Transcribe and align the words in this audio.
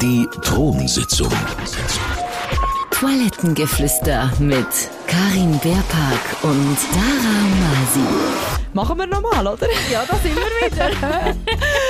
Die 0.00 0.28
Thronsitzung. 0.42 1.32
Toilettengeflüster 2.90 4.30
mit 4.38 4.66
Karin 5.06 5.58
Beerpark 5.60 6.42
und 6.42 6.76
Dara 6.92 7.36
Masi. 7.60 8.06
Machen 8.72 8.98
wir 8.98 9.06
nochmal, 9.06 9.46
oder? 9.46 9.66
Ja, 9.90 10.04
da 10.08 10.16
sind 10.16 10.36
wir 10.36 10.70
wieder. 10.70 11.34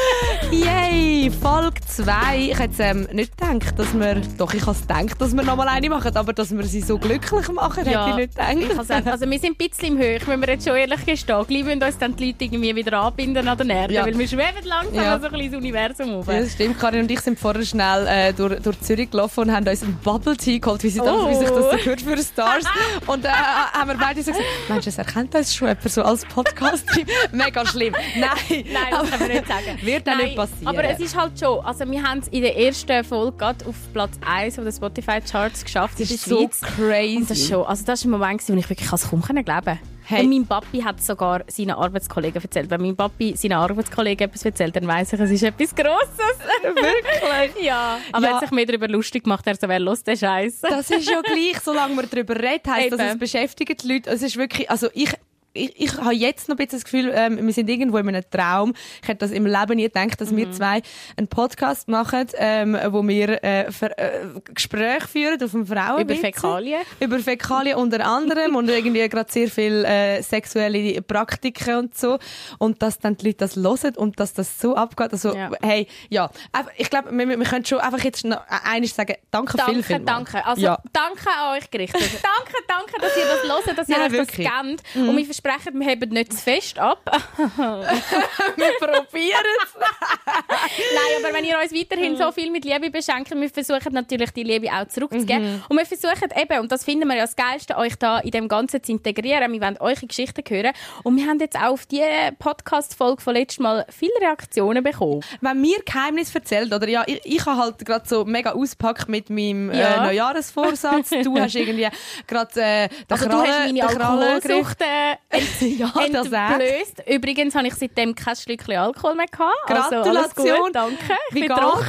Yay, 0.50 1.30
Folge 1.30 1.80
2. 1.86 2.36
Ich 2.50 2.58
hätte 2.58 2.82
ähm, 2.82 3.06
nicht 3.12 3.36
gedacht, 3.38 3.78
dass 3.78 3.94
wir, 3.94 4.20
doch 4.36 4.52
ich 4.52 4.62
habe 4.62 4.72
es 4.72 4.80
gedacht, 4.80 5.20
dass 5.20 5.32
wir 5.36 5.44
nochmal 5.44 5.68
eine 5.68 5.88
machen, 5.88 6.16
aber 6.16 6.32
dass 6.32 6.50
wir 6.50 6.64
sie 6.64 6.80
so 6.80 6.98
glücklich 6.98 7.48
machen, 7.52 7.88
Ja, 7.88 8.06
hätte 8.06 8.10
ich 8.10 8.16
nicht 8.16 8.36
gedacht. 8.36 9.04
Ich 9.04 9.06
also 9.12 9.30
wir 9.30 9.38
sind 9.38 9.60
ein 9.60 9.68
bisschen 9.68 9.96
im 9.96 9.98
Höch, 9.98 10.26
wenn 10.26 10.40
wir 10.40 10.48
jetzt 10.48 10.66
schon 10.66 10.76
ehrlich 10.76 11.06
gestehen. 11.06 11.44
Gleich 11.46 11.64
müssen 11.64 11.82
uns 11.82 11.98
dann 11.98 12.16
die 12.16 12.26
Leute 12.26 12.44
irgendwie 12.44 12.74
wieder 12.74 13.00
anbinden 13.00 13.46
an 13.46 13.58
den 13.58 13.70
Erde, 13.70 13.94
Ja. 13.94 14.04
weil 14.04 14.18
wir 14.18 14.26
schweben 14.26 14.64
langsam 14.64 14.94
Ja. 14.94 15.18
so 15.20 15.26
ein 15.26 15.32
bisschen 15.32 15.46
ins 15.46 15.56
Universum 15.56 16.14
auf. 16.16 16.26
Ja, 16.26 16.40
das 16.40 16.52
stimmt. 16.52 16.80
Karin 16.80 17.02
und 17.02 17.10
ich 17.12 17.20
sind 17.20 17.38
vorher 17.38 17.64
schnell 17.64 18.06
äh, 18.08 18.32
durch, 18.32 18.60
durch 18.60 18.80
Zürich 18.80 19.08
gelaufen 19.10 19.40
und 19.44 19.52
haben 19.52 19.68
uns 19.68 19.82
einen 19.84 19.98
Bubble 20.02 20.36
Tea 20.36 20.58
geholt, 20.58 20.82
wie, 20.82 20.90
sie 20.90 20.98
das, 20.98 21.08
Oh. 21.10 21.28
wie 21.30 21.34
sich 21.36 21.48
das 21.48 21.70
so 21.70 21.76
gehört 21.76 22.00
für 22.02 22.18
Stars. 22.18 22.64
und 23.06 23.24
äh, 23.24 23.28
haben 23.28 23.88
wir 23.90 23.96
beide 23.98 24.20
so 24.22 24.32
gesagt, 24.32 24.46
Mensch, 24.68 24.84
das 24.84 24.98
erkennt 24.98 25.32
uns 25.34 25.54
schon 25.54 25.68
jemand 25.68 25.88
so 25.90 26.02
als 26.02 26.24
Podcast-Team. 26.26 27.06
Mega 27.32 27.64
schlimm. 27.66 27.94
Nein, 28.18 28.30
Nein, 28.48 28.64
das 28.90 29.10
können 29.10 29.20
wir 29.20 29.28
nicht 29.28 29.46
sagen. 29.46 29.78
Wird 29.82 30.06
Nein, 30.06 30.18
nicht 30.18 30.39
passieren. 30.40 30.68
Aber 30.68 30.84
es 30.84 31.00
ist 31.00 31.16
halt 31.16 31.38
schon, 31.38 31.64
also 31.64 31.90
wir 31.90 32.02
haben 32.02 32.18
es 32.20 32.28
in 32.28 32.42
der 32.42 32.56
ersten 32.56 33.04
Folge 33.04 33.36
gerade 33.36 33.66
auf 33.66 33.74
Platz 33.92 34.12
1 34.26 34.56
der 34.56 34.72
Spotify-Charts 34.72 35.64
geschafft 35.64 35.94
das 36.00 36.10
ist 36.10 36.26
der 36.26 36.34
so 36.36 36.40
Schweiz. 36.40 36.60
crazy. 36.60 37.16
Und 37.16 37.30
das, 37.30 37.38
ist 37.38 37.48
schon, 37.48 37.64
also 37.64 37.84
das 37.84 38.04
war 38.04 38.08
ein 38.08 38.10
Moment, 38.18 38.42
wo 38.48 38.52
ich 38.54 38.68
wirklich 38.70 38.88
kaum 38.88 39.20
glauben 39.22 39.44
konnte. 39.44 39.78
Hey. 40.10 40.24
Und 40.24 40.30
mein 40.30 40.44
Papi 40.44 40.80
hat 40.82 41.00
sogar 41.00 41.44
seinen 41.46 41.70
Arbeitskollegen 41.70 42.42
erzählt. 42.42 42.68
Wenn 42.68 42.80
mein 42.80 42.96
Papi 42.96 43.36
seinen 43.36 43.52
Arbeitskollegen 43.52 44.26
etwas 44.28 44.44
erzählt, 44.44 44.74
dann 44.74 44.88
weiss 44.88 45.12
ich, 45.12 45.20
es 45.20 45.30
ist 45.30 45.42
etwas 45.44 45.72
Grosses. 45.72 46.36
Wirklich? 46.62 47.64
ja. 47.64 47.98
Aber 48.10 48.24
Ja. 48.24 48.28
er 48.30 48.34
hat 48.34 48.40
sich 48.40 48.50
mehr 48.50 48.66
darüber 48.66 48.88
lustig 48.88 49.22
gemacht, 49.22 49.46
er 49.46 49.54
so, 49.54 49.68
wer 49.68 49.78
los 49.78 50.02
den 50.02 50.16
Scheiß. 50.16 50.62
Das 50.62 50.90
ist 50.90 51.08
ja 51.08 51.20
gleich, 51.20 51.60
solange 51.62 51.94
wir 51.94 52.06
darüber 52.08 52.34
reden, 52.34 52.68
heisst, 52.74 52.92
dass 52.92 53.00
Eben. 53.00 53.10
es 53.10 53.18
beschäftigt 53.18 53.84
die 53.84 53.92
Leute. 53.92 54.10
Es 54.10 54.22
ist 54.22 54.36
wirklich, 54.36 54.68
also 54.68 54.88
ich, 54.94 55.12
ich, 55.52 55.80
ich 55.80 55.96
habe 55.96 56.14
jetzt 56.14 56.48
noch 56.48 56.54
ein 56.54 56.58
bisschen 56.58 56.78
das 56.78 56.84
Gefühl, 56.84 57.12
ähm, 57.14 57.44
wir 57.44 57.52
sind 57.52 57.68
irgendwo 57.68 57.98
in 57.98 58.08
einem 58.08 58.22
Traum. 58.30 58.72
Ich 59.02 59.08
hätte 59.08 59.18
das 59.26 59.30
im 59.30 59.46
Leben 59.46 59.76
nie 59.76 59.84
gedacht, 59.84 60.20
dass 60.20 60.30
Mhm. 60.30 60.36
wir 60.36 60.52
zwei 60.52 60.82
einen 61.16 61.28
Podcast 61.28 61.88
machen, 61.88 62.26
ähm, 62.36 62.78
wo 62.90 63.06
wir 63.06 63.42
äh, 63.42 63.70
Ver 63.72 63.98
äh, 63.98 64.20
Gespräche 64.54 65.08
führen 65.08 65.42
auf 65.42 65.50
dem 65.50 65.66
Frauen 65.66 66.02
Über 66.02 66.14
Fäkalien. 66.14 66.80
über 67.00 67.18
Fäkalien 67.18 67.76
unter 67.78 68.04
anderem 68.06 68.54
und 68.56 68.68
irgendwie 68.68 69.08
gerade 69.08 69.30
sehr 69.32 69.48
viel 69.48 69.84
äh, 69.84 70.22
sexuelle 70.22 71.02
Praktiken 71.02 71.76
und 71.76 71.98
so 71.98 72.18
und 72.58 72.82
dass 72.82 72.98
dann 72.98 73.16
die 73.16 73.26
Leute 73.26 73.38
das 73.38 73.56
hören 73.56 73.96
und 73.96 74.20
dass 74.20 74.32
das 74.32 74.60
so 74.60 74.74
abgeht. 74.76 75.12
Also 75.12 75.34
Ja. 75.34 75.50
hey, 75.62 75.86
ja, 76.08 76.30
ich 76.76 76.90
glaube, 76.90 77.10
wir, 77.16 77.28
wir 77.28 77.46
können 77.46 77.64
schon 77.64 77.78
einfach 77.80 78.02
jetzt 78.04 78.24
noch 78.24 78.40
eines 78.64 78.94
sagen, 78.94 79.14
danke, 79.30 79.52
viel, 79.52 79.64
Danke, 79.66 79.82
viel 79.82 79.98
mal. 80.00 80.04
danke. 80.04 80.44
Also, 80.46 80.62
ja. 80.62 80.78
danke 80.92 81.28
an 81.30 81.56
euch 81.58 81.70
gerichtet. 81.70 82.00
danke, 82.22 82.52
danke, 82.68 83.00
dass 83.00 83.16
ihr 83.16 83.24
das 83.24 83.66
hört, 83.66 83.78
dass 83.78 83.88
ihr 83.88 83.96
Nein, 83.98 84.06
euch 84.06 84.12
wirklich. 84.12 84.46
das 84.46 84.56
kennt. 84.94 85.08
Und 85.08 85.16
wir 85.16 85.39
versprechen, 85.40 85.78
wir 85.80 85.86
heben 85.88 86.10
nicht 86.10 86.32
zu 86.32 86.38
fest 86.38 86.78
ab. 86.78 86.98
wir 87.36 88.72
probieren 88.78 89.44
es. 89.62 89.74
Nein, 89.76 91.24
aber 91.24 91.34
wenn 91.34 91.44
ihr 91.44 91.58
uns 91.58 91.72
weiterhin 91.72 92.16
so 92.16 92.30
viel 92.32 92.50
mit 92.50 92.64
Liebe 92.64 92.90
beschenkt, 92.90 93.30
wir 93.30 93.50
versuchen 93.50 93.92
natürlich 93.92 94.30
die 94.30 94.42
Liebe 94.42 94.68
auch 94.72 94.86
zurückzugeben. 94.88 95.54
Mhm. 95.56 95.62
Und 95.68 95.78
wir 95.78 95.86
versuchen 95.86 96.28
eben, 96.36 96.60
und 96.60 96.72
das 96.72 96.84
finden 96.84 97.08
wir 97.08 97.16
ja 97.16 97.22
das 97.22 97.36
Geilste, 97.36 97.76
euch 97.76 97.96
da 97.96 98.18
in 98.20 98.30
dem 98.30 98.48
Ganzen 98.48 98.82
zu 98.82 98.92
integrieren. 98.92 99.52
Wir 99.52 99.60
wollen 99.60 99.76
eure 99.78 100.06
Geschichten 100.06 100.42
hören. 100.48 100.72
Und 101.02 101.16
wir 101.16 101.26
haben 101.26 101.38
jetzt 101.40 101.56
auch 101.56 101.70
auf 101.72 101.86
die 101.86 102.02
Podcast-Folge 102.38 103.22
von 103.22 103.34
letztes 103.34 103.60
Mal 103.60 103.86
viele 103.90 104.12
Reaktionen 104.20 104.82
bekommen. 104.82 105.22
Wenn 105.40 105.60
mir 105.60 105.78
Geheimnis 105.84 106.34
erzählt, 106.34 106.72
oder 106.72 106.88
ja, 106.88 107.04
ich, 107.06 107.20
ich 107.24 107.46
habe 107.46 107.56
halt 107.60 107.84
gerade 107.84 108.06
so 108.08 108.24
mega 108.24 108.52
auspackt 108.52 109.08
mit 109.08 109.30
meinem 109.30 109.70
äh, 109.70 109.80
Ja. 109.80 110.04
Neujahresvorsatz. 110.04 111.10
Du 111.22 111.38
hast 111.38 111.54
irgendwie 111.56 111.88
gerade 112.26 112.60
äh, 112.60 112.88
den 112.88 112.96
Also 113.08 113.24
du 113.26 113.30
Krallen- 113.30 113.48
hast 113.50 113.66
meine 113.66 113.80
Krallengriff. 113.80 114.44
Alkoholsucht 114.44 114.80
äh, 114.80 115.29
ent 115.30 115.78
Ja, 115.78 115.92
entblößt. 115.96 117.02
Übrigens 117.06 117.54
habe 117.54 117.68
ich 117.68 117.74
seitdem 117.74 118.14
kein 118.14 118.36
Schlückchen 118.36 118.76
Alkohol 118.76 119.14
mehr 119.14 119.26
gehabt. 119.26 119.54
Also 119.68 119.96
alles 119.96 120.34
Gratulation. 120.34 120.58
gut, 120.66 120.74
danke. 120.74 121.16
Ich 121.30 121.34
Wie 121.34 121.40
bin 121.40 121.48
trocken. 121.48 121.84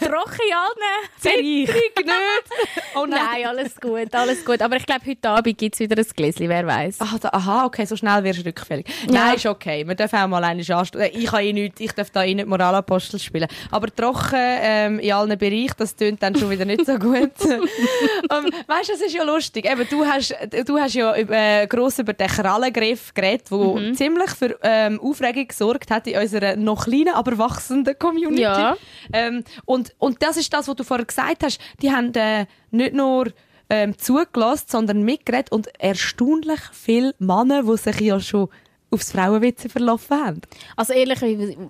trocken 0.00 0.38
in 0.48 0.54
allen 0.54 0.72
Bereichen. 1.22 1.42
Nicht. 1.66 1.72
Oh 2.94 3.06
nein. 3.06 3.20
Nein, 3.32 3.46
alles 3.46 3.80
gut, 3.80 4.14
alles 4.14 4.44
gut. 4.44 4.60
Aber 4.60 4.76
ich 4.76 4.84
glaube, 4.84 5.00
heute 5.06 5.26
Abend 5.26 5.56
gibt 5.56 5.74
es 5.74 5.80
wieder 5.80 5.96
ein 5.96 6.06
Gläschen, 6.14 6.46
wer 6.46 6.66
weiß. 6.66 7.00
Aha, 7.00 7.16
da, 7.18 7.30
aha, 7.30 7.64
okay, 7.64 7.86
so 7.86 7.96
schnell 7.96 8.22
wirst 8.22 8.40
du 8.40 8.44
rückfällig. 8.44 8.86
Ja. 9.06 9.12
Nein, 9.12 9.36
ist 9.36 9.46
okay. 9.46 9.86
Wir 9.88 9.94
dürfen 9.94 10.18
auch 10.18 10.28
mal 10.28 10.44
eine 10.44 10.60
anstoßen. 10.60 11.00
Ich 11.14 11.32
habe 11.32 11.42
eh 11.42 11.54
nichts, 11.54 11.80
ich 11.80 11.92
darf 11.92 12.10
da 12.10 12.22
eh 12.22 12.34
nicht 12.34 12.46
Moralapostel 12.46 13.18
spielen. 13.18 13.48
Aber 13.70 13.88
trocken 13.94 14.36
ähm, 14.38 14.98
in 14.98 15.10
allen 15.12 15.38
Bereichen, 15.38 15.72
das 15.78 15.96
tönt 15.96 16.22
dann 16.22 16.36
schon 16.36 16.50
wieder 16.50 16.66
nicht 16.66 16.84
so 16.84 16.98
gut. 16.98 17.30
ähm, 17.46 18.50
weißt 18.66 18.88
du, 18.88 18.92
das 18.92 19.00
ist 19.00 19.14
ja 19.14 19.22
lustig. 19.22 19.64
Eben, 19.64 19.88
du 19.88 20.04
hast, 20.04 20.34
du 20.66 20.78
hast 20.78 20.92
ja 20.94 21.14
äh, 21.14 21.66
gross 21.66 21.98
über 21.98 22.12
den 22.12 22.28
Krallengriff 22.72 23.14
geredet, 23.14 23.50
der 23.50 23.94
ziemlich 23.94 24.30
für 24.30 24.58
ähm, 24.62 25.00
Aufregung 25.00 25.48
gesorgt 25.48 25.90
hat 25.90 26.06
in 26.06 26.20
unserer 26.20 26.56
noch 26.56 26.84
kleinen, 26.84 27.14
aber 27.14 27.38
wachsenden 27.38 27.98
Community. 27.98 28.42
Ja. 28.42 28.76
Ähm, 29.12 29.44
und, 29.64 29.94
und 29.98 30.22
das 30.22 30.36
ist 30.36 30.52
das, 30.52 30.68
was 30.68 30.76
du 30.76 30.84
vorher 30.84 31.06
gesagt 31.06 31.44
hast. 31.44 31.60
Die 31.80 31.90
haben 31.90 32.12
äh, 32.14 32.46
nicht 32.70 32.94
nur 32.94 33.28
ähm, 33.70 33.96
zugelassen, 33.96 34.66
sondern 34.68 35.02
mitgeredet 35.02 35.50
und 35.50 35.68
erstaunlich 35.80 36.60
viele 36.72 37.14
Männer, 37.18 37.62
die 37.62 37.76
sich 37.76 38.00
ja 38.00 38.20
schon 38.20 38.48
aufs 38.92 39.12
Frauenwitze 39.12 39.68
verlaufen 39.68 40.16
haben. 40.16 40.40
Also 40.76 40.92
ehrlich, 40.92 41.18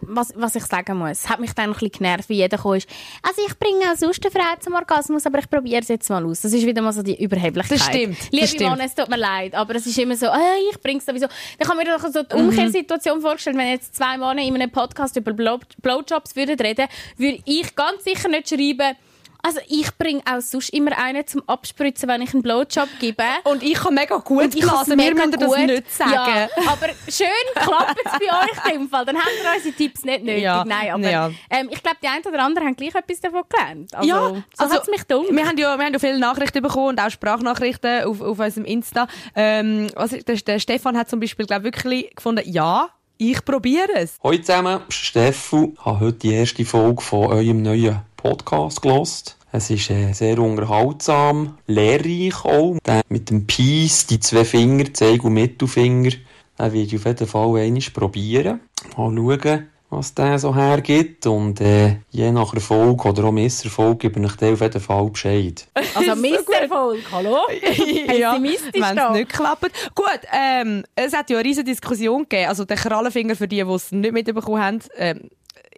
was, 0.03 0.33
was 0.37 0.55
ich 0.57 0.65
sagen 0.65 0.99
muss, 0.99 1.29
hat 1.29 1.41
mich 1.41 1.53
dann 1.55 1.67
ein 1.67 1.73
bisschen 1.73 1.93
genervt, 1.93 2.29
wie 2.29 2.35
jeder 2.35 2.59
kam 2.59 2.75
ist. 2.75 2.89
Also 3.23 3.43
ich 3.47 3.59
bringe 3.59 3.91
auch 3.93 3.97
sonst 3.97 4.23
eine 4.25 4.31
Frau 4.31 4.57
zum 4.61 4.75
Orgasmus, 4.75 5.25
aber 5.27 5.39
ich 5.39 5.49
probiere 5.49 5.81
es 5.83 5.89
jetzt 5.89 6.09
mal 6.11 6.25
aus. 6.25 6.41
Das 6.41 6.53
ist 6.53 6.67
wieder 6.67 6.83
mal 6.83 6.93
so 6.93 7.03
die 7.03 7.23
Überheblichkeit. 7.23 7.79
Das 7.79 7.87
stimmt, 7.87 8.19
das 8.19 8.31
Liebe 8.31 8.47
stimmt. 8.47 8.71
Männer, 8.71 8.85
es 8.85 8.95
tut 8.95 9.09
mir 9.09 9.17
leid, 9.17 9.55
aber 9.55 9.75
es 9.77 9.87
ist 9.87 9.99
immer 9.99 10.17
so, 10.17 10.27
hey, 10.33 10.69
ich 10.71 10.81
bringe 10.81 10.99
es 10.99 11.07
sowieso. 11.07 11.27
Dann 11.59 11.69
kann 11.69 11.77
man 11.77 11.87
mir 11.87 11.97
doch 11.97 12.07
so 12.13 12.21
Mhm. 12.21 12.27
die 12.31 12.37
Umkehrsituation 12.37 13.21
vorstellen, 13.21 13.57
wenn 13.59 13.69
jetzt 13.69 13.95
zwei 13.95 14.19
Männer 14.19 14.43
in 14.43 14.55
einem 14.55 14.71
Podcast 14.71 15.17
über 15.17 15.33
Blow 15.33 15.59
Blowjobs 15.81 16.35
würden 16.37 16.59
reden, 16.59 16.87
würde 17.17 17.39
ich 17.45 17.75
ganz 17.75 18.05
sicher 18.05 18.29
nicht 18.29 18.49
schreiben, 18.49 18.97
also 19.43 19.59
ich 19.69 19.97
bringe 19.99 20.23
auch 20.25 20.41
sonst 20.41 20.69
immer 20.71 20.97
einen 20.97 21.27
zum 21.27 21.43
Abspritzen, 21.49 22.09
wenn 22.09 22.23
ich 22.23 22.33
einen 22.33 22.43
Blowjob 22.43 22.89
gebe. 23.01 23.25
Und 23.43 23.63
ich 23.63 23.75
kann 23.75 23.95
mega 23.95 24.17
gut 24.19 24.45
Und 24.45 24.55
ich 24.55 24.63
blasen. 24.63 24.97
Wir 24.97 25.15
müssen 25.15 25.33
das 25.33 25.57
nicht 25.57 25.93
sagen. 25.93 26.13
Ja, 26.13 26.49
aber 26.69 26.87
schön 27.09 27.27
klappt 27.55 27.99
es 28.05 28.13
bei 28.13 28.19
euch 28.45 28.73
in 28.73 28.81
dem 28.81 28.89
Fall. 28.89 29.05
Dann 29.05 29.17
haben 29.17 29.31
wir 29.43 29.57
unsere 29.57 29.75
Tipps 29.75 30.05
nicht 30.05 30.23
nötig. 30.23 30.43
Ja, 30.45 30.65
Nein, 30.65 30.93
aber 30.93 31.11
ja. 31.11 31.31
ähm, 31.51 31.69
ich 31.73 31.83
glaube, 31.83 31.97
die 32.03 32.07
einen 32.07 32.25
oder 32.25 32.45
anderen 32.45 32.69
haben 32.69 32.77
gleich 32.77 32.95
etwas 32.95 33.21
davon 33.21 33.43
gelernt. 33.49 33.95
Also, 33.95 34.09
ja, 34.09 34.29
so 34.29 34.43
also, 34.59 34.75
hat's 34.77 34.89
mich 34.89 35.03
dumm. 35.05 35.27
Wir 35.31 35.47
haben 35.47 35.59
ja, 35.59 35.77
wir 35.77 35.85
haben 35.85 35.93
ja 35.93 35.99
viele 35.99 36.21
Nachrichten 36.21 36.63
bekommen 36.63 36.91
und 36.91 37.01
auch 37.01 37.11
Sprachnachrichten 37.11 38.05
auf, 38.05 38.21
auf 38.21 38.39
unserem 38.39 38.65
Insta. 38.65 39.09
Ähm, 39.35 39.89
also 39.97 40.19
der, 40.19 40.37
der 40.37 40.59
Stefan 40.61 40.97
hat 40.97 41.11
zum 41.11 41.19
Beispiel, 41.19 41.47
glaube 41.47 41.65
wirklich 41.65 42.15
gefunden, 42.15 42.43
ja, 42.47 42.91
ich 43.19 43.45
probiere 43.45 43.93
es. 43.95 44.19
Hallo 44.23 44.39
zusammen, 44.39 44.81
Steffu. 44.89 45.73
Ich 45.75 45.85
habe 45.85 46.01
heute 46.01 46.19
die 46.19 46.33
erste 46.33 46.65
Folge 46.65 47.03
von 47.03 47.27
eurem 47.27 47.63
neuen 47.63 48.03
Podcast 48.23 48.81
gelost. 48.81 49.37
Es 49.51 49.69
ist 49.69 49.91
äh, 49.91 50.13
sehr 50.13 50.39
unterhaltsam, 50.39 51.59
lehrreich 51.67 52.45
auch. 52.45 52.79
Der 52.87 53.03
mit 53.09 53.29
dem 53.31 53.49
Peace, 53.49 54.07
die 54.07 54.21
zwei 54.21 54.45
Finger, 54.45 54.85
Zeig 54.95 55.25
und 55.25 55.35
Mittelfinger, 55.35 56.11
den 56.11 56.21
werde 56.59 56.79
ich 56.79 56.95
auf 56.95 57.05
jeden 57.05 57.27
Fall 57.27 57.57
einmal 57.57 57.81
probieren. 57.93 58.61
Mal 58.97 59.17
schauen, 59.17 59.67
was 59.91 60.15
der 60.15 60.39
so 60.39 60.55
hergibt. 60.55 61.27
Und 61.27 61.61
äh, 61.61 61.97
je 62.11 62.31
nach 62.31 62.55
Erfolg 62.55 63.05
oder 63.05 63.25
auch 63.25 63.33
Misserfolg 63.33 63.99
gebe 63.99 64.25
ich 64.25 64.37
dir 64.37 64.53
auf 64.53 64.61
jeden 64.61 64.81
Fall 64.81 65.11
Bescheid. 65.11 65.67
Also 65.95 66.15
Misserfolg, 66.15 67.01
hallo? 67.11 67.39
ja, 68.19 68.35
wenn 68.41 68.45
es 68.45 69.13
nicht 69.13 69.29
klappt. 69.31 69.73
Gut, 69.97 70.21
ähm, 70.33 70.85
es 70.95 71.13
hat 71.13 71.29
ja 71.29 71.39
eine 71.39 71.47
riesige 71.47 71.65
Diskussion 71.65 72.23
gegeben. 72.23 72.49
Also 72.49 72.65
der 72.65 72.77
Krallenfinger, 72.77 73.35
für 73.35 73.49
die, 73.49 73.65
die 73.65 73.71
es 73.71 73.91
nicht 73.91 74.13
mitbekommen 74.13 74.63
haben, 74.63 74.79
ähm, 74.97 75.29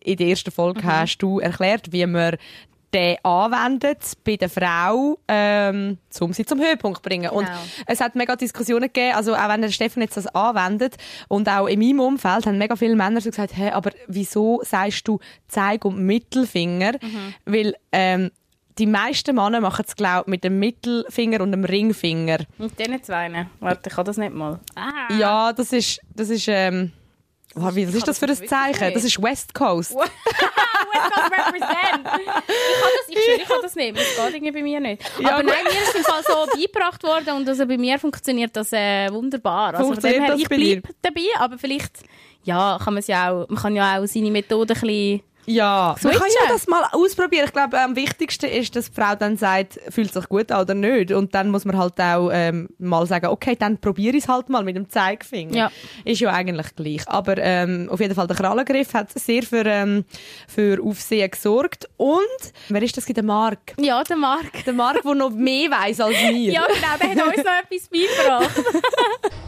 in 0.03 0.17
der 0.17 0.29
ersten 0.29 0.51
Folge 0.51 0.81
Mhm. 0.83 0.87
hast 0.87 1.19
du 1.19 1.39
erklärt, 1.41 1.93
wie 1.93 2.07
man 2.07 2.37
den 2.93 3.17
anwendet 3.25 3.99
bei 4.25 4.37
der 4.37 4.49
Frau, 4.49 5.19
ähm, 5.27 5.99
um 6.21 6.33
sie 6.33 6.47
zum 6.47 6.61
Höhepunkt 6.61 6.99
zu 6.99 7.03
bringen. 7.03 7.29
Und 7.31 7.47
Genau. 7.47 7.59
es 7.87 8.01
hat 8.01 8.15
mega 8.15 8.37
Diskussionen 8.37 8.83
gegeben, 8.85 9.17
also 9.17 9.35
auch 9.35 9.49
wenn 9.49 9.63
der 9.63 9.71
Steffen 9.73 10.01
jetzt 10.01 10.17
das 10.17 10.29
anwendet 10.29 10.95
und 11.27 11.49
auch 11.49 11.67
in 11.67 11.81
meinem 11.81 11.99
Umfeld 11.99 12.47
haben 12.47 12.57
mega 12.57 12.77
viele 12.77 12.95
Männer 12.95 13.21
so 13.21 13.31
gesagt, 13.31 13.57
hey, 13.57 13.71
aber 13.71 13.91
wieso 14.07 14.63
sagst 14.65 15.09
du 15.09 15.19
Zeig- 15.49 15.85
und 15.85 15.99
Mittelfinger? 16.07 16.93
Mhm. 17.03 17.35
Weil 17.47 17.75
ähm, 17.91 18.31
die 18.79 18.87
meisten 18.87 19.35
Männer 19.35 19.61
machen 19.61 19.85
es, 19.89 19.97
glaube 19.97 20.31
mit 20.31 20.45
dem 20.45 20.61
Mittelfinger 20.61 21.41
und 21.41 21.51
dem 21.51 21.65
Ringfinger. 21.65 22.39
Mit 22.59 22.79
diesen 22.79 23.03
zwei. 23.03 23.47
Warte, 23.59 23.89
ich 23.89 23.95
kann 23.97 24.05
das 24.05 24.19
nicht 24.19 24.33
mal. 24.35 24.61
Ah. 24.77 25.13
Ja, 25.19 25.53
das 25.53 25.73
ist, 25.73 26.01
das 26.15 26.31
ist, 26.31 26.47
ähm, 26.49 26.93
was 27.55 27.77
was 27.77 27.95
ist 27.95 28.09
das 28.09 28.19
für 28.19 28.27
ein 28.27 28.49
Zeichen? 28.49 28.95
Das 28.95 29.05
ist 29.05 29.23
West 29.23 29.55
Coast. 29.55 29.95
West 29.95 30.09
Coast 31.13 31.31
represent. 31.31 32.09
Ich 32.19 32.27
kann 32.27 32.43
das, 32.45 33.09
ich 33.09 33.25
schwöre, 33.25 33.37
ich 33.37 33.49
kann 33.49 33.59
das 33.63 33.75
nicht. 33.75 33.97
Das 33.97 34.05
geht 34.17 34.35
irgendwie 34.35 34.53
bei 34.53 34.63
mir 34.63 34.81
nicht. 34.81 35.03
Ja, 35.21 35.35
aber 35.35 35.43
nein, 35.43 35.65
mir 35.65 35.83
ist 35.83 35.95
im 35.95 36.03
Fall 36.03 36.23
so 36.25 36.47
beigebracht 36.53 37.03
worden 37.03 37.37
und 37.37 37.49
also 37.49 37.67
bei 37.67 37.79
mir 37.79 37.99
funktioniert 37.99 38.57
das 38.57 38.73
äh, 38.73 39.13
wunderbar. 39.13 39.75
Also 39.75 39.87
Funktioniert 39.87 40.23
her, 40.23 40.35
ich 40.37 40.49
bleibe 40.49 40.89
dabei, 41.03 41.27
aber 41.39 41.59
vielleicht 41.59 42.03
ja, 42.45 42.79
kann 42.83 42.95
man 42.95 43.03
ja 43.07 43.31
auch, 43.31 43.49
man 43.49 43.59
kann 43.59 43.77
ja 43.77 43.99
auch 43.99 44.07
seine 44.07 44.31
Methode 44.31 44.75
ein 44.75 44.81
bisschen 44.81 45.23
Ja, 45.47 45.89
man 46.03 46.13
Switchen. 46.13 46.21
kann 46.21 46.31
ja 46.43 46.53
das 46.53 46.67
mal 46.67 46.85
ausprobieren. 46.93 47.45
Ich 47.47 47.53
glaube, 47.53 47.81
am 47.81 47.97
wichtigsten 47.97 48.47
ist, 48.47 48.75
dass 48.77 48.91
die 48.91 49.01
Frau 49.01 49.15
dann 49.15 49.37
sagt, 49.37 49.79
fühlt 49.91 50.13
sich 50.13 50.29
gut 50.29 50.51
an 50.51 50.63
oder 50.63 50.75
nicht. 50.75 51.13
Und 51.13 51.35
dann 51.35 51.51
muss 51.51 51.65
man 51.65 51.77
halt 51.77 52.01
auch 52.01 52.31
ähm, 52.33 52.69
mal 52.79 53.07
sagen, 53.07 53.27
okay, 53.27 53.57
dann 53.59 53.79
probiere 53.79 54.17
ich 54.17 54.25
es 54.25 54.29
halt 54.29 54.49
mal 54.49 54.65
mit 54.65 54.77
dem 54.77 54.89
Zeigefinger. 54.89 55.55
Ja. 55.55 55.71
Ist 56.05 56.21
ja 56.21 56.31
eigentlich 56.33 56.75
gleich. 56.77 57.07
Aber 57.09 57.37
ähm, 57.39 57.89
auf 57.91 58.01
jeden 58.01 58.15
Fall, 58.15 58.27
der 58.27 58.37
Krallengriff 58.37 58.95
hat 58.95 59.11
sehr 59.19 59.43
für, 59.43 59.65
ähm, 59.67 60.05
für 60.49 60.83
Aufsehen 60.83 61.31
gesorgt. 61.31 61.89
Und, 61.97 62.21
wer 62.69 62.83
ist 62.83 62.97
das? 62.97 63.05
Der 63.05 63.23
Marc. 63.23 63.75
Ja, 63.79 64.03
der 64.03 64.17
Marc. 64.17 64.65
Der 64.65 64.73
Marc, 64.73 65.03
der 65.03 65.15
noch 65.15 65.31
mehr 65.31 65.71
weiß 65.71 66.01
als 66.01 66.17
wir. 66.17 66.35
Ja, 66.55 66.63
genau, 66.67 67.15
der 67.15 67.23
hat 67.23 67.37
uns 67.37 67.45
noch 67.45 67.53
etwas 67.63 67.89
beigebracht. 67.89 68.65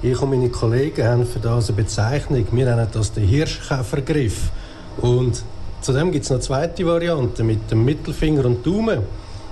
Ich 0.02 0.20
und 0.20 0.30
meine 0.30 0.48
Kollegen 0.50 1.04
haben 1.06 1.26
für 1.26 1.38
das 1.38 1.68
eine 1.68 1.76
Bezeichnung. 1.76 2.46
Wir 2.50 2.64
nennen 2.64 2.88
das 2.92 3.12
den 3.12 3.26
Hirschkäfergriff. 3.26 4.50
Und 4.98 5.42
zudem 5.80 6.12
gibt 6.12 6.24
es 6.24 6.30
noch 6.30 6.36
eine 6.36 6.44
zweite 6.44 6.86
Variante 6.86 7.44
mit 7.44 7.70
dem 7.70 7.84
Mittelfinger 7.84 8.44
und 8.44 8.66
Daumen. 8.66 9.02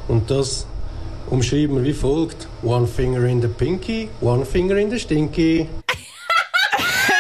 Und 0.09 0.31
das 0.31 0.67
umschreiben 1.31 1.77
wir 1.77 1.85
wie 1.85 1.93
folgt: 1.93 2.49
One 2.63 2.87
finger 2.87 3.25
in 3.25 3.41
the 3.41 3.49
pinky, 3.49 4.09
one 4.21 4.45
finger 4.45 4.77
in 4.77 4.91
the 4.91 4.99
stinky. 4.99 5.69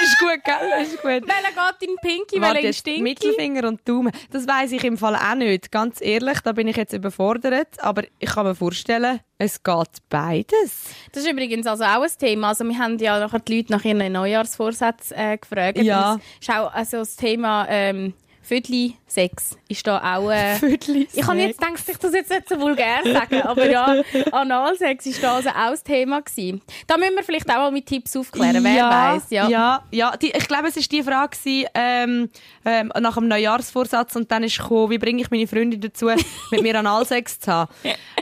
ist 0.04 0.18
gut, 0.18 0.44
gell? 0.44 0.82
Ist 0.82 1.02
gut. 1.02 1.28
Welcher 1.28 1.52
geht 1.52 1.88
in 1.88 1.96
Pinky, 1.96 2.40
welcher 2.40 2.68
in 2.68 2.72
Stinky? 2.72 3.02
Mittelfinger 3.02 3.68
und 3.68 3.88
Daumen. 3.88 4.12
Das 4.30 4.46
weiß 4.46 4.72
ich 4.72 4.84
im 4.84 4.98
Fall 4.98 5.16
auch 5.16 5.34
nicht. 5.34 5.70
Ganz 5.70 6.00
ehrlich, 6.00 6.40
da 6.40 6.52
bin 6.52 6.68
ich 6.68 6.76
jetzt 6.76 6.92
überfordert. 6.92 7.68
Aber 7.78 8.02
ich 8.18 8.28
kann 8.28 8.46
mir 8.46 8.54
vorstellen, 8.54 9.20
es 9.38 9.62
geht 9.62 9.88
beides. 10.08 10.90
Das 11.12 11.24
ist 11.24 11.30
übrigens 11.30 11.66
also 11.66 11.84
auch 11.84 12.02
ein 12.02 12.10
Thema. 12.18 12.48
Also 12.48 12.64
wir 12.64 12.78
haben 12.78 12.98
ja 12.98 13.18
nachher 13.18 13.40
die 13.40 13.56
Leute 13.56 13.72
nach 13.72 13.84
ihren 13.84 14.12
Neujahrsvorsätzen 14.12 15.16
äh, 15.16 15.38
gefragt. 15.38 15.78
Ja. 15.78 16.18
Es 16.40 16.48
ist 16.48 16.54
auch 16.54 16.72
also 16.72 16.98
das 16.98 17.16
Thema 17.16 17.66
ähm, 17.68 18.14
Viertel 18.44 18.92
Sex 19.06 19.56
ist 19.68 19.86
da 19.86 20.16
auch... 20.16 20.30
Äh, 20.30 20.56
Viertel 20.58 21.06
ich 21.12 21.26
habe 21.26 21.38
jetzt 21.38 21.58
gedacht, 21.58 21.82
ich 21.88 21.96
das 21.96 22.12
jetzt 22.12 22.30
nicht 22.30 22.48
so 22.48 22.60
vulgär 22.60 23.00
sagen, 23.04 23.40
aber 23.40 23.70
ja, 23.70 24.02
Analsex 24.32 25.06
ist 25.06 25.22
da 25.22 25.36
also 25.36 25.48
auch 25.48 25.70
das 25.70 25.82
Thema 25.82 26.20
gewesen. 26.20 26.60
Da 26.86 26.98
müssen 26.98 27.14
wir 27.14 27.22
vielleicht 27.22 27.48
auch 27.48 27.56
mal 27.56 27.72
mit 27.72 27.86
Tipps 27.86 28.14
aufklären, 28.16 28.62
wer 28.62 28.74
ja, 28.74 29.14
weiß, 29.14 29.22
ja. 29.30 29.48
Ja, 29.48 29.82
ja. 29.90 30.16
Die, 30.18 30.30
ich 30.30 30.46
glaube, 30.46 30.68
es 30.68 30.76
war 30.76 30.82
die 30.82 31.02
Frage 31.02 31.36
ähm, 31.74 32.28
ähm, 32.66 32.92
nach 33.00 33.14
dem 33.14 33.28
Neujahrsvorsatz 33.28 34.14
und 34.16 34.30
dann 34.30 34.42
ist 34.42 34.58
gekommen, 34.58 34.90
wie 34.90 34.98
bringe 34.98 35.22
ich 35.22 35.30
meine 35.30 35.46
Freundin 35.46 35.80
dazu, 35.80 36.10
mit 36.50 36.62
mir 36.62 36.78
Analsex 36.78 37.40
zu 37.40 37.50
haben. 37.50 37.72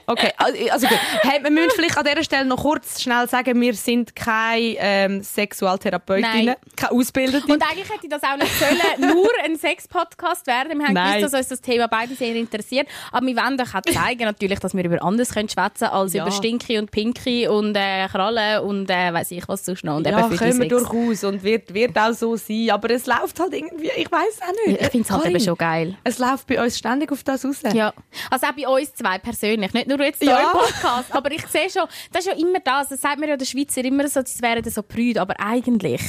Okay, 0.06 0.30
also 0.38 0.86
gut. 0.86 0.98
Hey, 1.22 1.42
wir 1.42 1.50
müssen 1.50 1.70
vielleicht 1.74 1.98
an 1.98 2.04
dieser 2.04 2.22
Stelle 2.22 2.44
noch 2.44 2.62
kurz 2.62 3.02
schnell 3.02 3.28
sagen, 3.28 3.60
wir 3.60 3.74
sind 3.74 4.14
keine 4.14 4.76
ähm, 4.78 5.22
Sexualtherapeutinnen, 5.22 6.44
Nein. 6.46 6.56
keine 6.76 6.92
Ausgebildete. 6.92 7.52
Und 7.52 7.62
eigentlich 7.62 7.90
hätte 7.90 8.08
das 8.08 8.22
auch 8.22 8.36
nicht 8.36 8.52
sollen, 8.58 9.12
nur 9.14 9.30
ein 9.44 9.56
Sex-Podcast 9.56 10.11
werden. 10.46 10.78
Wir 10.78 10.86
haben 10.86 10.94
Nein. 10.94 11.18
gewusst, 11.18 11.34
dass 11.34 11.40
uns 11.40 11.48
das 11.48 11.60
Thema 11.60 11.88
beide 11.88 12.14
sehr 12.14 12.34
interessiert. 12.34 12.88
Aber 13.10 13.26
wir 13.26 13.36
wollen 13.36 13.60
euch 13.60 13.74
auch 13.74 13.82
zeigen, 13.82 14.24
natürlich, 14.24 14.58
dass 14.58 14.74
wir 14.74 14.84
über 14.84 15.02
anderes 15.02 15.32
können 15.34 15.48
schwätzen 15.48 15.84
als 15.84 16.12
Ja. 16.12 16.22
über 16.22 16.32
Stinky 16.32 16.78
und 16.78 16.90
Pinky 16.90 17.48
und 17.48 17.74
äh, 17.76 18.06
Krallen 18.08 18.60
und 18.64 18.90
äh, 18.90 19.12
weiß 19.12 19.30
ich 19.32 19.46
was 19.48 19.64
sonst 19.64 19.84
noch. 19.84 19.96
Und 19.96 20.06
ja, 20.06 20.28
können 20.28 20.60
wir 20.60 20.68
durchaus 20.68 21.24
und 21.24 21.42
wird, 21.42 21.72
wird 21.74 21.98
auch 21.98 22.12
so 22.12 22.36
sein. 22.36 22.70
Aber 22.70 22.90
es 22.90 23.06
läuft 23.06 23.38
halt 23.40 23.52
irgendwie, 23.54 23.90
ich 23.96 24.10
weiß 24.10 24.40
auch 24.42 24.66
nicht. 24.66 24.80
Ich 24.80 24.88
finde 24.88 25.06
es 25.08 25.10
halt 25.10 25.26
eben 25.26 25.40
schon 25.40 25.56
geil. 25.56 25.96
Es 26.04 26.18
läuft 26.18 26.46
bei 26.46 26.62
uns 26.62 26.78
ständig 26.78 27.10
auf 27.12 27.22
das 27.22 27.44
raus. 27.44 27.60
Ja, 27.72 27.92
also 28.30 28.46
auch 28.46 28.52
bei 28.52 28.68
uns 28.68 28.94
zwei 28.94 29.18
persönlich, 29.18 29.72
nicht 29.72 29.86
nur 29.88 30.00
jetzt 30.00 30.22
Ja. 30.22 30.38
im 30.40 30.58
Podcast, 30.58 31.14
aber 31.14 31.30
ich 31.32 31.46
sehe 31.46 31.70
schon, 31.70 31.84
das 32.12 32.26
ist 32.26 32.32
ja 32.32 32.38
immer 32.38 32.58
das, 32.60 32.88
das 32.88 33.00
sagt 33.00 33.18
mir 33.18 33.28
ja 33.28 33.36
der 33.36 33.44
Schweizer 33.44 33.84
immer 33.84 34.06
so, 34.08 34.20
sie 34.24 34.42
wären 34.42 34.62
so 34.64 34.82
prüd, 34.82 35.18
aber 35.18 35.34
eigentlich, 35.38 36.00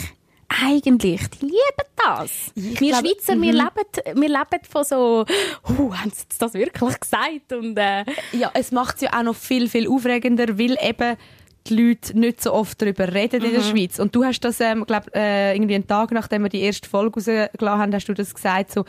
eigentlich, 0.61 1.21
die 1.29 1.45
lieben 1.45 1.87
das. 1.95 2.51
wir 2.55 2.73
glaube- 2.75 3.07
Schweizer, 3.07 3.41
wir, 3.41 3.53
leben, 3.53 4.21
wir 4.21 4.29
leben 4.29 4.63
von 4.69 4.83
so, 4.83 5.25
uh, 5.69 5.93
haben 5.95 6.11
sie 6.11 6.25
das 6.37 6.53
wirklich 6.53 6.99
gesagt 6.99 7.53
und 7.53 7.77
äh, 7.77 8.03
Ja, 8.33 8.51
es 8.53 8.71
macht 8.71 8.95
es 8.95 9.01
ja 9.01 9.17
auch 9.17 9.23
noch 9.23 9.35
viel, 9.35 9.69
viel 9.69 9.87
aufregender, 9.89 10.57
weil 10.59 10.77
eben 10.81 11.17
die 11.67 11.75
Leute 11.75 12.17
nicht 12.19 12.41
so 12.41 12.53
oft 12.53 12.81
darüber 12.81 13.13
reden 13.13 13.41
in 13.43 13.53
der 13.53 13.61
Schweiz. 13.61 13.97
Und 13.97 14.13
du 14.13 14.25
hast 14.25 14.41
das, 14.41 14.59
ähm, 14.59 14.85
glaub, 14.85 15.15
äh, 15.15 15.53
irgendwie 15.55 15.75
einen 15.75 15.87
Tag, 15.87 16.11
nachdem 16.11 16.43
wir 16.43 16.49
die 16.49 16.61
erste 16.61 16.89
Folge 16.89 17.15
rausgelassen 17.15 17.81
haben, 17.81 17.93
hast 17.93 18.07
du 18.09 18.13
das 18.13 18.33
gesagt, 18.33 18.71
so, 18.73 18.83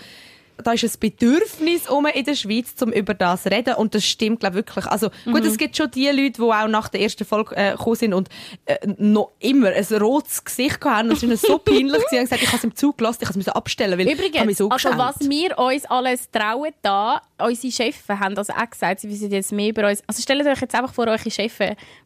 da 0.62 0.72
ist 0.72 0.84
ein 0.84 1.00
Bedürfnis 1.00 1.88
um 1.88 2.06
in 2.06 2.24
der 2.24 2.34
Schweiz, 2.34 2.74
um 2.80 2.92
über 2.92 3.14
das 3.14 3.44
zu 3.44 3.50
reden. 3.50 3.74
Und 3.74 3.94
das 3.94 4.04
stimmt, 4.04 4.40
glaube 4.40 4.56
wirklich. 4.56 4.86
Also, 4.86 5.10
gut, 5.24 5.44
es 5.44 5.58
gibt 5.58 5.76
schon 5.76 5.90
die 5.90 6.06
Leute, 6.08 6.32
die 6.32 6.42
auch 6.42 6.68
nach 6.68 6.88
der 6.88 7.00
ersten 7.00 7.24
Folge 7.24 7.56
äh, 7.56 7.72
gekommen 7.72 7.96
sind 7.96 8.14
und 8.14 8.28
äh, 8.66 8.76
noch 8.98 9.32
immer 9.40 9.68
ein 9.68 9.84
rotes 10.00 10.44
Gesicht 10.44 10.84
hatten. 10.84 11.10
Und 11.10 11.22
es 11.22 11.28
war 11.28 11.36
so 11.36 11.58
peinlich. 11.58 12.02
Sie 12.10 12.16
haben 12.16 12.24
gesagt, 12.24 12.42
ich 12.42 12.48
habe 12.48 12.58
es 12.58 12.64
im 12.64 12.74
Zug 12.74 12.98
gelassen, 12.98 13.20
ich 13.22 13.28
habe 13.28 13.40
es 13.40 13.48
abstellen 13.48 13.98
weil 13.98 14.06
ich 14.06 14.14
habe 14.14 14.22
mich 14.22 14.32
Übrigens, 14.34 14.58
so 14.58 14.68
also 14.68 14.88
geschämt. 14.88 14.98
was 14.98 15.28
wir 15.28 15.58
uns 15.58 15.84
alles 15.86 16.30
trauen 16.30 16.72
da, 16.82 17.20
unsere 17.38 17.72
Chefs 17.72 18.08
haben 18.08 18.34
das 18.34 18.50
auch 18.50 18.70
gesagt, 18.70 19.00
sie 19.00 19.08
wissen 19.08 19.30
jetzt 19.30 19.52
mehr 19.52 19.70
über 19.70 19.88
uns. 19.88 20.02
Also 20.06 20.22
stellt 20.22 20.46
euch 20.46 20.60
jetzt 20.60 20.74
einfach 20.74 20.92
vor, 20.92 21.06
eure 21.06 21.30
Chefs 21.30 21.58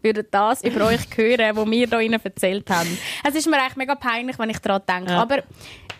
würden 0.03 0.27
das 0.31 0.65
über 0.65 0.87
euch 0.87 1.01
hören, 1.17 1.57
was 1.57 1.71
wir 1.71 1.87
da 1.87 2.01
ihnen 2.01 2.21
erzählt 2.23 2.69
haben. 2.71 2.99
Es 3.25 3.35
ist 3.35 3.47
mir 3.47 3.61
eigentlich 3.61 3.77
mega 3.77 3.95
peinlich, 3.95 4.39
wenn 4.39 4.51
ich 4.51 4.59
daran 4.59 4.83
denke. 4.89 5.13
Ja. 5.13 5.23
Aber 5.23 5.43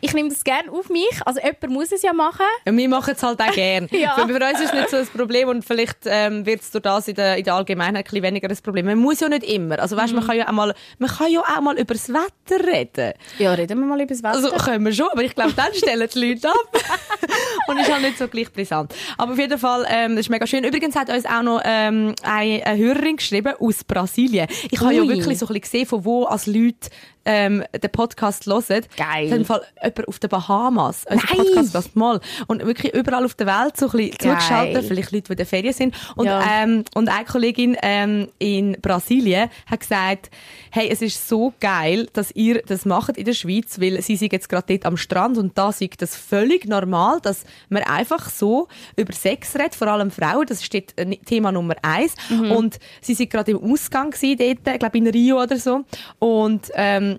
ich 0.01 0.13
nehme 0.15 0.29
das 0.29 0.45
gerne 0.45 0.71
auf 0.71 0.89
mich. 0.89 1.21
Also 1.25 1.41
jemand 1.41 1.71
muss 1.71 1.93
es 1.93 2.03
ja 2.03 2.13
machen. 2.13 2.38
Ja, 2.65 2.77
wir 2.77 2.89
machen 2.89 3.15
es 3.17 3.23
halt 3.23 3.41
auch 3.41 3.53
gern. 3.53 3.89
Ja. 3.99 4.15
Für, 4.15 4.29
für 4.29 4.35
uns 4.35 4.61
ist 4.61 4.67
es 4.67 4.73
nicht 4.73 4.91
so 4.91 4.97
ein 4.97 5.07
Problem 5.09 5.49
und 5.49 5.65
vielleicht 5.65 5.99
ähm, 6.05 6.47
wird 6.47 6.61
es 6.61 6.71
durch 6.71 6.83
das 6.83 7.09
in 7.09 7.17
der, 7.17 7.37
in 7.37 7.45
der 7.45 7.55
Allgemeinheit 7.55 7.97
ein 7.97 8.05
bisschen 8.05 8.23
weniger 8.23 8.49
ein 8.49 8.57
Problem. 8.63 8.87
Man 8.87 8.99
muss 8.99 9.19
ja 9.19 9.29
nicht 9.29 9.43
immer. 9.45 9.79
Also 9.81 9.97
weißt, 9.97 10.15
man 10.15 10.25
kann 10.25 10.37
ja 10.37 10.47
auch 10.49 10.53
mal, 10.53 10.75
man 10.99 11.11
kann 11.11 11.33
ja 11.33 11.41
auch 11.41 11.61
mal 11.61 11.77
über 11.79 11.95
das 11.95 12.09
Wetter 12.09 12.65
reden. 12.65 13.15
Ja, 13.39 13.55
reden 13.55 13.81
wir 13.81 13.87
mal 13.87 14.01
über 14.01 14.07
das 14.07 14.23
Wetter. 14.23 14.35
Also 14.35 14.51
können 14.51 14.85
wir 14.85 14.93
schon, 14.93 15.09
aber 15.11 15.25
ich 15.25 15.35
glaube, 15.35 15.53
dann 15.55 15.75
stellen 15.75 16.09
die 16.15 16.29
Leute 16.29 16.49
ab. 16.49 16.79
und 17.69 17.79
ist 17.79 17.93
halt 17.93 18.03
nicht 18.03 18.19
so 18.19 18.29
gleich 18.29 18.53
brisant. 18.53 18.95
Aber 19.17 19.33
auf 19.33 19.39
jeden 19.39 19.59
Fall, 19.59 19.87
ähm, 19.89 20.13
das 20.13 20.27
ist 20.27 20.31
mega 20.31 20.47
schön. 20.47 20.65
Übrigens 20.65 20.95
hat 20.95 21.11
uns 21.11 21.27
auch 21.27 21.43
noch 21.43 21.61
ähm, 21.65 22.15
eine, 22.23 22.65
eine 22.65 22.79
Hörerin 22.79 23.17
geschrieben 23.17 23.55
aus 23.59 23.85
Brasilien. 23.85 24.47
Ich 24.71 24.81
habe 24.81 24.95
ja 24.95 25.03
wirklich 25.03 25.39
so 25.39 25.47
ein 25.47 25.49
bisschen 25.49 25.61
gesehen, 25.61 25.87
von 25.87 26.05
wo 26.05 26.25
als 26.25 26.47
Leute 26.47 26.89
ähm, 27.25 27.65
den 27.73 27.91
Podcast 27.91 28.47
hören. 28.47 28.85
Geil. 28.97 29.33
Im 29.33 29.45
Fall 29.45 29.63
jemand 29.83 30.09
auf 30.09 30.19
den 30.19 30.31
Bahamas. 30.31 31.05
Unser 31.09 31.27
Nein. 31.27 31.37
Podcast 31.47 31.75
hört 31.75 31.97
mal. 31.97 32.21
Und 32.47 32.65
wirklich 32.65 32.95
überall 32.95 33.25
auf 33.25 33.35
der 33.35 33.47
Welt 33.47 33.77
so 33.77 33.87
ein 33.87 33.93
bisschen 33.93 34.11
Geil. 34.19 34.33
zugeschaltet. 34.33 34.85
Vielleicht 34.87 35.13
Leute, 35.13 35.25
die 35.25 35.33
in 35.33 35.37
der 35.37 35.47
Ferien 35.47 35.73
sind. 35.75 35.95
Und, 36.17 36.27
Ja. 36.27 36.43
ähm, 36.63 36.85
und 36.95 37.09
eine 37.09 37.25
Kollegin 37.25 37.77
ähm, 37.83 38.29
in 38.39 38.77
Brasilien 38.81 39.51
hat 39.67 39.81
gesagt, 39.81 40.31
hey, 40.71 40.89
es 40.91 41.03
ist 41.03 41.29
so 41.29 41.53
geil, 41.61 42.09
dass 42.13 42.31
ihr 42.35 42.63
das 42.67 42.85
macht 42.85 43.17
in 43.17 43.25
der 43.25 43.33
Schweiz, 43.35 43.81
weil 43.81 44.01
sie 44.03 44.17
sind 44.17 44.33
jetzt 44.33 44.49
gerade 44.49 44.67
dort 44.69 44.87
am 44.87 44.97
Strand 44.97 45.39
und 45.39 45.57
da 45.57 45.71
ist 45.71 45.83
das 45.99 46.17
völlig 46.17 46.67
normal, 46.67 47.21
dass 47.23 47.45
man 47.69 47.83
einfach 47.85 48.29
so 48.31 48.69
über 48.97 49.13
Sex 49.13 49.55
redet, 49.55 49.75
vor 49.75 49.89
allem 49.89 50.11
Frauen, 50.11 50.47
das 50.47 50.65
steht 50.65 50.93
äh, 50.97 51.17
Thema 51.17 51.53
Nummer 51.53 51.75
eins. 51.83 52.15
Und 52.31 52.79
sie 53.01 53.15
sind 53.15 53.31
gerade 53.31 53.53
im 53.53 53.59
Ausgang 53.73 54.11
gewesen 54.11 54.37
dort, 54.39 54.75
ich 54.75 54.79
glaube 54.79 54.99
in 54.99 55.07
Rio 55.09 55.43
oder 55.43 55.57
so. 55.57 55.85
Und 56.19 56.71
ähm, 56.75 57.18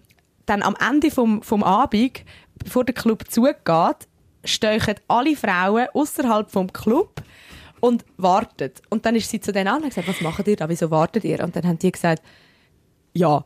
dann 0.49 0.63
am 0.63 0.75
Ende 0.75 1.11
vom, 1.11 1.41
vom 1.41 1.63
Abend, 1.63 2.23
bevor 2.63 2.83
der 2.83 2.95
Club 2.95 3.29
zugeht, 3.29 4.07
stehen 4.43 4.81
alle 5.07 5.35
Frauen 5.35 5.87
außerhalb 5.93 6.49
vom 6.49 6.71
Club 6.71 7.21
und 7.79 8.03
warten. 8.17 8.71
Und 8.89 9.05
dann 9.05 9.15
ist 9.15 9.29
sie 9.29 9.39
zu 9.39 9.51
denen 9.51 9.67
an 9.67 9.77
und 9.77 9.83
hat 9.85 9.89
gesagt, 9.95 10.07
was 10.07 10.21
macht 10.21 10.47
ihr 10.47 10.55
da, 10.55 10.67
wieso 10.69 10.91
wartet 10.91 11.23
ihr? 11.23 11.43
Und 11.43 11.55
dann 11.55 11.65
haben 11.65 11.79
die 11.79 11.91
gesagt, 11.91 12.23
ja, 13.13 13.43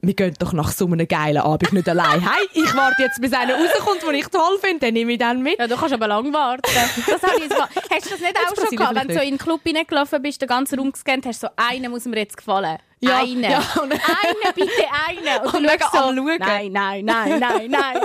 wir 0.00 0.14
gehen 0.14 0.34
doch 0.38 0.52
nach 0.52 0.70
so 0.70 0.86
einem 0.86 1.08
geilen 1.08 1.42
Abend 1.42 1.72
nicht 1.72 1.88
allein. 1.88 2.20
Hey, 2.20 2.48
ich 2.54 2.74
warte 2.76 3.02
jetzt, 3.02 3.20
bis 3.20 3.32
einer 3.32 3.54
rauskommt, 3.54 4.02
den 4.02 4.14
ich 4.14 4.26
toll 4.28 4.58
finde, 4.60 4.86
dann 4.86 4.94
nehme 4.94 5.12
ich 5.12 5.18
dann 5.18 5.42
mit. 5.42 5.58
Ja, 5.58 5.66
du 5.66 5.76
kannst 5.76 5.92
aber 5.92 6.06
lang 6.06 6.32
warten. 6.32 6.62
Das 6.64 7.22
habe 7.22 7.36
ich 7.36 7.44
jetzt 7.44 7.58
mal. 7.58 7.68
Hast 7.90 8.06
du 8.06 8.10
das 8.10 8.20
nicht 8.20 8.36
auch 8.36 8.54
schon 8.54 8.76
gehabt? 8.76 8.94
Wenn 8.94 9.08
du 9.08 9.14
so 9.14 9.20
in 9.20 9.30
den 9.30 9.38
Club 9.38 9.60
reingelaufen 9.66 10.22
bist, 10.22 10.40
den 10.40 10.48
ganzen 10.48 10.78
Raum 10.78 10.92
gescannt 10.92 11.26
hast, 11.26 11.40
so 11.40 11.48
einen 11.56 11.90
muss 11.90 12.04
mir 12.04 12.16
jetzt 12.18 12.36
gefallen. 12.36 12.78
Ja, 13.00 13.18
einen. 13.20 13.42
ja, 13.42 13.62
und- 13.80 13.92
einen, 13.92 14.54
bitte 14.54 14.70
einen. 15.08 15.46
Und, 15.46 15.54
Und 15.58 15.62
mega 15.62 15.88
so, 15.92 15.98
am 15.98 16.16
Schauen. 16.16 16.36
nein, 16.38 16.72
nein, 16.72 17.04
nein, 17.04 17.38
nein, 17.38 17.70
nein. 17.70 17.98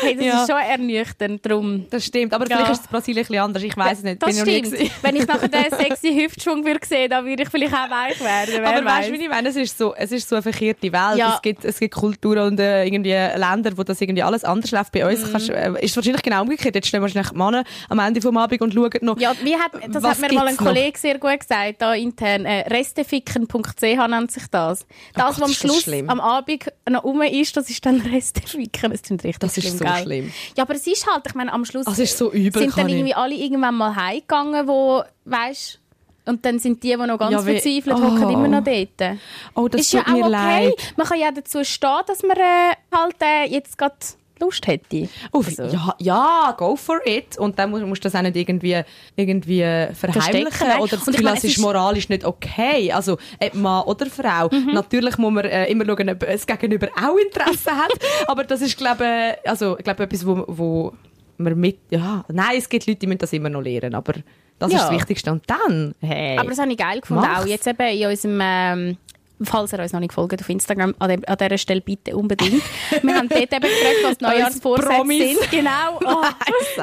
Hey, 0.00 0.16
das 0.16 0.24
Ja. 0.24 0.42
ist 0.42 0.50
schon 0.50 0.60
ernüchternd. 0.60 1.46
Drum. 1.46 1.86
Das 1.90 2.04
stimmt, 2.04 2.32
aber 2.34 2.46
Ja. 2.48 2.56
vielleicht 2.56 2.72
ist 2.72 2.80
es 2.80 2.86
in 2.86 2.90
Brasilien 2.90 3.18
ein 3.24 3.26
bisschen 3.28 3.44
anders, 3.44 3.62
ich 3.62 3.76
weiß 3.76 3.98
es 3.98 4.04
nicht. 4.04 4.22
Das 4.22 4.34
bin 4.44 4.64
stimmt. 4.64 4.90
Wenn 5.02 5.16
ich 5.16 5.26
nachher 5.26 5.48
den 5.48 5.70
sexy 5.78 6.14
Hüftschwung 6.14 6.64
würde 6.64 6.84
sehen, 6.86 7.10
dann 7.10 7.24
würde 7.26 7.42
ich 7.44 7.48
vielleicht 7.48 7.74
auch 7.74 7.90
weich 7.90 8.20
werden. 8.20 8.54
Wer 8.54 8.66
Aber 8.66 8.84
weißt 8.84 8.96
weiß. 8.98 9.06
du, 9.08 9.12
wie 9.12 9.22
ich 9.22 9.28
meine? 9.28 9.48
Es 9.48 9.56
ist 9.56 9.78
so, 9.78 9.94
es 9.94 10.10
ist 10.12 10.28
so 10.28 10.36
eine 10.36 10.42
verkehrte 10.42 10.92
Welt. 10.92 11.16
Ja. 11.16 11.34
Es 11.36 11.42
gibt, 11.42 11.64
es 11.64 11.78
gibt 11.78 11.94
Kulturen 11.94 12.46
und 12.48 12.60
äh, 12.60 12.84
irgendwie 12.84 13.10
Länder, 13.12 13.70
wo 13.76 13.82
das 13.82 14.00
irgendwie 14.00 14.22
alles 14.22 14.44
anders 14.44 14.70
läuft. 14.70 14.92
Bei 14.92 15.04
Mhm. 15.04 15.10
uns 15.10 15.30
kannst, 15.30 15.48
äh, 15.50 15.70
ist 15.80 15.90
es 15.90 15.96
wahrscheinlich 15.96 16.22
genau 16.22 16.42
umgekehrt. 16.42 16.74
Jetzt 16.74 16.88
stehen 16.88 17.00
wahrscheinlich 17.02 17.30
die 17.30 17.36
Männer 17.38 17.64
am 17.88 17.98
Ende 18.00 18.20
vom 18.20 18.36
Abend 18.36 18.60
und 18.62 18.74
schauen 18.74 18.90
noch. 19.02 19.18
Ja, 19.18 19.32
wie 19.42 19.54
hat, 19.56 19.72
das 19.88 20.02
hat 20.04 20.18
mir 20.18 20.32
mal 20.32 20.42
ein 20.42 20.46
gibt's 20.48 20.60
noch? 20.60 20.66
Kollege 20.72 20.98
sehr 20.98 21.18
gut 21.18 21.40
gesagt, 21.40 21.74
da 21.80 21.94
intern. 21.94 22.44
Äh, 22.46 22.60
Resteficken.ch 22.68 24.08
nennt 24.24 24.32
sich 24.32 24.46
das. 24.48 24.86
Das, 25.14 25.24
Gott, 25.24 25.34
was 25.36 25.42
am 25.42 25.52
Schluss 25.52 25.82
schlimm. 25.82 26.08
am 26.08 26.20
Abend 26.20 26.70
noch 26.88 27.04
rum 27.04 27.22
ist, 27.22 27.56
das 27.56 27.70
ist 27.70 27.84
dann 27.84 28.00
Resteficken. 28.12 28.90
Das 28.90 29.02
klingt 29.02 29.24
richtig 29.24 29.38
Das 29.38 29.56
ist 29.56 29.64
schlimm, 29.64 29.78
so 29.78 29.84
gell? 29.84 30.02
schlimm. 30.02 30.32
Ja, 30.56 30.64
aber 30.64 30.74
es 30.74 30.86
ist 30.86 31.06
halt, 31.06 31.26
ich 31.26 31.34
meine, 31.34 31.52
am 31.52 31.64
Schluss 31.64 31.84
so 31.86 32.32
übel, 32.32 32.62
sind 32.62 32.76
dann 32.76 32.88
irgendwie 32.88 33.14
alle 33.14 33.34
irgendwann 33.34 33.74
mal 33.76 33.94
heimgegangen, 33.94 34.66
wo, 34.66 35.02
weißt 35.24 35.80
und 36.26 36.42
dann 36.44 36.58
sind 36.58 36.82
die, 36.82 36.88
die 36.88 36.96
noch 36.96 37.18
ganz 37.18 37.32
Ja, 37.32 37.40
verzweifelt 37.40 37.96
Oh. 37.96 38.02
hocken, 38.02 38.30
immer 38.30 38.48
noch 38.48 38.64
dort. 38.64 39.18
Oh, 39.54 39.68
das 39.68 39.82
ist 39.82 39.92
ja 39.92 40.02
tut 40.02 40.14
mir 40.14 40.22
auch 40.24 40.28
okay. 40.28 40.64
leid. 40.68 40.94
Man 40.96 41.06
kann 41.06 41.18
ja 41.20 41.30
dazu 41.30 41.62
stehen, 41.64 42.00
dass 42.06 42.22
man 42.22 42.36
äh, 42.38 42.74
halt 42.90 43.16
äh, 43.20 43.44
jetzt 43.50 43.76
gerade 43.76 43.94
Lust 44.40 44.66
hätte. 44.66 45.08
Oh, 45.32 45.38
Also- 45.44 45.62
ja, 45.64 45.94
ja, 45.98 46.54
go 46.58 46.74
for 46.76 47.00
it. 47.06 47.38
Und 47.38 47.58
dann 47.58 47.70
musst, 47.70 47.84
musst 47.86 48.04
du 48.04 48.08
das 48.08 48.14
auch 48.16 48.22
nicht 48.22 48.36
irgendwie, 48.36 48.80
irgendwie 49.16 49.60
verheimlichen 49.94 50.66
oder 50.80 50.96
das 50.96 51.04
Gefühl, 51.04 51.22
meine, 51.24 51.36
es 51.38 51.44
ist 51.44 51.56
ist- 51.56 51.62
moralisch 51.62 52.08
nicht 52.08 52.24
okay. 52.24 52.90
Also, 52.92 53.16
ob 53.40 53.54
Mann 53.54 53.84
oder 53.84 54.06
Frau. 54.06 54.50
Natürlich 54.72 55.16
muss 55.18 55.32
man 55.32 55.44
äh, 55.44 55.66
immer 55.66 55.84
schauen, 55.86 56.10
ob 56.10 56.22
es 56.24 56.46
Gegenüber 56.46 56.88
auch 57.00 57.16
Interesse 57.16 57.70
hat. 57.70 57.92
Aber 58.26 58.44
das 58.44 58.60
ist, 58.60 58.76
glaube 58.76 59.04
ich, 59.42 59.48
also, 59.48 59.78
ich 59.78 59.84
glaube, 59.84 60.02
etwas, 60.02 60.26
wo, 60.26 60.44
wo 60.48 60.92
man 61.36 61.58
mit, 61.58 61.78
ja, 61.90 62.24
nein, 62.28 62.56
es 62.58 62.68
gibt 62.68 62.86
Leute, 62.86 62.98
die 63.00 63.06
müssen 63.06 63.18
das 63.18 63.32
immer 63.32 63.48
noch 63.48 63.60
lernen. 63.62 63.94
Aber 63.94 64.14
das 64.58 64.68
ist 64.72 64.78
Ja. 64.78 64.88
das 64.88 64.90
Wichtigste. 64.98 65.30
Und 65.32 65.42
dann, 65.48 65.94
hey. 66.00 66.38
Aber 66.38 66.48
das 66.50 66.58
habe 66.58 66.70
ich 66.70 66.78
geil 66.78 67.00
gefunden. 67.00 67.22
Mach's. 67.22 67.42
Auch 67.42 67.46
jetzt 67.46 67.66
eben 67.66 67.88
in 67.88 68.06
unserem, 68.08 68.38
ähm, 68.42 68.96
falls 69.44 69.72
ihr 69.72 69.78
uns 69.78 69.92
noch 69.92 70.00
nicht 70.00 70.12
folgt 70.12 70.40
auf 70.40 70.48
Instagram, 70.48 70.94
an, 70.98 71.08
dem, 71.08 71.22
an 71.26 71.36
dieser 71.36 71.58
Stelle 71.58 71.80
bitte 71.80 72.16
unbedingt. 72.16 72.62
Wir 73.02 73.14
haben 73.14 73.28
dort 73.28 73.52
eben 73.52 73.60
gefragt, 73.60 73.96
was 74.02 74.20
Neujahrsvorsätze 74.20 75.06
sind. 75.06 75.50
Genau. 75.50 76.00
Oh. 76.06 76.22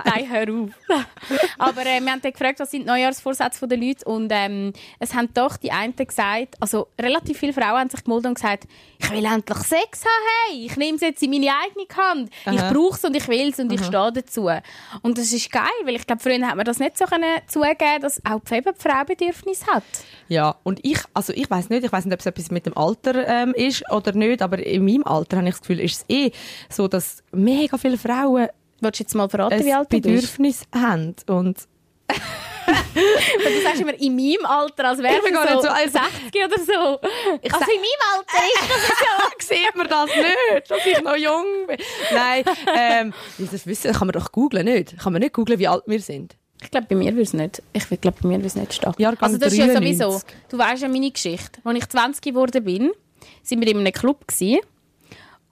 Nein, 0.05 0.29
hör 0.29 0.47
auf. 0.49 0.69
Aber 1.57 1.81
äh, 1.81 2.01
wir 2.01 2.11
haben 2.11 2.21
dort 2.21 2.33
gefragt, 2.33 2.59
was 2.59 2.71
sind 2.71 2.83
die 2.83 2.87
Neujahrsvorsätze 2.87 3.67
der 3.67 3.77
Leute 3.77 4.05
und 4.05 4.31
ähm, 4.31 4.73
es 4.99 5.13
haben 5.13 5.29
doch 5.33 5.57
die 5.57 5.71
einen 5.71 5.95
gesagt, 5.95 6.55
also 6.59 6.87
relativ 6.99 7.37
viele 7.37 7.53
Frauen 7.53 7.79
haben 7.79 7.89
sich 7.89 8.03
gemeldet 8.03 8.27
und 8.27 8.33
gesagt, 8.35 8.67
ich 8.99 9.11
will 9.11 9.25
endlich 9.25 9.57
Sex 9.59 10.03
haben, 10.03 10.49
hey, 10.49 10.65
ich 10.65 10.75
nehme 10.77 10.95
es 10.95 11.01
jetzt 11.01 11.21
in 11.23 11.31
meine 11.31 11.51
eigene 11.51 11.85
Hand. 11.95 12.29
Ich 12.45 12.59
Aha. 12.59 12.73
brauche 12.73 12.97
es 12.97 13.03
und 13.03 13.15
ich 13.15 13.27
will 13.27 13.49
es 13.49 13.59
und 13.59 13.71
ich 13.71 13.83
stehe 13.83 14.11
dazu. 14.11 14.49
Und 15.01 15.17
das 15.17 15.31
ist 15.31 15.51
geil, 15.51 15.63
weil 15.83 15.95
ich 15.95 16.07
glaube, 16.07 16.21
früher 16.21 16.45
hat 16.47 16.55
man 16.55 16.65
das 16.65 16.79
nicht 16.79 16.97
so 16.97 17.05
können 17.05 17.41
zugeben, 17.47 18.01
dass 18.01 18.21
auch 18.25 18.41
die 18.41 18.61
Frau 18.77 19.03
Bedürfnis 19.05 19.65
hat. 19.67 19.83
Ja, 20.27 20.55
und 20.63 20.79
ich, 20.83 20.99
also 21.13 21.33
ich 21.33 21.49
weiß 21.49 21.69
nicht, 21.69 21.83
ich 21.83 21.91
weiß 21.91 22.05
nicht, 22.05 22.13
ob 22.13 22.19
es 22.19 22.25
etwas 22.25 22.50
mit 22.51 22.65
dem 22.65 22.77
Alter 22.77 23.27
ähm, 23.27 23.53
ist 23.53 23.89
oder 23.91 24.13
nicht, 24.13 24.41
aber 24.41 24.60
in 24.60 24.86
meinem 24.86 25.03
Alter 25.03 25.38
habe 25.38 25.48
ich 25.48 25.55
das 25.55 25.62
Gefühl, 25.62 25.79
ist 25.79 26.01
es 26.01 26.05
eh 26.08 26.31
so, 26.70 26.88
dass 26.88 27.24
mega 27.31 27.77
viele 27.77 27.98
Frauen 27.98 28.48
Willst 28.84 29.00
du 29.00 29.03
jetzt 29.03 29.13
mal 29.13 29.29
verraten, 29.29 29.53
ein 29.53 29.65
wie 29.65 29.74
alt 29.74 29.93
du 29.93 30.01
bist? 30.01 30.03
Bedürfnis 30.08 30.63
haben. 30.74 31.15
Und 31.27 31.67
Weil 32.08 33.53
du 33.53 33.62
sagst 33.62 33.81
immer 33.81 33.93
in 34.00 34.15
meinem 34.15 34.46
Alter, 34.46 34.86
als 34.86 35.00
wärst 35.00 35.22
Ich 35.25 35.34
gar 35.34 35.48
so 35.48 35.53
nicht 35.53 35.63
so 35.63 35.70
alt. 35.70 35.91
60 35.91 36.46
oder 36.46 36.58
so. 36.58 37.00
Ich 37.41 37.53
also 37.53 37.65
in 37.72 37.81
meinem 37.81 38.03
Alter 38.15 38.38
ist 38.48 39.39
das 39.39 39.48
sieht 39.48 39.75
man 39.75 39.88
das 39.88 40.10
nicht, 40.15 40.72
dass 40.72 40.86
ich 40.86 41.01
noch 41.01 41.15
jung 41.15 41.67
bin. 41.67 41.77
Nein, 42.12 42.43
ähm, 42.75 43.13
das 43.38 43.65
wissen 43.65 43.91
kann 43.93 44.08
man 44.08 44.13
doch 44.13 44.31
googlen, 44.31 44.65
nicht? 44.65 44.98
Kann 44.98 45.13
man 45.13 45.22
nicht 45.22 45.34
googlen, 45.34 45.60
wie 45.60 45.67
alt 45.67 45.84
wir 45.86 46.00
sind? 46.00 46.38
Ich 46.63 46.69
glaube, 46.71 46.87
bei 46.89 46.95
mir 46.95 47.11
würde 47.11 47.23
es 47.23 47.33
nicht. 47.33 47.61
Ich 47.73 47.87
glaube, 48.01 48.17
bei 48.21 48.27
mir 48.27 48.37
würde 48.37 48.47
es 48.47 48.55
nicht 48.55 48.73
stehen. 48.73 48.93
Jahrgang 48.97 49.23
also 49.23 49.37
das 49.37 49.53
ist 49.53 49.59
ja 49.59 49.65
93. 49.67 49.97
sowieso. 49.97 50.21
Du 50.49 50.57
weißt 50.57 50.83
ja 50.83 50.87
meine 50.87 51.11
Geschichte. 51.11 51.59
Als 51.63 51.77
ich 51.77 51.89
20 51.89 52.21
geworden 52.21 52.63
bin, 52.63 52.91
sind 53.43 53.61
wir 53.61 53.67
in 53.67 53.79
einem 53.79 53.91
Club 53.91 54.27
gewesen. 54.27 54.59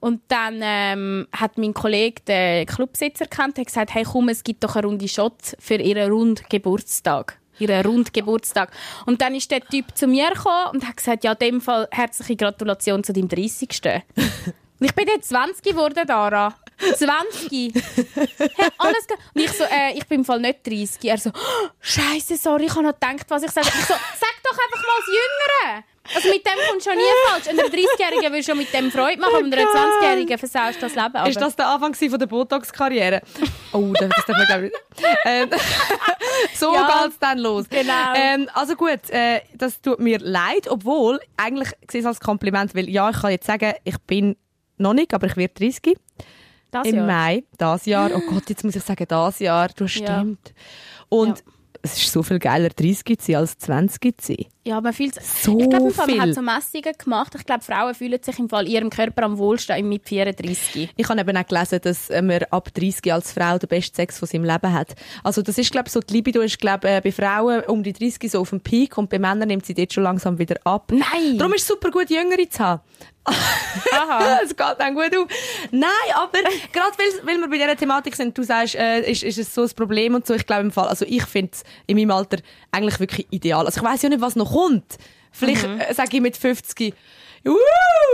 Und 0.00 0.22
dann 0.28 0.60
ähm, 0.62 1.28
hat 1.30 1.58
mein 1.58 1.74
Kollege 1.74 2.22
den 2.26 2.66
Clubsitzer 2.66 3.26
kennt, 3.26 3.58
hat 3.58 3.66
gesagt, 3.66 3.94
hey 3.94 4.04
komm, 4.04 4.30
es 4.30 4.42
gibt 4.42 4.64
doch 4.64 4.74
eine 4.74 4.86
Runde 4.86 5.06
Shot 5.06 5.56
für 5.58 5.74
ihren 5.74 6.10
Rundgeburtstag. 6.10 7.38
Ihren 7.58 7.84
Rundgeburtstag. 7.84 8.72
Und 9.04 9.20
dann 9.20 9.34
ist 9.34 9.50
der 9.50 9.60
Typ 9.60 9.94
zu 9.94 10.06
mir 10.06 10.30
gekommen 10.30 10.70
und 10.72 10.88
hat 10.88 10.96
gesagt, 10.96 11.24
ja, 11.24 11.32
in 11.32 11.38
dem 11.38 11.60
Fall 11.60 11.86
herzliche 11.90 12.36
Gratulation 12.36 13.04
zu 13.04 13.12
deinem 13.12 13.28
30. 13.28 13.68
und 14.16 14.86
ich 14.86 14.94
bin 14.94 15.06
jetzt 15.06 15.28
20 15.28 15.62
geworden, 15.62 16.06
Dara. 16.06 16.54
20. 16.96 17.72
Hey, 18.14 18.68
alles 18.78 19.06
Und 19.34 19.42
ich 19.42 19.52
so, 19.52 19.64
äh, 19.64 19.92
ich 19.94 20.06
bin 20.06 20.20
im 20.20 20.24
Fall 20.24 20.40
nicht 20.40 20.66
30. 20.66 21.04
Er 21.04 21.18
so, 21.18 21.30
oh, 21.30 21.68
Scheiße, 21.80 22.36
sorry, 22.36 22.66
ich 22.66 22.70
habe 22.74 22.82
noch 22.84 22.94
gedacht, 22.94 23.26
was 23.28 23.42
ich 23.42 23.50
sage. 23.50 23.68
Ich 23.68 23.84
so, 23.86 23.94
sag 23.94 24.42
doch 24.42 24.52
einfach 24.58 24.86
mal 24.86 24.96
das 24.98 25.06
Jüngere. 25.06 25.84
Also 26.12 26.28
mit 26.28 26.44
dem 26.44 26.52
kommt 26.68 26.82
schon 26.82 26.94
nie 26.96 27.02
falsch. 27.28 27.48
Einer 27.48 27.62
30-Jährigen 27.64 28.32
will 28.32 28.42
schon 28.42 28.58
mit 28.58 28.72
dem 28.72 28.90
Freude 28.90 29.20
machen, 29.20 29.44
und 29.44 29.54
einer 29.54 29.64
20-Jährigen 29.68 30.38
versaust 30.38 30.82
das 30.82 30.94
Leben. 30.94 31.14
Aber 31.14 31.28
Ist 31.28 31.40
das 31.40 31.54
der 31.54 31.68
Anfang 31.68 31.94
von 31.94 32.18
der 32.18 32.26
Botox-Karriere? 32.26 33.20
Oh, 33.72 33.92
das 33.92 34.08
darf 34.08 34.26
man 34.28 34.46
glaube 34.46 34.66
ich. 34.68 34.72
Ähm, 35.24 35.50
so 36.54 36.74
Ja. 36.74 37.02
geht's 37.04 37.18
dann 37.20 37.38
los. 37.38 37.68
Genau. 37.68 38.14
Ähm, 38.14 38.48
also 38.54 38.74
gut, 38.74 39.08
äh, 39.10 39.42
das 39.54 39.80
tut 39.80 40.00
mir 40.00 40.18
leid, 40.18 40.66
obwohl, 40.68 41.20
eigentlich 41.36 41.68
sehe 41.88 42.00
ich 42.00 42.04
es 42.04 42.06
als 42.06 42.20
Kompliment, 42.20 42.74
weil 42.74 42.88
ja, 42.88 43.10
ich 43.10 43.20
kann 43.20 43.30
jetzt 43.30 43.46
sagen, 43.46 43.74
ich 43.84 43.98
bin 44.00 44.36
noch 44.78 44.94
nicht, 44.94 45.14
aber 45.14 45.26
ich 45.28 45.36
werde 45.36 45.54
30 45.54 45.96
das 46.70 46.86
im 46.86 46.96
Jahr. 46.96 47.06
Mai, 47.06 47.44
das 47.58 47.86
Jahr. 47.86 48.10
Oh 48.14 48.20
Gott, 48.28 48.48
jetzt 48.48 48.64
muss 48.64 48.76
ich 48.76 48.82
sagen, 48.82 49.04
das 49.08 49.38
Jahr. 49.38 49.68
Du 49.76 49.84
hast 49.84 49.96
Ja. 49.96 50.20
stimmt. 50.20 50.52
Und 51.08 51.38
Ja. 51.38 51.44
es 51.82 51.96
ist 51.96 52.12
so 52.12 52.22
viel 52.22 52.38
geiler, 52.38 52.68
30 52.68 53.18
zu 53.18 53.26
sein 53.26 53.36
als 53.36 53.56
20 53.58 54.20
zu 54.20 54.26
sein. 54.34 54.46
Ja, 54.62 54.80
man 54.80 54.92
fühlt 54.92 55.14
So 55.14 55.58
Ich 55.58 55.70
glaube, 55.70 55.86
im 55.88 55.94
Fall, 55.94 56.06
man 56.08 56.20
hat 56.20 56.34
so 56.34 56.42
Messungen 56.42 56.92
gemacht. 56.96 57.34
Ich 57.34 57.46
glaube, 57.46 57.64
Frauen 57.64 57.94
fühlen 57.94 58.22
sich 58.22 58.38
im 58.38 58.48
Fall 58.50 58.68
ihrem 58.68 58.90
Körper 58.90 59.22
am 59.24 59.38
wohlsten 59.38 59.88
mit 59.88 60.06
34. 60.06 60.90
Ich 60.96 61.08
habe 61.08 61.18
eben 61.20 61.36
auch 61.36 61.46
gelesen, 61.46 61.80
dass 61.82 62.10
äh, 62.10 62.20
man 62.20 62.42
ab 62.50 62.68
30 62.74 63.10
als 63.12 63.32
Frau 63.32 63.56
den 63.58 63.68
besten 63.68 63.96
Sex 63.96 64.18
von 64.18 64.28
seinem 64.28 64.44
Leben 64.44 64.72
hat. 64.72 64.94
Also 65.24 65.40
das 65.40 65.56
ist, 65.56 65.72
glaube 65.72 65.86
ich, 65.88 65.92
so, 65.94 66.00
die 66.00 66.12
Libido 66.12 66.42
ist, 66.42 66.58
glaube 66.60 66.88
ich, 66.88 66.94
äh, 66.94 67.00
bei 67.00 67.10
Frauen 67.10 67.62
um 67.64 67.82
die 67.82 67.94
30 67.94 68.30
so 68.30 68.40
auf 68.40 68.50
dem 68.50 68.60
Peak 68.60 68.98
und 68.98 69.08
bei 69.08 69.18
Männern 69.18 69.48
nimmt 69.48 69.64
sie 69.64 69.74
dort 69.74 69.92
schon 69.94 70.04
langsam 70.04 70.38
wieder 70.38 70.56
ab. 70.64 70.92
Nein! 70.92 71.38
Darum 71.38 71.54
ist 71.54 71.62
es 71.62 71.68
super 71.68 71.90
gut, 71.90 72.10
Jüngere 72.10 72.48
zu 72.50 72.58
haben. 72.62 72.82
Aha. 73.92 74.40
Es 74.44 74.56
geht 74.56 74.76
dann 74.78 74.94
gut 74.94 75.16
auf. 75.16 75.26
Nein, 75.70 75.90
aber 76.14 76.38
gerade 76.72 76.96
weil, 76.98 77.26
weil 77.26 77.38
wir 77.38 77.48
bei 77.48 77.56
dieser 77.56 77.76
Thematik 77.76 78.16
sind, 78.16 78.36
du 78.36 78.42
sagst, 78.42 78.74
äh, 78.74 79.00
ist, 79.10 79.22
ist 79.22 79.38
es 79.38 79.54
so 79.54 79.62
ein 79.62 79.70
Problem 79.70 80.14
und 80.14 80.26
so. 80.26 80.34
Ich 80.34 80.46
glaube 80.46 80.62
im 80.62 80.70
Fall, 80.70 80.88
also 80.88 81.04
ich 81.06 81.24
finde 81.24 81.50
es 81.52 81.62
in 81.86 81.96
meinem 81.96 82.10
Alter 82.10 82.38
eigentlich 82.70 82.98
wirklich 83.00 83.26
ideal. 83.30 83.66
Also 83.66 83.80
ich 83.80 83.84
weiß 83.84 84.02
ja 84.02 84.08
nicht, 84.08 84.20
was 84.20 84.36
noch 84.36 84.52
kommt. 84.52 84.96
Vielleicht 85.32 85.64
äh, 85.64 85.94
sage 85.94 86.16
ich 86.16 86.20
mit 86.20 86.36
50, 86.36 86.94
uh, 87.46 87.52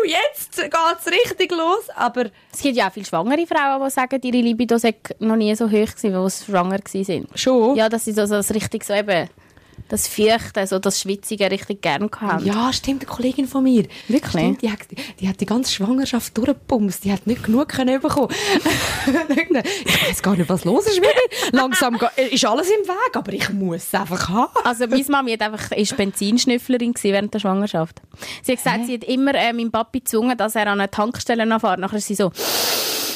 jetzt 0.04 0.56
geht's 0.56 1.06
richtig 1.06 1.50
los. 1.50 1.88
Aber 1.94 2.26
Es 2.52 2.60
gibt 2.60 2.76
ja 2.76 2.88
auch 2.88 2.92
viele 2.92 3.06
schwangere 3.06 3.46
Frauen, 3.46 3.82
die 3.82 3.90
sagen, 3.90 4.20
ihre 4.22 4.36
Libido 4.38 4.78
sei 4.78 4.94
noch 5.18 5.36
nie 5.36 5.54
so 5.54 5.66
hoch 5.66 5.70
gewesen, 5.70 6.14
weil 6.14 6.30
sie 6.30 6.44
schwanger 6.44 6.78
waren. 6.78 7.26
schon. 7.34 7.76
Ja, 7.76 7.88
dass 7.88 8.04
sie 8.04 8.12
so, 8.12 8.26
so 8.26 8.34
das 8.34 8.52
richtig 8.54 8.84
so 8.84 8.92
eben, 8.92 9.28
das 9.88 10.08
Feuchte, 10.08 10.66
so 10.66 10.78
das 10.78 11.00
Schwitzige 11.00 11.50
richtig 11.50 11.82
gern 11.82 12.10
haben. 12.20 12.44
Ja, 12.44 12.72
stimmt, 12.72 13.02
eine 13.02 13.10
Kollegin 13.14 13.46
von 13.46 13.62
mir. 13.62 13.86
Wirklich? 14.08 14.30
Stimmt, 14.30 14.62
die, 14.62 14.70
hat, 14.70 14.78
die 15.20 15.28
hat 15.28 15.40
die 15.40 15.46
ganze 15.46 15.72
Schwangerschaft 15.72 16.36
durchgepumpt. 16.36 17.04
Die 17.04 17.12
hat 17.12 17.26
nicht 17.26 17.44
genug 17.44 17.68
können 17.68 18.00
bekommen. 18.00 18.28
ich 19.04 20.08
weiß 20.08 20.22
gar 20.22 20.36
nicht, 20.36 20.48
was 20.48 20.64
los 20.64 20.86
ist 20.86 21.00
mit 21.00 21.08
mir. 21.08 21.58
Langsam 21.58 21.98
ge- 21.98 22.08
ist 22.30 22.44
alles 22.44 22.68
im 22.68 22.86
Weg, 22.88 23.14
aber 23.16 23.32
ich 23.32 23.48
muss 23.50 23.84
es 23.84 23.94
einfach 23.94 24.28
haben. 24.28 24.52
Also 24.64 24.86
meine 24.86 25.04
Mami 25.08 25.32
hat 25.32 25.42
einfach, 25.42 25.70
ist 25.72 25.96
Benzinschnüfflerin 25.96 26.94
während 27.02 27.32
der 27.34 27.38
Schwangerschaft. 27.40 28.00
Sie 28.42 28.52
hat 28.52 28.58
gesagt, 28.62 28.86
sie 28.86 28.94
hat 28.94 29.04
immer 29.04 29.34
äh, 29.34 29.52
meinen 29.52 29.70
Papi 29.70 30.00
gezwungen, 30.00 30.36
dass 30.36 30.54
er 30.54 30.66
an 30.68 30.80
eine 30.80 30.90
Tankstelle 30.90 31.46
fährt. 31.60 31.78
Nachher 31.80 31.98
ist 31.98 32.06
sie 32.06 32.14
so 32.14 32.32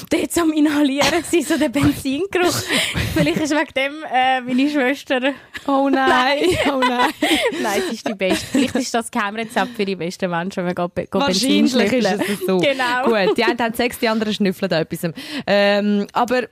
dort 0.09 0.39
am 0.39 0.53
Inhalieren, 0.53 1.23
sie 1.29 1.43
so 1.43 1.59
der 1.59 1.69
Benzingeruch. 1.69 2.55
Vielleicht 3.15 3.41
ist 3.41 3.53
wegen 3.53 3.75
dem 3.77 4.05
äh, 4.13 4.41
meine 4.41 4.71
Schwester... 4.71 5.21
Oh 5.67 5.89
nein, 5.91 6.39
oh 6.73 6.81
nein. 6.81 7.11
Nein, 7.63 7.83
sie 7.89 7.95
ist 7.97 8.09
die 8.09 8.15
Beste. 8.15 8.47
Vielleicht 8.47 8.75
ist 8.77 8.95
das 8.95 9.11
Geheimrezept 9.11 9.77
für 9.77 9.85
die 9.85 9.97
besten 9.97 10.31
Menschen, 10.31 10.65
wenn 10.65 10.75
man 10.75 10.91
geht, 10.95 11.11
geht 11.11 11.15
Wahrscheinlich 11.15 11.93
ist 11.93 12.29
es 12.29 12.47
so. 12.47 12.59
Genau. 12.59 13.05
Gut, 13.05 13.37
die 13.37 13.45
einen 13.45 13.59
haben 13.59 13.75
Sex, 13.75 13.99
die 13.99 14.09
anderen 14.09 14.33
schnüffeln 14.33 14.69
da 14.69 14.81
etwas. 14.81 15.13
Ähm, 15.47 16.07
aber 16.13 16.49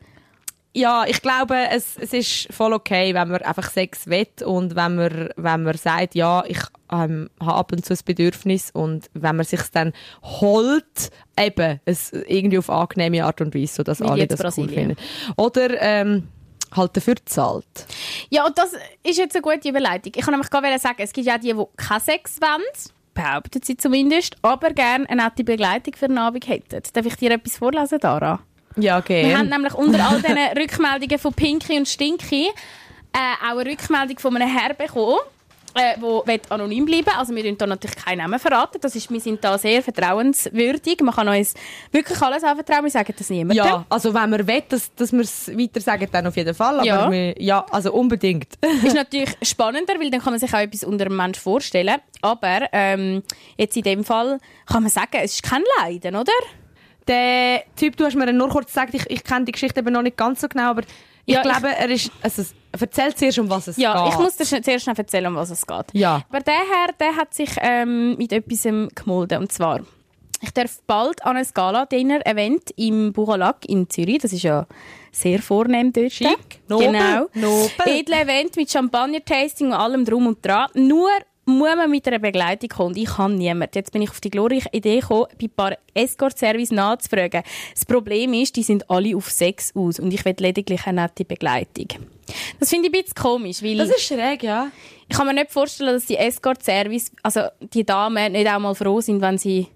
ja, 0.78 1.04
ich 1.06 1.20
glaube, 1.23 1.56
es, 1.70 1.97
es 1.99 2.12
ist 2.12 2.54
voll 2.54 2.73
okay, 2.73 3.12
wenn 3.12 3.28
man 3.28 3.42
einfach 3.42 3.70
Sex 3.70 4.06
will 4.06 4.28
und 4.44 4.76
wenn 4.76 4.94
man, 4.94 5.30
wenn 5.37 5.62
man 5.64 5.76
sagt, 5.76 6.14
ja, 6.14 6.44
ich 6.47 6.61
ähm, 6.92 7.28
habe 7.40 7.54
ab 7.54 7.73
und 7.73 7.85
zu 7.85 7.94
ein 7.94 7.99
Bedürfnis 8.04 8.70
und 8.70 9.11
wenn 9.12 9.37
man 9.37 9.44
sich 9.44 9.61
dann 9.73 9.92
holt, 10.23 11.11
eben, 11.38 11.80
es 11.85 12.12
irgendwie 12.12 12.58
auf 12.58 12.70
angenehme 12.70 13.25
Art 13.25 13.40
und 13.40 13.54
Weise, 13.54 13.75
sodass 13.75 14.00
Wie 14.00 14.04
alle 14.04 14.26
das 14.28 14.38
cool 14.38 14.44
Brasilien. 14.44 14.97
finden. 14.97 14.97
Oder 15.37 15.82
ähm, 15.82 16.28
halt 16.75 16.97
dafür 16.97 17.16
zahlt. 17.25 17.87
Ja, 18.30 18.47
und 18.47 18.56
das 18.56 18.73
ist 19.02 19.18
jetzt 19.18 19.35
eine 19.35 19.42
gute 19.42 19.68
Überleitung. 19.68 20.12
Ich 20.14 20.23
kann 20.23 20.32
nämlich 20.32 20.50
gerade 20.50 20.78
sagen, 20.78 20.99
es 20.99 21.12
gibt 21.12 21.26
ja 21.26 21.38
die, 21.38 21.54
die 21.54 21.64
keinen 21.76 22.00
Sex 22.00 22.40
wollen, 22.40 22.62
behaupten 23.14 23.62
sie 23.64 23.76
zumindest, 23.76 24.37
aber 24.42 24.70
gerne 24.70 25.11
eine 25.11 25.25
nette 25.25 25.42
Begleitung 25.42 25.94
für 25.97 26.06
den 26.06 26.18
Abend 26.18 26.47
hätten. 26.47 26.82
Darf 26.92 27.04
ich 27.06 27.16
dir 27.16 27.32
etwas 27.32 27.56
vorlesen, 27.56 27.99
Dara? 27.99 28.40
Ja, 28.78 28.99
okay. 28.99 29.26
Wir 29.26 29.38
haben 29.38 29.49
nämlich 29.49 29.75
unter 29.75 30.08
all 30.08 30.20
diesen 30.20 30.37
Rückmeldungen 30.58 31.18
von 31.18 31.32
Pinky 31.32 31.76
und 31.76 31.88
Stinky 31.88 32.49
äh, 33.12 33.47
auch 33.47 33.58
eine 33.58 33.70
Rückmeldung 33.70 34.18
von 34.18 34.37
einem 34.37 34.49
Herr 34.49 34.75
bekommen, 34.75 35.18
äh, 35.75 35.94
der 36.26 36.40
anonym 36.50 36.85
bleiben 36.85 37.11
Also 37.16 37.35
wir 37.35 37.42
dürfen 37.42 37.58
da 37.58 37.66
natürlich 37.66 37.97
keinen 37.97 38.18
Namen 38.18 38.38
verraten. 38.38 38.78
Das 38.80 38.97
ist, 38.97 39.11
wir 39.11 39.20
sind 39.20 39.42
da 39.44 39.58
sehr 39.58 39.82
vertrauenswürdig. 39.82 41.00
Man 41.00 41.14
kann 41.14 41.28
uns 41.28 41.54
wirklich 41.92 42.20
alles 42.20 42.42
anvertrauen. 42.42 42.85
Wir 42.85 42.90
sagen 42.90 43.14
das 43.16 43.30
niemandem. 43.30 43.64
Ja, 43.64 43.85
also 43.88 44.12
wenn 44.14 44.30
man 44.30 44.47
will, 44.47 44.62
dass, 44.68 44.94
dass 44.94 45.12
wir 45.12 45.20
es 45.20 45.49
weiter 45.49 45.80
sagen, 45.80 46.08
dann 46.11 46.26
auf 46.26 46.37
jeden 46.37 46.54
Fall. 46.54 46.76
Aber 46.76 46.87
Ja. 46.87 47.11
Wir, 47.11 47.40
ja 47.40 47.64
also 47.70 47.92
unbedingt. 47.92 48.49
ist 48.85 48.94
natürlich 48.94 49.37
spannender, 49.42 49.94
weil 50.00 50.11
dann 50.11 50.20
kann 50.20 50.32
man 50.32 50.40
sich 50.40 50.52
auch 50.52 50.58
etwas 50.58 50.85
unter 50.85 51.06
einem 51.06 51.16
Menschen 51.16 51.42
vorstellen. 51.42 51.97
Aber 52.23 52.68
ähm, 52.73 53.23
jetzt 53.56 53.76
in 53.76 53.82
dem 53.82 54.04
Fall 54.04 54.38
kann 54.66 54.82
man 54.82 54.90
sagen, 54.90 55.18
es 55.23 55.35
ist 55.35 55.42
kein 55.42 55.62
Leiden, 55.80 56.16
oder? 56.16 56.32
Der 57.09 57.62
Typ, 57.77 57.97
du 57.97 58.05
hast 58.05 58.15
mir 58.17 58.33
nur 58.33 58.49
kurz 58.50 58.67
gesagt, 58.67 58.95
ich, 58.95 59.09
ich 59.11 59.25
kenne 59.25 59.47
die 59.47 59.53
Geschichte 59.53 59.81
eben 59.81 59.93
noch 59.93 60.03
nicht 60.03 60.17
ganz 60.17 60.41
so 60.43 60.49
genau, 60.49 60.71
aber 60.71 60.83
ich 60.83 61.35
Ja, 61.35 61.41
ich- 61.41 61.43
glaube, 61.50 61.69
er 61.75 61.88
ist, 61.91 62.11
also, 62.23 62.43
erzähl 62.79 63.15
zuerst, 63.15 63.38
um 63.38 63.49
was 63.50 63.67
es 63.69 63.77
Ja, 63.79 64.05
geht. 64.05 64.12
ich 64.15 64.19
muss 64.19 64.37
dir 64.37 64.62
zuerst 64.62 64.87
noch 64.87 64.97
erzählen, 64.99 65.27
um 65.27 65.37
was 65.37 65.50
es 65.50 65.67
geht. 65.67 65.87
Ja. 65.93 66.23
Aber 66.29 66.41
der 66.41 66.55
Herr, 66.55 66.93
der 67.00 67.17
hat 67.17 67.33
sich 67.35 67.50
ähm, 67.61 68.17
mit 68.17 68.33
etwas 68.33 68.62
gemeldet. 68.62 69.38
Und 69.38 69.50
zwar, 69.53 69.81
ich 70.41 70.50
darf 70.53 70.81
bald 70.87 71.25
an 71.25 71.37
ein 71.37 71.47
Gala-Dinner-Event 71.53 72.71
im 72.77 73.12
Bucholac 73.12 73.65
in 73.67 73.88
Zürich. 73.91 74.19
Das 74.19 74.33
ist 74.33 74.43
ja 74.43 74.67
sehr 75.11 75.41
vornehm 75.41 75.93
dort. 75.93 76.12
Schick, 76.12 76.61
nobel, 76.69 76.87
Genau. 76.93 77.27
nobel. 77.35 77.71
Edle 77.87 78.21
Event 78.21 78.55
mit 78.57 78.71
Champagner-Tasting 78.71 79.69
und 79.69 79.73
allem 79.75 80.05
drum 80.05 80.27
und 80.29 80.45
dran. 80.45 80.69
Nur 80.75 81.09
muss 81.49 81.76
man 81.76 81.90
mit 81.90 82.07
einer 82.07 82.19
Begleitung 82.19 82.69
kommen. 82.69 82.88
Und 82.90 82.99
Ich 82.99 83.09
kann 83.09 83.35
niemand. 83.35 83.75
Jetzt 83.75 83.90
bin 83.93 84.02
ich 84.02 84.11
auf 84.11 84.21
die 84.21 84.31
glorreiche 84.31 84.69
Idee 84.73 85.00
gekommen, 85.00 85.26
bei 85.38 85.47
ein 85.47 85.50
paar 85.50 85.78
Escort-Service 85.95 86.71
nachzufragen. 86.71 87.43
Das 87.75 87.87
Problem 87.87 88.35
ist, 88.35 88.57
die 88.57 88.62
sind 88.62 88.88
alle 88.90 89.17
auf 89.17 89.31
Sex 89.31 89.75
aus 89.75 89.99
und 89.99 90.12
ich 90.12 90.25
will 90.25 90.37
lediglich 90.38 90.87
eine 90.87 91.02
nette 91.02 91.25
Begleitung. 91.25 91.88
Das 92.61 92.69
finde 92.69 92.88
ich 92.88 92.95
ein 92.95 93.02
bisschen 93.02 93.14
komisch, 93.14 93.62
weil 93.62 93.78
Das 93.78 93.88
ist 93.88 94.02
schräg, 94.02 94.43
ja. 94.43 94.71
ich 95.09 95.17
kann 95.17 95.26
mir 95.26 95.33
nicht 95.33 95.50
vorstellen, 95.50 95.95
dass 95.95 96.05
die 96.05 96.19
Escort-Service, 96.19 97.12
also 97.23 97.43
die 97.61 97.85
Damen, 97.85 98.33
nicht 98.33 98.49
auch 98.49 98.59
mal 98.59 98.75
froh 98.75 99.00
sind, 99.00 99.23
wenn 99.23 99.38
sie 99.38 99.69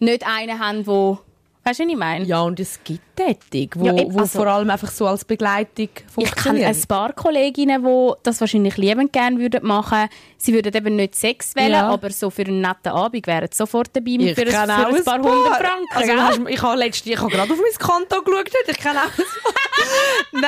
nicht 0.00 0.26
einen 0.26 0.58
haben, 0.58 0.86
wo, 0.86 1.18
weißt 1.64 1.80
du, 1.80 1.84
was 1.84 1.90
ich 1.92 1.96
meine? 1.96 2.24
Ja, 2.24 2.40
und 2.42 2.60
es 2.60 2.78
gibt 2.84 3.00
Tätig, 3.16 3.74
wo, 3.78 3.86
Ja, 3.86 3.94
eben, 3.94 4.12
wo 4.12 4.18
also- 4.20 4.38
vor 4.40 4.46
allem 4.48 4.68
einfach 4.70 4.90
so 4.90 5.06
als 5.06 5.24
Begleitung 5.24 5.88
Ich 6.16 6.34
kenne 6.34 6.66
ein 6.66 6.82
paar 6.88 7.12
Kolleginnen, 7.12 7.84
die 7.84 8.12
das 8.24 8.40
wahrscheinlich 8.40 8.76
liebend 8.76 9.12
gerne 9.12 9.38
würden 9.38 9.64
machen. 9.64 10.08
Sie 10.36 10.52
würden 10.52 10.74
eben 10.74 10.96
nicht 10.96 11.14
Sex 11.14 11.54
wählen, 11.54 11.70
Ja. 11.72 11.88
aber 11.90 12.10
so 12.10 12.28
für 12.30 12.42
einen 12.42 12.60
netten 12.60 12.90
Abend 12.92 13.24
wären 13.28 13.48
sie 13.52 13.56
sofort 13.56 13.94
dabei 13.94 14.16
mit 14.18 14.34
für, 14.34 14.42
ein, 14.42 14.48
für 14.48 14.58
ein 14.58 14.70
auch 14.70 15.04
paar 15.04 15.18
hundert 15.22 15.56
Franken. 15.56 15.86
Also, 15.94 16.12
hast, 16.12 16.40
ich 16.48 16.62
habe 16.62 16.76
letztens, 16.78 17.14
ich 17.14 17.20
habe 17.20 17.30
gerade 17.30 17.52
auf 17.52 17.58
mein 17.58 17.88
Konto 17.88 18.22
geschaut, 18.22 18.50
ich 18.66 18.76
kenne 18.78 18.98
auch 18.98 19.24
Nein, 20.32 20.42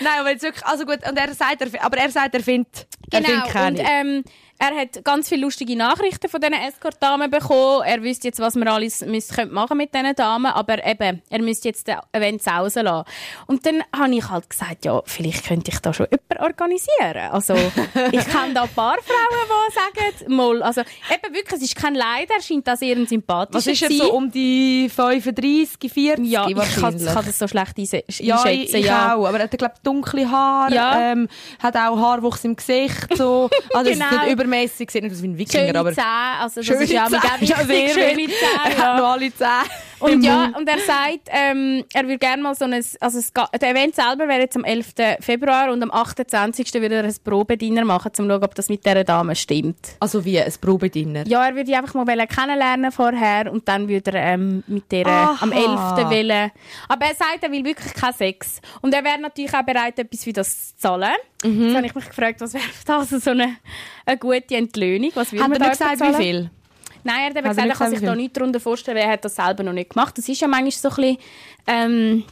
nein, 0.00 0.12
aber 0.20 0.30
jetzt 0.30 0.42
wirklich, 0.42 0.64
also 0.66 0.84
gut, 0.84 0.98
und 1.08 1.16
er 1.18 1.32
sagt, 1.34 1.60
er, 1.62 1.84
aber 1.84 1.96
er 1.98 2.10
sagt, 2.10 2.34
er 2.34 2.42
findet, 2.42 2.86
er 3.10 3.20
Genau, 3.22 3.32
findet 3.46 3.52
keine. 3.52 3.78
und 3.80 3.86
ähm, 3.90 4.24
er 4.58 4.74
hat 4.76 5.04
ganz 5.04 5.28
viele 5.28 5.42
lustige 5.42 5.76
Nachrichten 5.76 6.28
von 6.28 6.40
diesen 6.40 6.54
Escort-Damen 6.54 7.30
bekommen. 7.30 7.82
Er 7.86 8.02
wüsste 8.02 8.28
jetzt, 8.28 8.40
was 8.40 8.54
man 8.56 8.68
alles 8.68 9.00
könnte 9.00 9.54
machen 9.54 9.76
mit 9.76 9.94
diesen 9.94 10.14
Damen, 10.14 10.46
aber 10.46 10.84
eben, 10.84 11.22
er 11.30 11.42
müsste 11.42 11.68
jetzt 11.68 11.86
den 11.86 11.96
Event 12.12 12.42
sausen 12.42 12.84
lassen. 12.84 13.06
Und 13.46 13.64
dann 13.66 13.82
habe 13.96 14.14
ich 14.14 14.28
halt 14.28 14.50
gesagt, 14.50 14.84
ja, 14.84 15.00
vielleicht 15.04 15.46
könnte 15.46 15.70
ich 15.70 15.78
da 15.78 15.92
schon 15.94 16.06
jemanden 16.10 16.44
organisieren. 16.44 17.30
Also, 17.32 17.54
ich 18.12 18.24
kenne 18.26 18.54
da 18.54 18.62
ein 18.62 18.68
paar 18.74 18.96
Frauen, 19.02 19.48
die 19.48 19.74
sagen, 19.74 20.34
mal, 20.34 20.62
also 20.62 20.80
eben 20.80 21.34
wirklich, 21.34 21.54
es 21.54 21.62
ist 21.62 21.76
kein 21.76 21.94
Leid, 21.94 22.28
er 22.34 22.42
scheint 22.42 22.66
da 22.66 22.76
sehr 22.76 22.96
ein 22.96 23.06
sympathischer 23.06 23.58
Was 23.58 23.66
ist 23.66 23.82
er 23.82 23.88
zu 23.90 23.96
sein. 23.96 24.06
so 24.08 24.12
um 24.14 24.30
die 24.30 24.88
35, 24.88 25.92
40 25.92 26.26
ja, 26.26 26.48
ich 26.48 26.56
kann, 26.56 26.96
ich 26.96 27.04
das 27.04 27.38
so 27.38 27.46
schlecht 27.48 27.76
einse- 27.76 28.04
ja, 28.22 28.36
ich, 28.44 28.44
einschätzen. 28.46 28.76
ich 28.76 28.86
ja. 28.86 29.14
auch. 29.14 29.26
Aber 29.26 29.38
er 29.38 29.44
hat, 29.44 29.56
glaube 29.58 29.74
dunkle 29.82 30.30
Haare, 30.30 30.74
Ja. 30.74 31.12
ähm, 31.12 31.28
hat 31.62 31.76
auch 31.76 31.96
Haarwuchs 31.96 32.44
im 32.44 32.56
Gesicht. 32.56 33.16
So. 33.16 33.48
Also, 33.74 33.90
Genau. 33.92 34.06
Übermäßig, 34.48 34.90
sieht 34.90 35.02
nicht 35.02 35.12
aus 35.14 35.22
wie 35.22 35.28
ein 35.28 35.38
Wikinger, 35.38 35.66
Schöne 35.66 35.78
aber 35.78 35.92
Zähne, 35.92 36.06
also 36.40 36.60
das 36.60 36.66
schöne 36.66 36.84
ist 36.84 36.92
ja 36.92 37.06
Zähne. 37.06 37.20
sehr 37.66 37.88
schöne. 37.88 38.16
Zähne. 38.16 38.32
Er 38.64 38.70
Ja. 38.78 38.78
hat 38.78 38.98
noch 38.98 39.08
alle 39.12 39.34
Zähne. 39.34 39.50
Und 40.00 40.22
ja, 40.22 40.52
und 40.56 40.68
er 40.68 40.78
sagt, 40.78 41.28
ähm, 41.28 41.84
er 41.92 42.04
würde 42.04 42.18
gerne 42.18 42.42
mal 42.42 42.54
so 42.54 42.64
ein, 42.64 42.72
also 42.72 43.18
es 43.18 43.32
der 43.32 43.70
Event 43.70 43.94
selber 43.94 44.28
wäre 44.28 44.40
jetzt 44.40 44.56
am 44.56 44.64
11. 44.64 44.94
Februar 45.20 45.70
und 45.70 45.82
am 45.82 45.90
28. 45.90 46.74
würde 46.74 46.96
er 46.96 47.04
ein 47.04 47.14
Probediener 47.24 47.84
machen, 47.84 48.08
um 48.08 48.14
zu 48.14 48.22
schauen, 48.28 48.44
ob 48.44 48.54
das 48.54 48.68
mit 48.68 48.84
dieser 48.84 49.04
Dame 49.04 49.34
stimmt. 49.34 49.96
Also 50.00 50.24
wie 50.24 50.40
ein 50.40 50.52
Probediener. 50.60 51.26
Ja, 51.26 51.46
er 51.46 51.54
würde 51.54 51.76
einfach 51.76 51.94
mal 51.94 52.26
kennenlernen 52.26 52.92
vorher 52.92 53.50
und 53.50 53.66
dann 53.68 53.88
würde 53.88 54.12
er 54.12 54.34
ähm, 54.34 54.62
mit 54.66 54.90
der 54.92 55.06
Aha. 55.06 55.38
am 55.40 55.52
11. 55.52 55.64
wollen. 56.10 56.50
Aber 56.88 57.06
er 57.06 57.14
sagt, 57.14 57.42
er 57.42 57.50
will 57.50 57.64
wirklich 57.64 57.94
keinen 57.94 58.14
Sex. 58.14 58.60
Und 58.80 58.94
er 58.94 59.04
wäre 59.04 59.20
natürlich 59.20 59.54
auch 59.54 59.62
bereit, 59.62 59.98
etwas 59.98 60.24
für 60.24 60.32
das 60.32 60.76
zu 60.76 60.76
zahlen. 60.76 61.14
Mhm. 61.44 61.66
Jetzt 61.66 61.76
habe 61.76 61.86
ich 61.86 61.94
mich 61.94 62.08
gefragt, 62.08 62.40
was 62.40 62.54
wäre 62.54 62.64
das 62.86 63.10
so 63.10 63.30
eine, 63.30 63.56
eine 64.06 64.18
gute 64.18 64.56
Entlöhnung? 64.56 65.10
Was 65.14 65.32
würde 65.32 65.48
man 65.48 65.58
da 65.58 65.68
gesagt, 65.70 65.98
zahlen? 65.98 66.14
wie 66.18 66.22
viel? 66.22 66.50
Nein, 67.04 67.16
er 67.20 67.24
hat 67.26 67.36
eben 67.36 67.46
er 67.46 67.48
gesagt, 67.50 67.68
er 67.68 67.74
kann 67.74 67.90
sich 67.90 68.00
da 68.00 68.12
viel? 68.12 68.22
nicht 68.22 68.36
darunter 68.36 68.60
vorstellen, 68.60 68.98
er 68.98 69.12
hat 69.12 69.24
das 69.24 69.36
selber 69.36 69.62
noch 69.62 69.72
nicht 69.72 69.90
gemacht. 69.90 70.16
Das 70.18 70.28
ist 70.28 70.40
ja 70.40 70.48
manchmal 70.48 70.70
so 70.72 70.88
ein 70.88 70.94
bisschen 70.96 71.18
ähm, 71.66 72.24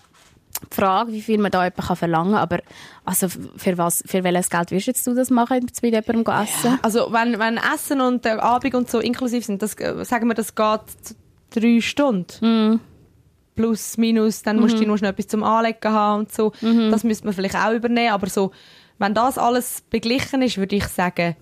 die 0.71 0.75
Frage, 0.75 1.13
wie 1.13 1.23
viel 1.23 1.39
man 1.39 1.51
da 1.51 1.65
jemanden 1.65 1.83
kann 1.83 1.97
verlangen 1.97 2.33
kann. 2.33 2.43
Aber 2.43 2.59
also 3.05 3.29
für, 3.29 3.79
was, 3.79 4.03
für 4.07 4.25
welches 4.25 4.51
Geld 4.51 4.71
würdest 4.71 4.87
jetzt 4.87 5.07
du 5.07 5.15
das 5.15 5.31
machen, 5.31 5.61
mit 5.61 5.83
jemandem 5.83 6.35
essen? 6.35 6.79
Also 6.83 7.13
wenn, 7.13 7.39
wenn 7.39 7.59
Essen 7.59 8.01
und 8.01 8.25
der 8.25 8.43
Abend 8.43 8.75
und 8.75 8.91
so 8.91 8.99
inklusiv 9.01 9.45
sind, 9.45 9.63
das, 9.63 9.75
äh, 9.75 10.05
sagen 10.05 10.29
wir, 10.29 10.35
das 10.35 10.55
geht 10.55 10.81
drei 11.51 11.81
Stunden. 11.81 12.81
Plus, 13.55 13.97
minus, 13.97 14.43
dann 14.43 14.61
musst 14.61 14.79
du 14.79 14.87
noch 14.87 14.99
schnell 14.99 15.13
etwas 15.13 15.29
zum 15.29 15.43
Anlegen 15.43 15.91
haben 15.91 16.21
und 16.21 16.33
so. 16.33 16.53
Das 16.91 17.05
müsste 17.05 17.25
man 17.25 17.33
vielleicht 17.33 17.57
auch 17.57 17.73
übernehmen. 17.73 18.13
Aber 18.13 18.29
so, 18.29 18.51
wenn 18.99 19.15
das 19.15 19.39
alles 19.39 19.83
beglichen 19.89 20.43
ist, 20.43 20.59
würde 20.59 20.77
ich 20.77 20.87
sagen, 20.89 21.37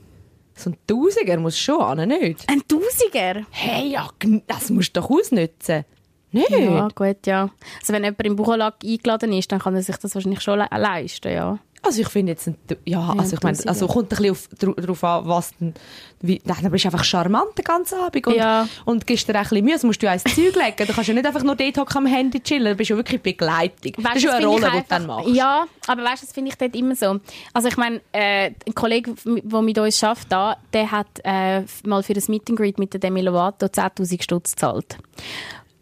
so 0.54 0.70
ein 0.70 0.76
Tausiger 0.86 1.38
muss 1.38 1.58
schon 1.58 1.80
an, 1.80 2.08
nicht? 2.08 2.48
Ein 2.48 2.62
Tausiger? 2.66 3.42
Hey, 3.50 3.88
ja, 3.88 4.08
das 4.46 4.70
musst 4.70 4.96
du 4.96 5.00
doch 5.00 5.10
ausnutzen. 5.10 5.84
Nicht? 6.32 6.50
Ja, 6.50 6.88
gut, 6.94 7.26
ja. 7.26 7.50
Also 7.80 7.92
wenn 7.92 8.02
jemand 8.02 8.24
im 8.24 8.36
Buchenlag 8.36 8.74
eingeladen 8.82 9.32
ist, 9.32 9.52
dann 9.52 9.60
kann 9.60 9.76
er 9.76 9.82
sich 9.82 9.96
das 9.96 10.14
wahrscheinlich 10.14 10.40
schon 10.40 10.58
le 10.58 10.66
leisten, 10.70 11.32
ja. 11.32 11.58
Also 11.84 12.00
ich 12.00 12.08
finde 12.08 12.32
jetzt, 12.32 12.46
ein, 12.48 12.56
ja, 12.86 13.14
also 13.18 13.36
ich 13.36 13.42
meine, 13.42 13.58
also 13.66 13.86
kommt 13.86 14.12
ein 14.12 14.22
bisschen 14.22 14.74
darauf 14.76 15.04
an, 15.04 15.26
was 15.28 15.50
denn, 15.58 15.74
wie, 16.20 16.40
nein, 16.44 16.56
dann 16.62 16.70
bist 16.72 16.84
du 16.84 16.88
einfach 16.88 17.04
charmant 17.04 17.56
den 17.58 17.64
ganzen 17.64 17.98
Abend 18.00 18.26
und, 18.26 18.34
Ja. 18.36 18.66
und 18.86 19.06
gibst 19.06 19.28
dir 19.28 19.34
ein 19.34 19.42
bisschen 19.42 19.64
Mühe, 19.64 19.76
musst 19.82 20.00
du 20.02 20.06
ja 20.06 20.14
ins 20.14 20.24
Zeug 20.24 20.36
legen, 20.54 20.86
du 20.86 20.92
kannst 20.92 21.08
ja 21.08 21.14
nicht 21.14 21.26
einfach 21.26 21.42
nur 21.42 21.54
dort 21.56 21.96
am 21.96 22.06
Handy 22.06 22.40
chillen, 22.40 22.64
du 22.64 22.74
bist 22.76 22.90
ja 22.90 22.96
wirklich 22.96 23.20
Begleitung. 23.20 23.92
das 24.02 24.16
ist 24.16 24.22
ja 24.24 24.32
eine 24.34 24.46
Rolle, 24.46 24.66
ich 24.68 24.72
die 24.72 24.78
du 24.78 24.84
dann 24.88 25.02
einfach- 25.02 25.16
machst. 25.18 25.28
Ja, 25.34 25.66
aber 25.86 26.02
weißt 26.04 26.22
du, 26.22 26.26
das 26.26 26.32
finde 26.34 26.50
ich 26.50 26.56
dort 26.56 26.74
immer 26.74 26.96
so. 26.96 27.20
Also 27.52 27.68
ich 27.68 27.76
meine, 27.76 28.00
äh, 28.12 28.52
ein 28.66 28.74
Kollege, 28.74 29.14
der 29.24 29.62
mit 29.62 29.78
uns 29.78 30.02
arbeitet, 30.02 30.32
da, 30.32 30.56
der 30.72 30.90
hat 30.90 31.06
äh, 31.24 31.62
mal 31.84 32.02
für 32.02 32.14
das 32.14 32.28
Meet 32.28 32.48
and 32.50 32.58
Greet 32.58 32.78
mit 32.78 32.92
der 32.94 33.00
Demi 33.00 33.20
Lovato 33.20 33.66
10'000 33.66 34.22
Stutz 34.22 34.52
gezahlt. 34.52 34.96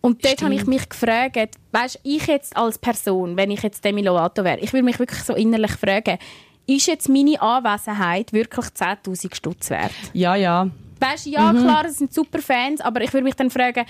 Und 0.03 0.25
dort 0.25 0.43
habe 0.43 0.55
ich 0.55 0.67
mich 0.67 0.89
gefragt, 0.89 1.57
weißt 1.71 2.01
ich 2.03 2.27
jetzt 2.27 2.57
als 2.57 2.77
Person, 2.79 3.37
wenn 3.37 3.51
ich 3.51 3.63
jetzt 3.63 3.85
Demi 3.85 4.03
Lovato 4.03 4.45
wäre, 4.45 4.59
ich 4.59 4.73
würde 4.73 4.85
mich 4.85 4.99
wirklich 4.99 5.23
so 5.23 5.35
innerlich 5.35 5.73
fragen, 5.73 6.19
ist 6.67 6.87
jetzt 6.87 7.09
meine 7.09 7.41
Anwesenheit 7.41 8.33
wirklich 8.33 8.67
10'000 8.67 9.35
Stutz 9.35 9.71
wert? 9.71 9.93
Ja, 10.13 10.35
ja. 10.35 10.69
Weißt 11.01 11.27
du, 11.27 11.31
ja, 11.31 11.53
klar, 11.53 11.85
es 11.87 11.97
sind 11.97 12.13
super 12.13 12.41
Fans, 12.41 12.81
aber 12.81 13.01
ich 13.01 13.13
würde 13.13 13.25
mich 13.25 13.35
dann 13.35 13.51
fragen, 13.51 13.85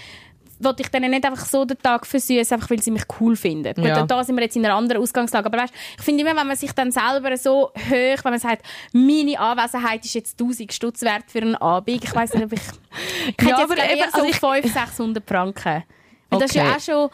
wollte 0.60 0.82
ich 0.82 0.88
denen 0.90 1.10
nicht 1.10 1.24
einfach 1.26 1.44
so 1.44 1.64
den 1.64 1.76
Tag 1.78 2.06
versüßen, 2.06 2.54
einfach 2.54 2.70
weil 2.70 2.80
sie 2.80 2.90
mich 2.92 3.02
cool 3.20 3.34
finden. 3.34 3.74
Gut, 3.74 3.84
Ja. 3.84 4.04
da 4.06 4.22
sind 4.22 4.36
wir 4.36 4.44
jetzt 4.44 4.54
in 4.56 4.64
einer 4.64 4.76
anderen 4.76 5.02
Ausgangslage. 5.02 5.46
Aber 5.46 5.58
weißt, 5.58 5.74
ich 5.98 6.04
finde 6.04 6.22
immer, 6.22 6.38
wenn 6.38 6.46
man 6.46 6.56
sich 6.56 6.72
dann 6.72 6.92
selber 6.92 7.36
so 7.36 7.70
hoch, 7.74 8.24
wenn 8.24 8.32
man 8.32 8.38
sagt, 8.38 8.64
meine 8.92 9.38
Anwesenheit 9.40 10.04
ist 10.04 10.14
jetzt 10.14 10.38
1000 10.40 10.72
Stutz 10.72 11.02
wert 11.02 11.24
für 11.26 11.40
einen 11.40 11.56
Abend, 11.56 12.04
ich 12.04 12.14
weiß 12.14 12.34
nicht, 12.34 12.44
ob 12.44 12.52
ich... 12.52 12.60
Ich 13.38 13.48
Ja, 13.48 13.58
hätte 13.58 13.62
aber 13.72 13.76
eben, 13.84 13.98
eher 13.98 14.10
so 14.10 14.18
also 14.18 14.24
ich- 14.28 14.36
500, 14.38 14.72
600 14.72 15.28
Franken. 15.28 15.82
Weil 16.32 16.40
das 16.40 16.50
ist 16.50 16.56
ja 16.56 16.64
Okay. 16.64 16.74
auch 16.76 16.80
schon... 16.80 17.10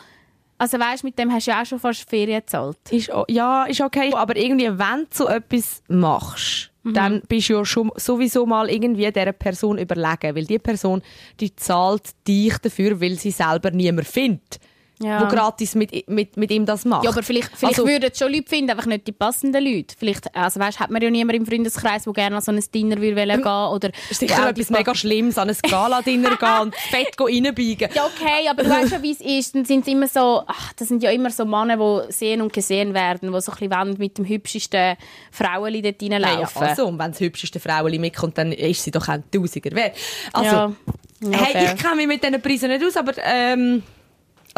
Also 0.61 0.77
weißt, 0.81 1.05
mit 1.05 1.17
dem 1.17 1.33
hast 1.33 1.47
du 1.47 1.53
ja 1.53 1.63
auch 1.63 1.67
schon 1.67 1.79
fast 1.79 2.09
Ferien 2.11 2.41
gezahlt. 2.41 2.79
Ist, 2.91 3.11
ja, 3.29 3.65
ist 3.67 3.81
okay. 3.81 4.13
Aber 4.13 4.35
irgendwie, 4.37 4.67
wenn 4.69 5.03
du 5.03 5.07
so 5.13 5.29
etwas 5.29 5.83
machst, 5.89 6.71
Mhm. 6.83 6.95
dann 6.95 7.23
bist 7.29 7.49
du 7.49 7.55
ja 7.55 7.65
schon 7.65 7.93
sowieso 7.97 8.47
mal 8.47 8.69
irgendwie 8.71 9.11
dieser 9.13 9.33
Person 9.33 9.79
überlegen. 9.79 10.35
Weil 10.35 10.45
die 10.47 10.59
Person, 10.59 11.03
die 11.39 11.55
zahlt 11.55 12.11
dich 12.27 12.57
dafür, 12.59 13.01
weil 13.01 13.15
sie 13.15 13.31
selber 13.31 13.71
niemand 13.71 14.07
findet, 14.09 14.59
Ja. 15.01 15.23
wo 15.23 15.29
gratis 15.29 15.75
mit, 15.77 16.09
mit, 16.09 16.37
mit 16.37 16.51
ihm 16.51 16.67
das 16.67 16.85
macht. 16.85 17.05
Ja, 17.05 17.11
aber 17.11 17.23
vielleicht, 17.23 17.51
vielleicht 17.55 17.79
Also- 17.79 17.87
würden 17.89 18.11
es 18.13 18.19
schon 18.19 18.33
Leute 18.33 18.49
finden, 18.49 18.71
einfach 18.73 18.87
nicht 18.87 19.07
die 19.07 19.13
passenden 19.13 19.65
Leute. 19.65 19.95
Vielleicht, 19.97 20.35
also 20.35 20.59
weißt, 20.59 20.81
hat 20.81 20.91
man 20.91 21.01
ja 21.01 21.09
niemand 21.09 21.37
im 21.39 21.47
Freundeskreis, 21.47 22.03
der 22.05 22.13
gerne 22.13 22.37
an 22.37 22.43
so 22.43 22.51
ein 22.51 22.61
Dinner 22.75 23.01
will 23.01 23.15
wollen 23.15 23.41
gehen 23.43 23.47
oder 23.73 23.91
ist 24.11 24.19
sicher 24.19 24.43
auch 24.45 24.49
etwas 24.49 24.67
die 24.67 24.73
mega 24.73 24.95
Schlimmes, 24.95 25.39
an 25.39 25.49
ein 25.51 25.57
Gala-Dinner 25.63 26.37
gehen 26.41 26.61
und 26.63 26.75
fett 26.75 27.15
reinbiegen. 27.21 27.91
Ja, 27.95 28.07
okay, 28.07 28.49
aber 28.51 28.65
du 28.65 28.71
weißt 28.71 28.91
ja, 28.93 29.03
wie 29.03 29.13
es 29.13 29.21
ist. 29.21 29.55
Dann 29.55 29.65
sind 29.65 29.87
immer 29.87 30.09
so, 30.09 30.43
ach, 30.47 30.73
das 30.73 30.89
sind 30.89 31.03
ja 31.03 31.11
immer 31.11 31.31
so 31.31 31.45
Männer, 31.45 31.77
die 31.77 32.13
sehen 32.13 32.43
und 32.43 32.53
gesehen 32.53 32.93
werden, 32.93 33.33
die 33.33 33.41
so 33.41 33.53
ein 33.53 33.69
bisschen 33.69 33.95
mit 33.99 34.19
dem 34.19 34.25
hübschesten 34.27 34.97
Frauenli 35.31 35.81
dort 35.83 36.03
Hey, 36.03 36.11
ja, 36.11 36.19
reinlaufen. 36.19 36.63
also, 36.63 36.87
und 36.87 36.99
wenn 36.99 37.13
das 37.13 37.21
hübscheste 37.21 37.61
Frauenli 37.61 37.99
mitkommt, 37.99 38.37
dann 38.37 38.51
ist 38.53 38.83
sie 38.83 38.91
doch 38.91 39.07
ein 39.09 39.23
Tausiger 39.31 39.71
wert. 39.77 39.97
Also, 40.33 40.51
Ja. 40.57 40.73
Ja, 41.21 41.31
hey, 41.39 41.53
fair. 41.53 41.75
ich 41.75 41.83
kenne 41.83 41.97
mich 41.97 42.07
mit 42.07 42.23
diesen 42.23 42.41
Preisen 42.41 42.69
nicht 42.69 42.85
aus, 42.85 42.97
aber 42.97 43.13
ähm, 43.25 43.83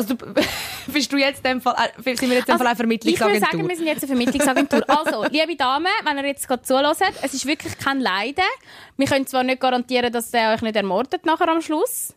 also, 0.00 0.14
du, 0.14 0.26
bist 0.92 1.12
du 1.12 1.16
jetzt 1.16 1.38
in 1.44 1.50
dem 1.52 1.60
Fall, 1.60 1.74
äh, 1.76 2.14
sind 2.14 2.30
wir 2.30 2.36
jetzt 2.38 2.48
in 2.48 2.54
dem 2.56 2.58
Fall 2.58 2.66
eine 2.66 2.70
Also, 2.70 2.84
ich 2.84 3.00
würde 3.00 3.16
Vermittlungsagentur? 3.18 3.40
sagen, 3.50 3.68
wir 3.68 3.76
sind 3.76 3.86
jetzt 3.86 4.02
eine 4.04 4.06
Vermittlungsagentur. 4.08 4.82
also, 4.88 5.24
liebe 5.30 5.56
Damen, 5.56 5.86
wenn 6.04 6.16
ihr 6.18 6.26
jetzt 6.26 6.48
gerade 6.48 6.62
zuhört, 6.62 6.96
es 7.22 7.34
ist 7.34 7.46
wirklich 7.46 7.78
kein 7.78 8.00
Leiden. 8.00 8.44
Wir 8.96 9.06
können 9.06 9.26
zwar 9.26 9.42
nicht 9.42 9.60
garantieren, 9.60 10.12
dass 10.12 10.30
der 10.30 10.52
euch 10.54 10.62
nicht 10.62 10.76
ermordet 10.76 11.24
nachher 11.26 11.48
am 11.48 11.60
Schluss. 11.62 12.14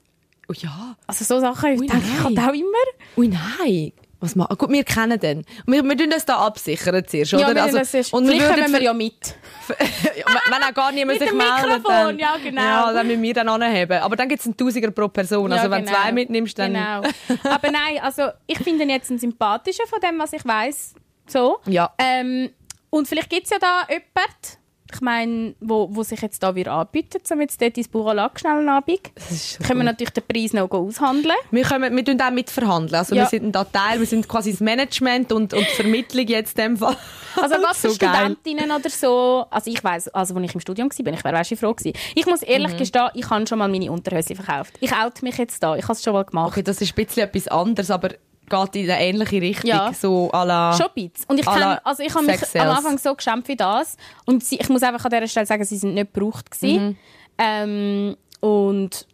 oh 0.49 0.53
ja, 0.57 0.95
Also 1.07 1.25
so 1.25 1.39
Sachen 1.39 1.79
Ui, 1.79 1.87
denke 1.87 2.03
ich 2.17 2.23
halt 2.23 2.39
auch 2.39 2.53
immer. 2.53 2.85
ui 3.17 3.27
nein. 3.27 3.91
Was 4.23 4.37
ma 4.37 4.45
Gut, 4.45 4.69
wir 4.69 4.85
kennen 4.85 5.19
den. 5.19 5.43
Wir, 5.67 5.83
wir 5.83 5.97
tun 5.97 6.09
das 6.09 6.23
da 6.23 6.37
absichern 6.37 7.03
zuerst, 7.05 7.33
oder? 7.33 7.49
Ja, 7.49 7.55
wir, 7.55 7.63
also, 7.63 7.77
das 7.79 7.93
ist, 7.93 8.13
und 8.13 8.25
wir 8.25 8.35
vielleicht 8.35 8.53
kommen 8.53 8.71
wir 8.71 8.81
ja 8.81 8.93
mit. 8.93 9.35
ja, 9.69 10.25
wenn 10.49 10.63
auch 10.63 10.73
gar 10.73 10.93
niemand 10.93 11.19
Mit 11.19 11.27
sich 11.27 11.37
dem 11.37 11.37
meldet, 11.37 11.65
Mikrofon, 11.65 11.83
dann, 11.91 12.19
ja, 12.19 12.37
genau. 12.41 12.61
Ja, 12.61 12.93
dann 12.93 13.05
müssen 13.05 13.21
wir 13.21 13.33
dann 13.33 13.49
anheben. 13.49 13.99
Aber 14.01 14.15
dann 14.15 14.29
gibt 14.29 14.39
es 14.39 14.45
einen 14.45 14.55
Tausiger 14.55 14.91
pro 14.91 15.09
Person. 15.09 15.51
Also 15.51 15.65
Ja, 15.65 15.71
wenn 15.71 15.83
du 15.83 15.91
genau. 15.91 16.01
zwei 16.01 16.11
mitnimmst, 16.13 16.57
dann... 16.57 16.71
Genau. 16.71 17.01
Aber 17.43 17.69
nein, 17.69 17.99
also 18.01 18.29
ich 18.47 18.59
finde 18.59 18.83
ihn 18.83 18.91
jetzt 18.91 19.11
ein 19.11 19.19
sympathischer 19.19 19.85
von 19.87 19.99
dem, 19.99 20.17
was 20.17 20.31
ich 20.31 20.45
weiß. 20.45 20.93
So. 21.27 21.59
Ja. 21.65 21.93
Ähm, 21.97 22.49
und 22.91 23.09
vielleicht 23.09 23.29
gibt 23.29 23.43
es 23.43 23.49
ja 23.49 23.59
da 23.59 23.81
jemanden, 23.89 24.62
ich 24.93 25.01
meine, 25.01 25.55
wo, 25.59 25.87
wo 25.91 26.03
sich 26.03 26.21
jetzt 26.21 26.41
da 26.43 26.53
wieder 26.55 26.73
anbietet, 26.73 27.29
um 27.31 27.41
jetzt 27.41 27.61
dort 27.61 27.77
ins 27.77 27.87
Bureau 27.87 28.13
schnell 28.35 28.59
einen 28.59 28.69
Abend. 28.69 28.99
So 29.29 29.63
Können 29.63 29.79
wir 29.79 29.83
natürlich 29.85 30.13
den 30.13 30.23
Preis 30.27 30.53
noch 30.53 30.69
aushandeln. 30.71 31.35
Wir, 31.51 31.63
können, 31.63 31.95
wir 31.95 32.05
tun 32.05 32.19
auch 32.21 32.31
mitverhandeln. 32.31 32.95
Also 32.95 33.15
Ja. 33.15 33.23
wir 33.23 33.29
sind 33.29 33.51
da 33.53 33.63
Teil, 33.63 33.99
wir 33.99 34.05
sind 34.05 34.27
quasi 34.27 34.51
das 34.51 34.59
Management 34.59 35.31
und, 35.31 35.53
und 35.53 35.61
die 35.69 35.75
Vermittlung 35.75 36.27
jetzt 36.27 36.57
in 36.57 36.63
dem 36.65 36.77
Fall. 36.77 36.95
Also 37.35 37.55
was 37.63 37.79
für 37.79 37.89
so 37.89 37.97
geil. 37.97 38.11
Studentinnen 38.13 38.71
oder 38.71 38.89
so, 38.89 39.45
also 39.49 39.71
ich 39.71 39.83
weiss, 39.83 40.07
also 40.09 40.35
als 40.35 40.43
ich 40.45 40.53
im 40.53 40.59
Studium 40.61 40.89
war, 40.89 41.03
bin 41.03 41.13
ich 41.13 41.23
wäre 41.23 41.35
weißt, 41.35 41.55
froh 41.57 41.73
gewesen. 41.73 41.97
Ich 42.15 42.25
muss 42.25 42.41
ehrlich 42.43 42.73
Mhm. 42.73 42.77
gestehen, 42.77 43.09
ich 43.15 43.29
habe 43.29 43.47
schon 43.47 43.57
mal 43.59 43.67
meine 43.67 43.91
Unterhöschen 43.91 44.35
verkauft. 44.35 44.73
Ich 44.79 44.93
oute 44.93 45.23
mich 45.25 45.37
jetzt 45.37 45.61
da, 45.63 45.75
ich 45.75 45.83
habe 45.83 45.93
es 45.93 46.03
schon 46.03 46.13
mal 46.13 46.23
gemacht. 46.25 46.51
Okay, 46.51 46.63
das 46.63 46.79
ist 46.81 46.91
ein 46.97 47.05
bisschen 47.05 47.23
etwas 47.23 47.47
anderes, 47.47 47.89
aber 47.89 48.09
geht 48.53 48.75
in 48.75 48.89
eine 48.91 49.01
ähnliche 49.03 49.41
Richtung. 49.41 49.69
Ja. 49.69 49.91
So 49.93 50.29
à 50.31 50.45
la... 50.45 50.73
Schon 50.73 50.87
ein 50.95 51.09
bisschen. 51.09 51.29
Und 51.29 51.39
ich, 51.39 51.47
also 51.47 52.03
ich 52.03 52.13
habe 52.13 52.25
mich 52.25 52.59
am. 52.59 52.69
Anfang 52.69 52.97
so 52.97 53.15
geschämt 53.15 53.47
wie 53.47 53.55
das. 53.55 53.97
Und 54.25 54.43
sie, 54.43 54.59
ich 54.59 54.69
muss 54.69 54.83
einfach 54.83 55.03
an 55.05 55.11
dieser 55.11 55.27
Stelle 55.27 55.45
sagen, 55.45 55.63
sie 55.63 55.77
sind 55.77 55.93
nicht 55.95 56.13
gebraucht. 56.13 56.51
gewesen. 56.51 56.85
Mhm. 56.89 56.97
Ähm, 57.37 58.17
und 58.41 59.07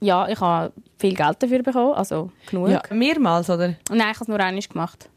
ja, 0.00 0.28
ich 0.28 0.40
habe 0.40 0.72
viel 0.98 1.14
Geld 1.14 1.42
dafür 1.42 1.62
bekommen, 1.62 1.92
also 1.94 2.30
genug. 2.48 2.68
Ja, 2.70 2.82
mehrmals, 2.90 3.50
oder? 3.50 3.74
Nein, 3.90 3.98
ich 3.98 4.02
habe 4.02 4.22
es 4.22 4.28
nur 4.28 4.40
einmal 4.40 4.62
gemacht. 4.62 5.10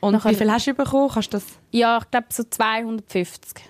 Und 0.00 0.14
Nachher- 0.14 0.30
wie 0.30 0.34
viel 0.34 0.50
hast 0.50 0.66
du 0.66 0.74
bekommen? 0.74 1.08
Kannst 1.12 1.32
du 1.32 1.36
das 1.38 1.46
Ja, 1.70 1.98
ich 2.02 2.10
glaube 2.10 2.26
so 2.30 2.42
250. 2.44 3.64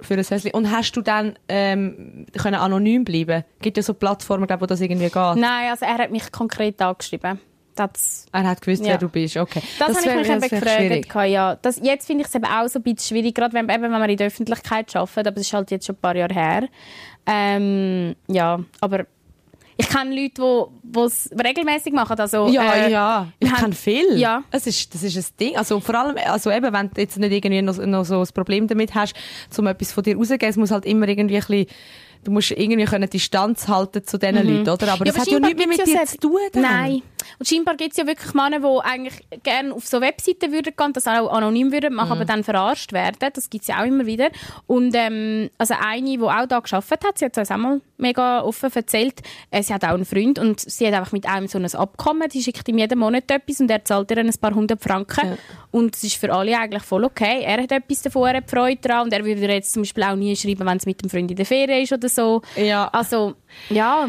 für 0.00 0.14
ein 0.14 0.24
Häuschen? 0.24 0.50
Und 0.52 0.70
hast 0.70 0.92
du 0.92 1.02
dann 1.02 1.38
ähm, 1.48 2.26
können 2.40 2.54
anonym 2.54 3.04
bleiben? 3.04 3.44
Gibt 3.60 3.76
ja 3.76 3.82
so 3.82 3.94
Plattformen, 3.94 4.46
glaub, 4.46 4.60
wo 4.60 4.66
das 4.66 4.80
irgendwie 4.80 5.08
geht. 5.10 5.14
Nein, 5.14 5.70
also 5.70 5.84
er 5.84 5.98
hat 5.98 6.10
mich 6.10 6.30
konkret 6.30 6.80
angeschrieben. 6.80 7.40
Das, 7.74 8.26
Er 8.32 8.44
hat 8.44 8.60
gewusst, 8.60 8.82
Ja. 8.82 8.90
wer 8.92 8.98
du 8.98 9.08
bist. 9.08 9.36
Okay. 9.36 9.62
das, 9.78 9.88
habe 9.88 9.98
ich 10.00 10.14
mich 10.16 10.28
eben 10.28 10.40
das 10.40 10.50
gefragt. 10.50 11.08
gehabt, 11.08 11.28
Ja. 11.28 11.56
Das, 11.62 11.80
jetzt 11.82 12.06
finde 12.06 12.22
ich 12.22 12.28
es 12.28 12.34
eben 12.34 12.44
auch 12.44 12.68
so 12.68 12.78
ein 12.78 12.82
bisschen 12.82 13.16
schwierig, 13.16 13.34
gerade 13.34 13.54
wenn, 13.54 13.68
eben, 13.68 13.82
wenn 13.82 13.90
man 13.90 14.10
in 14.10 14.16
der 14.16 14.26
Öffentlichkeit 14.26 14.94
arbeitet, 14.94 15.26
aber 15.26 15.36
es 15.40 15.46
ist 15.46 15.52
halt 15.52 15.70
jetzt 15.70 15.86
schon 15.86 15.96
ein 15.96 16.00
paar 16.00 16.16
Jahre 16.16 16.34
her. 16.34 16.68
Ähm, 17.26 18.14
ja, 18.28 18.60
aber 18.80 19.06
ich 19.76 19.88
kenne 19.88 20.14
Leute, 20.14 20.66
die 20.82 20.98
es 21.00 21.30
regelmäßig 21.32 21.92
machen. 21.94 22.18
Also, 22.18 22.46
Ja, 22.48 22.74
äh, 22.74 22.90
ja. 22.92 23.28
Ich 23.38 23.52
kenne 23.54 23.72
viel. 23.74 24.18
Ja. 24.18 24.44
Es 24.50 24.66
ist, 24.66 24.94
das 24.94 25.02
ist 25.02 25.16
ein 25.16 25.24
Ding. 25.40 25.56
Also 25.56 25.80
vor 25.80 25.94
allem, 25.94 26.16
also 26.26 26.50
eben, 26.50 26.72
wenn 26.72 26.90
du 26.90 27.00
jetzt 27.00 27.18
nicht 27.18 27.32
irgendwie 27.32 27.62
noch, 27.62 27.78
noch 27.78 28.04
so 28.04 28.20
ein 28.20 28.28
Problem 28.34 28.66
damit 28.68 28.94
hast, 28.94 29.14
um 29.56 29.66
etwas 29.66 29.92
von 29.92 30.02
dir 30.04 30.16
rauszugeben, 30.16 30.50
es 30.50 30.56
muss 30.56 30.70
halt 30.70 30.84
immer 30.84 31.08
irgendwie 31.08 31.36
ein 31.36 31.40
bisschen, 31.46 31.66
du 32.22 32.30
musst 32.32 32.50
irgendwie 32.52 32.84
können 32.84 33.08
Distanz 33.08 33.66
halten 33.66 34.04
zu 34.04 34.18
diesen 34.18 34.36
Leuten, 34.36 34.68
oder? 34.68 34.92
Aber 34.92 35.06
Ja, 35.06 35.12
das 35.12 35.22
hat 35.22 35.28
ja 35.28 35.40
nichts 35.40 35.56
mehr 35.58 35.66
mit 35.66 35.86
dir 35.86 36.04
zu 36.04 36.18
tun. 36.18 36.38
dann. 36.52 36.62
Nein. 36.62 37.02
Und 37.38 37.48
scheinbar 37.48 37.76
gibt 37.76 37.92
es 37.92 37.96
ja 37.98 38.06
wirklich 38.06 38.34
Männer, 38.34 38.60
die 38.60 38.84
eigentlich 38.84 39.14
gerne 39.42 39.74
auf 39.74 39.86
so 39.86 40.00
Webseiten 40.00 40.52
würden 40.52 40.72
gehen, 40.76 40.92
das 40.92 41.06
auch 41.06 41.30
anonym 41.32 41.72
würden 41.72 41.94
machen, 41.94 42.08
Mhm. 42.08 42.12
aber 42.12 42.24
dann 42.24 42.44
verarscht 42.44 42.92
werden. 42.92 43.16
Das 43.34 43.50
gibt 43.50 43.62
es 43.62 43.68
ja 43.68 43.80
auch 43.80 43.86
immer 43.86 44.06
wieder. 44.06 44.28
Und 44.66 44.94
ähm, 44.94 45.50
also 45.58 45.74
eine, 45.80 46.10
die 46.16 46.20
auch 46.20 46.46
da 46.46 46.60
gearbeitet 46.60 47.04
hat, 47.04 47.18
sie 47.18 47.24
hat 47.26 47.38
uns 47.38 47.50
auch 47.50 47.56
mal 47.56 47.80
mega 47.98 48.42
offen 48.42 48.70
erzählt, 48.74 49.20
äh, 49.50 49.62
sie 49.62 49.72
hat 49.72 49.84
auch 49.84 49.90
einen 49.90 50.04
Freund 50.04 50.38
und 50.38 50.60
sie 50.60 50.86
hat 50.86 50.94
einfach 50.94 51.12
mit 51.12 51.26
einem 51.26 51.46
so 51.46 51.58
ein 51.58 51.72
Abkommen, 51.74 52.28
die 52.28 52.42
schickt 52.42 52.68
ihm 52.68 52.78
jeden 52.78 52.98
Monat 52.98 53.30
etwas 53.30 53.60
und 53.60 53.70
er 53.70 53.84
zahlt 53.84 54.10
ihr 54.10 54.18
ein 54.18 54.30
paar 54.40 54.54
hundert 54.54 54.82
Franken. 54.82 55.28
Ja. 55.28 55.36
Und 55.70 55.94
es 55.96 56.04
ist 56.04 56.16
für 56.16 56.32
alle 56.32 56.58
eigentlich 56.58 56.82
voll 56.82 57.04
okay. 57.04 57.42
Er 57.44 57.62
hat 57.62 57.72
etwas 57.72 58.02
davon, 58.02 58.28
er 58.28 58.36
hat 58.38 58.50
Freude 58.50 58.80
daran 58.80 59.04
und 59.04 59.12
er 59.12 59.24
würde 59.24 59.40
jetzt 59.40 59.72
zum 59.72 59.82
Beispiel 59.82 60.02
auch 60.02 60.16
nie 60.16 60.34
schreiben, 60.36 60.66
wenn 60.66 60.76
es 60.76 60.84
mit 60.86 61.00
dem 61.02 61.08
Freund 61.08 61.30
in 61.30 61.36
der 61.36 61.46
Ferien 61.46 61.82
ist 61.82 61.92
oder 61.92 62.08
so. 62.08 62.42
Ja. 62.56 62.88
Also, 62.88 63.34
ja. 63.70 64.08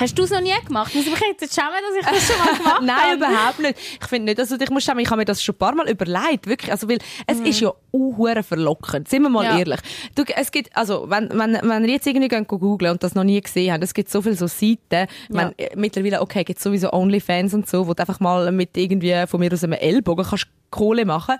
Hast 0.00 0.18
du 0.18 0.22
es 0.24 0.30
noch 0.30 0.40
nie 0.40 0.52
gemacht? 0.66 0.94
Muss 0.94 1.04
ich 1.06 1.10
mich 1.12 1.20
jetzt 1.20 1.54
schämen, 1.54 1.70
dass 1.80 1.96
ich 2.00 2.26
das 2.26 2.26
schon 2.26 2.44
mal 2.44 2.56
gemacht 2.56 2.74
habe? 2.76 2.86
Nein, 2.86 3.16
überhaupt 3.16 3.58
nicht. 3.60 3.78
Ich 4.00 4.08
finde 4.08 4.26
nicht, 4.26 4.40
also 4.40 4.56
ich 4.58 4.70
muss 4.70 4.84
sagen, 4.84 4.98
ich 4.98 5.06
habe 5.08 5.18
mir 5.18 5.24
das 5.24 5.42
schon 5.42 5.54
ein 5.54 5.58
paar 5.58 5.74
Mal 5.74 5.88
überlegt, 5.88 6.46
wirklich, 6.46 6.70
also 6.72 6.88
weil 6.88 6.98
es 7.26 7.38
ist 7.40 7.60
ja 7.60 7.72
unhure 7.92 8.42
verlockend, 8.42 9.08
sind 9.08 9.22
wir 9.22 9.28
mal 9.28 9.44
Mhm. 9.44 9.50
Ja. 9.52 9.58
ehrlich. 9.58 9.80
Du, 10.14 10.24
es 10.36 10.50
gibt, 10.50 10.76
also 10.76 11.08
wenn, 11.08 11.28
wenn, 11.30 11.58
wenn 11.62 11.84
ihr 11.84 11.90
jetzt 11.94 12.06
irgendwie 12.06 12.28
geht 12.28 12.48
googlen 12.48 12.92
und 12.92 13.02
das 13.02 13.14
noch 13.14 13.24
nie 13.24 13.40
gesehen 13.40 13.72
habt, 13.72 13.84
es 13.84 13.94
gibt 13.94 14.10
so 14.10 14.22
viele 14.22 14.34
so 14.34 14.46
Seiten, 14.46 15.08
meine, 15.30 15.56
äh, 15.58 15.76
mittlerweile, 15.76 16.20
okay, 16.20 16.42
gibt 16.44 16.60
sowieso 16.60 16.92
Onlyfans 16.92 17.54
und 17.54 17.68
so, 17.68 17.86
wo 17.86 17.94
du 17.94 18.00
einfach 18.00 18.18
mal 18.20 18.50
mit 18.52 18.76
irgendwie 18.76 19.24
von 19.28 19.40
mir 19.40 19.52
aus 19.52 19.62
einem 19.64 19.74
Ellbogen 19.74 20.24
kannst 20.28 20.46
Kohle 20.72 21.04
machen. 21.04 21.36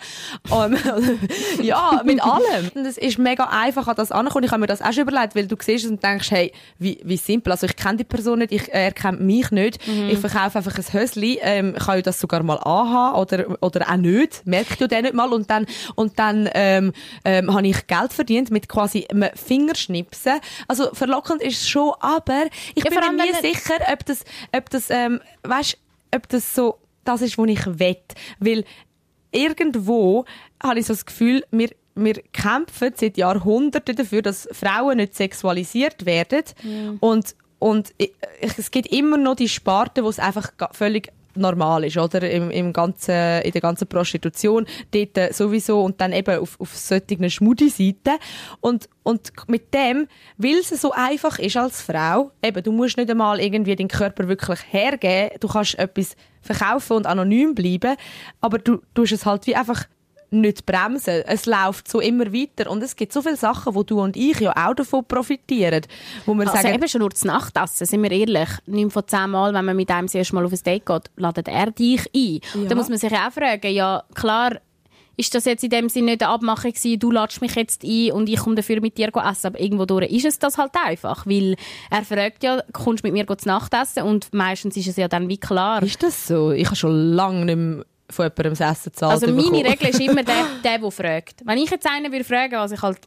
Ähm, 0.52 0.76
ja, 1.62 2.00
mit 2.04 2.22
allem. 2.22 2.70
Und 2.74 2.86
es 2.86 2.96
ist 2.98 3.18
mega 3.18 3.48
einfach 3.50 3.88
an 3.88 3.96
das 3.96 4.12
ankommen. 4.12 4.44
Ich 4.44 4.52
habe 4.52 4.60
mir 4.60 4.66
das 4.68 4.80
auch 4.80 4.92
schon 4.92 5.02
überlegt, 5.08 5.34
weil 5.34 5.46
du 5.48 5.56
siehst 5.58 5.86
und 5.90 6.02
denkst, 6.02 6.30
hey, 6.30 6.52
wie, 6.78 7.00
wie 7.02 7.16
simpel. 7.16 7.50
Also 7.52 7.66
ich 7.66 7.74
kenne 7.74 7.96
die 7.96 8.04
Person 8.04 8.38
nicht, 8.38 8.52
ich, 8.52 8.72
er 8.72 8.92
kennt 8.92 9.20
mich 9.20 9.50
nicht. 9.50 9.80
Ich 10.08 10.18
verkaufe 10.18 10.58
einfach 10.58 10.76
ein 10.78 10.84
Hösli, 10.92 11.38
ähm, 11.42 11.74
kann 11.74 11.98
ich 11.98 12.04
das 12.04 12.20
sogar 12.20 12.42
mal 12.44 12.58
anhaben 12.58 13.16
oder, 13.18 13.56
oder 13.60 13.90
auch 13.90 13.96
nicht. 13.96 14.46
Merkt 14.46 14.80
ja 14.80 14.86
der 14.86 15.02
nicht 15.02 15.14
mal. 15.14 15.32
Und 15.32 15.50
dann, 15.50 15.66
und 15.96 16.18
dann 16.18 16.48
ähm, 16.54 16.92
ähm, 17.24 17.52
habe 17.52 17.66
ich 17.66 17.86
Geld 17.88 18.12
verdient 18.12 18.50
mit 18.50 18.68
quasi 18.68 19.06
einem 19.10 19.30
Fingerschnipsen. 19.34 20.40
Also 20.68 20.90
verlockend 20.92 21.42
ist 21.42 21.62
es 21.62 21.68
schon, 21.68 21.92
aber 22.00 22.44
ich 22.74 22.84
Ja, 22.84 22.90
bin 22.90 23.16
mir 23.16 23.24
nie 23.24 23.30
er- 23.32 23.40
sicher, 23.40 23.74
ob 23.92 24.04
das, 24.04 24.24
ob 24.54 24.68
das, 24.70 24.90
ähm, 24.90 25.20
weißt, 25.42 25.78
ob 26.14 26.28
das 26.28 26.54
so 26.54 26.78
das 27.04 27.22
ist, 27.22 27.38
was 27.38 27.48
ich 27.48 27.66
will. 27.66 27.96
Weil 28.38 28.64
irgendwo 29.32 30.24
habe 30.62 30.78
ich 30.78 30.86
so 30.86 30.92
das 30.92 31.04
Gefühl, 31.06 31.42
wir, 31.50 31.70
wir 31.94 32.14
kämpfen 32.32 32.92
seit 32.94 33.16
Jahrhunderten 33.16 33.96
dafür, 33.96 34.22
dass 34.22 34.48
Frauen 34.52 34.98
nicht 34.98 35.14
sexualisiert 35.14 36.06
werden. 36.06 36.44
Und, 37.00 37.34
und 37.58 37.92
ich, 37.98 38.12
ich, 38.40 38.58
es 38.58 38.70
gibt 38.70 38.92
immer 38.92 39.16
noch 39.16 39.36
die 39.36 39.48
Sparte, 39.48 40.04
wo 40.04 40.08
es 40.08 40.18
einfach 40.18 40.52
völlig 40.72 41.12
normal 41.36 41.84
ist, 41.84 41.96
oder? 41.96 42.28
Im, 42.30 42.50
im 42.50 42.72
ganzen, 42.72 43.42
in 43.42 43.52
der 43.52 43.60
ganzen 43.60 43.86
Prostitution, 43.86 44.66
dort 44.90 45.18
äh, 45.18 45.32
sowieso 45.32 45.82
und 45.82 46.00
dann 46.00 46.12
eben 46.12 46.38
auf, 46.38 46.60
auf 46.60 46.76
solchen 46.76 47.28
Schmudi-Seiten. 47.28 48.18
Und, 48.60 48.88
und 49.02 49.32
mit 49.48 49.72
dem, 49.74 50.08
weil 50.38 50.56
es 50.56 50.68
so 50.68 50.92
einfach 50.92 51.38
ist 51.38 51.56
als 51.56 51.82
Frau, 51.82 52.32
eben, 52.42 52.62
du 52.62 52.72
musst 52.72 52.96
nicht 52.96 53.10
einmal 53.10 53.40
irgendwie 53.40 53.76
den 53.76 53.88
Körper 53.88 54.28
wirklich 54.28 54.60
hergeben, 54.70 55.36
du 55.40 55.48
kannst 55.48 55.78
etwas 55.78 56.16
verkaufen 56.40 56.96
und 56.96 57.06
anonym 57.06 57.54
bleiben, 57.54 57.96
aber 58.40 58.58
du 58.58 58.80
tust 58.94 59.12
es 59.12 59.26
halt 59.26 59.46
wie 59.46 59.56
einfach 59.56 59.86
nicht 60.32 60.66
bremsen. 60.66 61.22
Es 61.26 61.46
läuft 61.46 61.88
so 61.88 62.00
immer 62.00 62.32
weiter 62.32 62.70
und 62.70 62.82
es 62.82 62.96
gibt 62.96 63.12
so 63.12 63.22
viele 63.22 63.36
Sachen, 63.36 63.74
wo 63.74 63.82
du 63.82 64.00
und 64.00 64.16
ich 64.16 64.40
ja 64.40 64.52
auch 64.56 64.74
davon 64.74 65.04
profitieren, 65.04 65.82
wo 66.26 66.34
wir 66.34 66.48
Also 66.48 66.62
sagen, 66.62 66.74
eben 66.74 66.88
schon 66.88 67.00
nur 67.00 67.10
das 67.10 67.24
Nachtessen, 67.24 67.86
sind 67.86 68.02
wir 68.02 68.10
ehrlich. 68.10 68.48
Neun 68.66 68.90
von 68.90 69.06
zehn 69.06 69.30
Mal, 69.30 69.54
wenn 69.54 69.64
man 69.64 69.76
mit 69.76 69.90
einem 69.90 70.06
das 70.06 70.14
erste 70.14 70.34
Mal 70.34 70.44
auf 70.44 70.52
ein 70.52 70.60
Date 70.64 70.86
geht, 70.86 71.10
ladet 71.16 71.48
er 71.48 71.70
dich 71.70 72.06
ein. 72.14 72.40
Ja. 72.62 72.68
Da 72.68 72.74
muss 72.74 72.88
man 72.88 72.98
sich 72.98 73.12
auch 73.12 73.32
fragen, 73.32 73.72
ja 73.72 74.02
klar, 74.14 74.58
ist 75.16 75.34
das 75.34 75.44
jetzt 75.44 75.62
in 75.62 75.70
dem 75.70 75.88
Sinne 75.88 76.12
nicht 76.12 76.22
eine 76.22 76.32
Abmachung 76.32 76.72
gewesen, 76.72 76.98
du 76.98 77.10
ladest 77.10 77.40
mich 77.40 77.54
jetzt 77.54 77.84
ein 77.84 78.12
und 78.12 78.28
ich 78.28 78.40
komme 78.40 78.56
dafür 78.56 78.80
mit 78.80 78.96
dir 78.96 79.08
essen, 79.14 79.46
aber 79.46 79.60
irgendwo 79.60 79.84
durch 79.84 80.10
ist 80.10 80.24
es 80.24 80.38
das 80.38 80.58
halt 80.58 80.72
einfach, 80.84 81.26
weil 81.26 81.56
er 81.90 82.02
fragt 82.02 82.42
ja, 82.42 82.62
kommst 82.72 83.04
du 83.04 83.08
mit 83.10 83.12
mir 83.12 83.38
zu 83.38 83.46
Nacht 83.48 83.72
essen 83.74 84.04
und 84.04 84.32
meistens 84.32 84.76
ist 84.76 84.88
es 84.88 84.96
ja 84.96 85.08
dann 85.08 85.28
wie 85.28 85.38
klar. 85.38 85.82
ist 85.82 86.02
das 86.02 86.26
so? 86.26 86.50
Ich 86.52 86.66
habe 86.66 86.76
schon 86.76 87.12
lange 87.12 87.44
nicht 87.44 87.56
mehr 87.56 87.84
von 88.12 88.26
jemandem 88.26 88.54
das 88.54 88.60
Essen 88.78 88.92
gezahlt 88.92 89.12
Also 89.12 89.26
meine 89.28 89.42
bekommen. 89.42 89.66
Regel 89.66 89.88
ist 89.88 90.00
immer 90.00 90.22
der, 90.22 90.34
der, 90.64 90.78
der 90.78 90.90
fragt. 90.90 91.40
Wenn 91.44 91.58
ich 91.58 91.70
jetzt 91.70 91.86
einen 91.86 92.12
würde 92.12 92.24
fragen, 92.24 92.56
was 92.56 92.72
ich 92.72 92.82
halt 92.82 92.98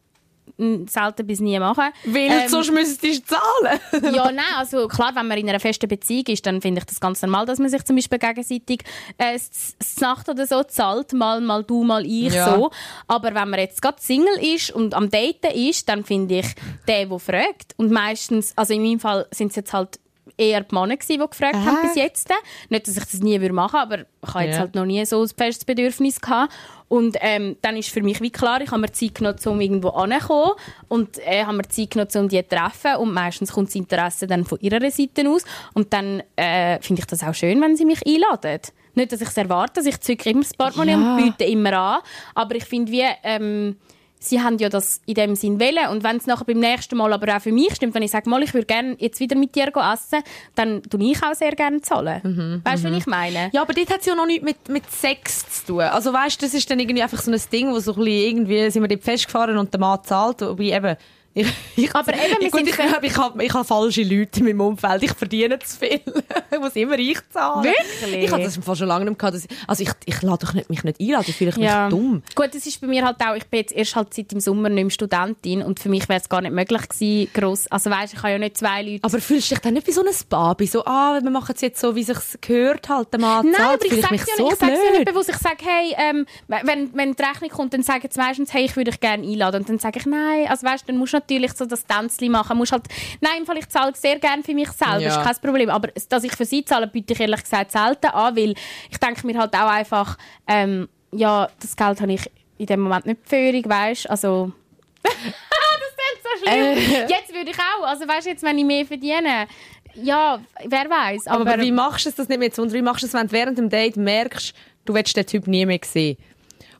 selten 0.87 1.25
bis 1.27 1.39
nie 1.39 1.59
mache. 1.59 1.91
Weil 2.05 2.29
ähm, 2.31 2.47
sonst 2.49 2.71
müsstest 2.71 3.03
du 3.03 3.35
zahlen. 3.35 3.79
ja, 4.15 4.31
nein, 4.31 4.45
also 4.55 4.87
klar, 4.87 5.11
wenn 5.15 5.27
man 5.27 5.37
in 5.37 5.49
einer 5.49 5.59
festen 5.59 5.87
Beziehung 5.87 6.25
ist, 6.27 6.45
dann 6.45 6.61
finde 6.61 6.79
ich 6.79 6.85
das 6.85 6.99
ganz 6.99 7.21
normal, 7.21 7.45
dass 7.45 7.59
man 7.59 7.69
sich 7.69 7.83
zum 7.83 7.95
Beispiel 7.95 8.19
gegenseitig 8.19 8.81
äh, 9.17 9.33
das 9.33 9.75
Nacht 9.99 10.29
oder 10.29 10.45
so 10.47 10.63
zahlt, 10.63 11.13
mal, 11.13 11.41
mal 11.41 11.63
du, 11.63 11.83
mal 11.83 12.05
ich, 12.05 12.33
Ja. 12.33 12.55
so. 12.55 12.69
Aber 13.07 13.33
wenn 13.33 13.49
man 13.49 13.59
jetzt 13.59 13.81
gerade 13.81 13.97
Single 13.99 14.37
ist 14.41 14.71
und 14.71 14.93
am 14.93 15.09
Daten 15.09 15.51
ist, 15.53 15.89
dann 15.89 16.03
finde 16.03 16.39
ich, 16.39 16.47
der, 16.87 17.05
der 17.07 17.19
fragt, 17.19 17.73
und 17.77 17.91
meistens, 17.91 18.53
also 18.55 18.73
in 18.73 18.83
meinem 18.83 18.99
Fall 18.99 19.27
sind 19.31 19.49
es 19.49 19.55
jetzt 19.55 19.73
halt 19.73 19.99
eher 20.37 20.61
die 20.61 20.75
Männer 20.75 20.95
die 20.97 21.17
gefragt 21.17 21.55
haben 21.55 21.67
Aha. 21.77 21.81
bis 21.83 21.95
jetzt. 21.95 22.29
Nicht, 22.69 22.87
dass 22.87 22.97
ich 22.97 23.03
das 23.03 23.19
nie 23.21 23.37
machen 23.49 23.89
würde, 23.89 24.07
aber 24.21 24.27
ich 24.27 24.33
habe 24.33 24.43
jetzt 24.45 24.53
Ja. 24.55 24.59
halt 24.61 24.75
noch 24.75 24.85
nie 24.85 25.05
so 25.05 25.21
ein 25.21 25.29
festes 25.29 25.65
Bedürfnis 25.65 26.19
gehabt. 26.19 26.53
Und 26.87 27.17
ähm, 27.21 27.57
dann 27.61 27.77
ist 27.77 27.89
für 27.89 28.01
mich 28.03 28.21
wie 28.21 28.29
klar, 28.31 28.61
ich 28.61 28.69
habe 28.69 28.81
mir 28.81 28.91
Zeit 28.91 29.15
genommen, 29.15 29.39
um 29.45 29.59
irgendwo 29.59 29.89
anzukommen 29.89 30.51
und 30.87 31.17
äh, 31.25 31.43
habe 31.43 31.57
mir 31.57 31.67
Zeit 31.67 31.91
genommen, 31.91 32.11
um 32.15 32.29
die 32.29 32.41
zu 32.43 32.49
treffen 32.49 32.95
und 32.97 33.11
meistens 33.13 33.51
kommt 33.51 33.69
das 33.69 33.75
Interesse 33.75 34.27
dann 34.27 34.45
von 34.45 34.59
ihrer 34.59 34.91
Seite 34.91 35.27
aus 35.29 35.43
und 35.73 35.91
dann 35.93 36.21
äh, 36.35 36.79
finde 36.81 36.99
ich 37.01 37.07
das 37.07 37.23
auch 37.23 37.33
schön, 37.33 37.59
wenn 37.61 37.75
sie 37.75 37.85
mich 37.85 38.05
einladen. 38.05 38.59
Nicht, 38.93 39.11
dass 39.11 39.19
ich 39.21 39.27
es 39.27 39.35
erwarte, 39.37 39.73
dass 39.75 39.85
ich 39.87 39.99
zücke 39.99 40.29
immer 40.29 40.41
das 40.41 40.53
Portemonnaie 40.53 40.91
Ja. 40.93 41.15
und 41.15 41.23
biete 41.37 41.43
immer 41.51 41.73
an, 41.73 41.99
aber 42.35 42.55
ich 42.55 42.65
finde 42.65 42.91
wie... 42.91 43.03
Ähm, 43.23 43.77
Sie 44.25 44.41
haben 44.41 44.57
ja 44.57 44.69
das 44.69 45.01
in 45.05 45.13
dem 45.13 45.35
Sinn 45.35 45.59
wollen. 45.59 45.89
Und 45.91 46.03
wenn 46.03 46.17
es 46.17 46.25
nachher 46.25 46.45
beim 46.45 46.59
nächsten 46.59 46.97
Mal 46.97 47.13
aber 47.13 47.35
auch 47.35 47.41
für 47.41 47.51
mich 47.51 47.75
stimmt, 47.75 47.93
wenn 47.93 48.03
ich 48.03 48.11
sage, 48.11 48.29
mal, 48.29 48.41
ich 48.43 48.53
würde 48.53 48.65
gerne 48.65 48.95
jetzt 48.99 49.19
wieder 49.19 49.37
mit 49.37 49.55
dir 49.55 49.67
essen, 49.67 50.23
dann 50.55 50.81
tue 50.83 51.11
ich 51.11 51.21
auch 51.23 51.33
sehr 51.33 51.51
gerne 51.51 51.81
zahlen. 51.81 52.61
weißt 52.63 52.83
du, 52.83 52.91
was 52.91 52.97
ich 52.97 53.05
meine? 53.05 53.49
Ja, 53.53 53.61
aber 53.61 53.73
dort 53.73 53.89
hat 53.89 53.99
es 53.99 54.05
ja 54.05 54.15
noch 54.15 54.25
nichts 54.25 54.43
mit, 54.43 54.69
mit 54.69 54.91
Sex 54.91 55.63
zu 55.63 55.73
tun. 55.73 55.81
Also 55.81 56.11
weißt, 56.11 56.41
das 56.41 56.53
ist 56.53 56.69
dann 56.69 56.79
irgendwie 56.79 57.03
einfach 57.03 57.21
so 57.21 57.31
ein 57.31 57.41
Ding, 57.51 57.71
wo 57.71 57.79
so 57.79 57.93
ein 57.93 57.97
bisschen 57.97 58.29
irgendwie 58.29 58.69
sind 58.71 58.81
wir 58.81 58.89
dort 58.89 59.03
festgefahren 59.03 59.57
und 59.57 59.73
der 59.73 59.79
Mann 59.79 60.03
zahlt, 60.03 60.41
wobei 60.41 60.75
eben 60.75 60.97
Ich, 61.37 61.47
ich, 61.75 61.93
Aber 61.93 62.13
eben, 62.13 62.49
gut, 62.49 62.61
ich, 62.65 62.75
sehr- 62.75 62.85
ich, 63.03 63.17
habe 63.17 63.43
ich 63.43 63.53
hab 63.53 63.67
falsche 63.67 64.03
Leute 64.03 64.39
in 64.39 64.45
meinem 64.45 64.61
Umfeld. 64.61 65.03
Ich 65.03 65.11
verdiene 65.11 65.59
zu 65.59 65.77
viel. 65.77 65.99
ich 66.51 66.59
muss 66.59 66.75
immer 66.75 66.97
ich 66.97 67.19
zahlen. 67.29 67.65
Wirklich? 67.65 68.23
Ich 68.23 68.31
habe 68.31 68.41
das 68.43 68.55
Fall 68.57 68.75
schon 68.77 68.87
lange 68.87 69.05
nicht 69.05 69.19
gehabt. 69.19 69.37
ich- 69.37 69.47
Also 69.67 69.83
ich, 69.83 69.89
ich 70.05 70.21
lade 70.21 70.45
doch 70.45 70.53
nicht, 70.53 70.69
mich 70.69 70.83
nicht 70.83 70.99
einladen. 70.99 71.25
Ich 71.27 71.35
fühle 71.35 71.51
mich 71.57 71.69
dumm. 71.89 72.23
Gut, 72.35 72.55
das 72.55 72.65
ist 72.65 72.79
bei 72.79 72.87
mir 72.87 73.03
halt 73.05 73.17
auch, 73.21 73.35
ich 73.35 73.45
bin 73.47 73.59
jetzt 73.59 73.73
erst 73.73 73.95
halt 73.97 74.13
seit 74.13 74.31
dem 74.31 74.39
Sommer 74.39 74.69
nicht 74.69 74.83
mehr 74.83 74.91
Studentin 74.91 75.61
und 75.61 75.79
für 75.79 75.89
mich 75.89 76.07
wäre 76.07 76.21
es 76.21 76.29
gar 76.29 76.39
nicht 76.41 76.53
möglich 76.53 76.87
gewesen, 76.87 77.29
gross, 77.33 77.67
also 77.67 77.89
weißt, 77.89 78.13
ich 78.13 78.19
habe 78.19 78.31
ja 78.31 78.37
nicht 78.39 78.57
zwei 78.57 78.81
Leute. 78.81 79.03
Aber 79.03 79.19
fühlst 79.19 79.51
du 79.51 79.55
dich 79.55 79.61
dann 79.61 79.73
nicht 79.73 79.87
wie 79.87 79.91
so 79.91 80.01
ein 80.01 80.07
Baby? 80.29 80.67
So, 80.67 80.85
ah, 80.85 81.19
wir 81.21 81.29
machen 81.29 81.53
es 81.53 81.61
jetzt 81.61 81.81
so, 81.81 81.95
wie 81.95 82.01
es 82.01 82.07
sich 82.07 82.17
gehört 82.41 82.87
halt, 82.87 83.11
der 83.11 83.19
Mann 83.19 83.45
Nein, 83.45 83.55
zahlt. 83.55 83.81
aber 83.83 83.85
ich 83.93 84.01
sage 84.01 84.13
mich 84.13 84.21
es 84.21 84.27
ja 84.29 84.35
so 84.37 84.43
nicht. 84.49 84.61
Ich 84.61 84.67
ja 84.69 84.91
nicht 84.99 85.05
bewusst. 85.05 85.29
Ich 85.29 85.37
sage, 85.37 85.57
hey, 85.65 85.95
ähm, 85.97 86.25
wenn, 86.47 86.93
wenn 86.95 87.13
die 87.13 87.21
Rechnung 87.23 87.49
kommt, 87.49 87.73
dann 87.73 87.83
sagen 87.83 88.07
sie 88.09 88.19
meistens, 88.19 88.53
hey, 88.53 88.63
ich 88.65 88.75
würde 88.77 88.91
dich 88.91 88.99
gerne 89.01 89.27
einladen. 89.27 89.61
Und 89.61 89.69
dann 89.69 89.79
sage 89.79 89.99
ich, 89.99 90.05
nein, 90.05 90.47
also 90.47 90.65
weißt, 90.65 90.87
dann 90.87 90.97
musst 90.97 91.13
du 91.13 91.24
natürlich 91.25 91.53
so 91.53 91.65
das 91.65 91.85
Tänzchen 91.85 92.31
machen. 92.31 92.57
Musst 92.57 92.71
halt, 92.71 92.85
nein, 93.21 93.39
im 93.39 93.45
Fall, 93.45 93.57
ich 93.57 93.67
zahle 93.69 93.93
sehr 93.95 94.19
gerne 94.19 94.43
für 94.43 94.53
mich 94.53 94.69
selber, 94.71 94.99
Ja. 94.99 95.09
ist 95.09 95.23
kein 95.23 95.35
Problem. 95.37 95.69
Aber 95.69 95.89
dass 96.09 96.23
ich 96.23 96.33
für 96.33 96.45
sie 96.45 96.63
zahle, 96.63 96.87
biete 96.87 97.13
ich 97.13 97.19
ehrlich 97.19 97.43
gesagt 97.43 97.71
selten 97.71 98.07
an, 98.07 98.35
weil 98.35 98.53
ich 98.89 98.97
denke 98.97 99.25
mir 99.25 99.37
halt 99.37 99.53
auch 99.53 99.69
einfach, 99.69 100.17
ähm, 100.47 100.87
ja, 101.11 101.49
das 101.59 101.75
Geld 101.75 102.01
habe 102.01 102.13
ich 102.13 102.29
in 102.57 102.65
dem 102.67 102.81
Moment 102.81 103.05
nicht 103.05 103.21
für 103.25 103.37
weißt 103.37 104.09
also... 104.09 104.51
das 105.03 105.13
ist 105.13 106.23
so 106.23 106.47
schlimm. 106.47 107.07
Jetzt 107.09 107.33
würde 107.33 107.51
ich 107.51 107.57
auch, 107.57 107.85
also 107.85 108.07
weißt, 108.07 108.27
jetzt, 108.27 108.43
wenn 108.43 108.57
ich 108.57 108.65
mehr 108.65 108.85
verdiene, 108.85 109.47
ja, 109.95 110.39
wer 110.65 110.89
weiß. 110.89 111.27
Aber, 111.27 111.51
Aber, 111.51 111.61
wie 111.61 111.71
machst 111.71 112.05
du 112.05 112.11
das 112.11 112.27
nicht 112.27 112.39
mehr 112.39 112.51
zu? 112.51 112.61
Und 112.61 112.73
wie 112.73 112.81
machst 112.81 113.03
du 113.03 113.07
es, 113.07 113.13
wenn 113.13 113.27
du 113.27 113.33
während 113.33 113.57
dem 113.57 113.69
Date 113.69 113.97
merkst, 113.97 114.53
du 114.85 114.93
willst 114.93 115.15
den 115.15 115.25
Typ 115.25 115.47
nie 115.47 115.65
mehr 115.65 115.79
sehen? 115.83 116.17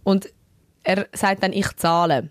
Und 0.04 0.30
er 0.84 1.08
sagt 1.14 1.44
dann, 1.44 1.54
ich 1.54 1.68
zahle. 1.78 2.30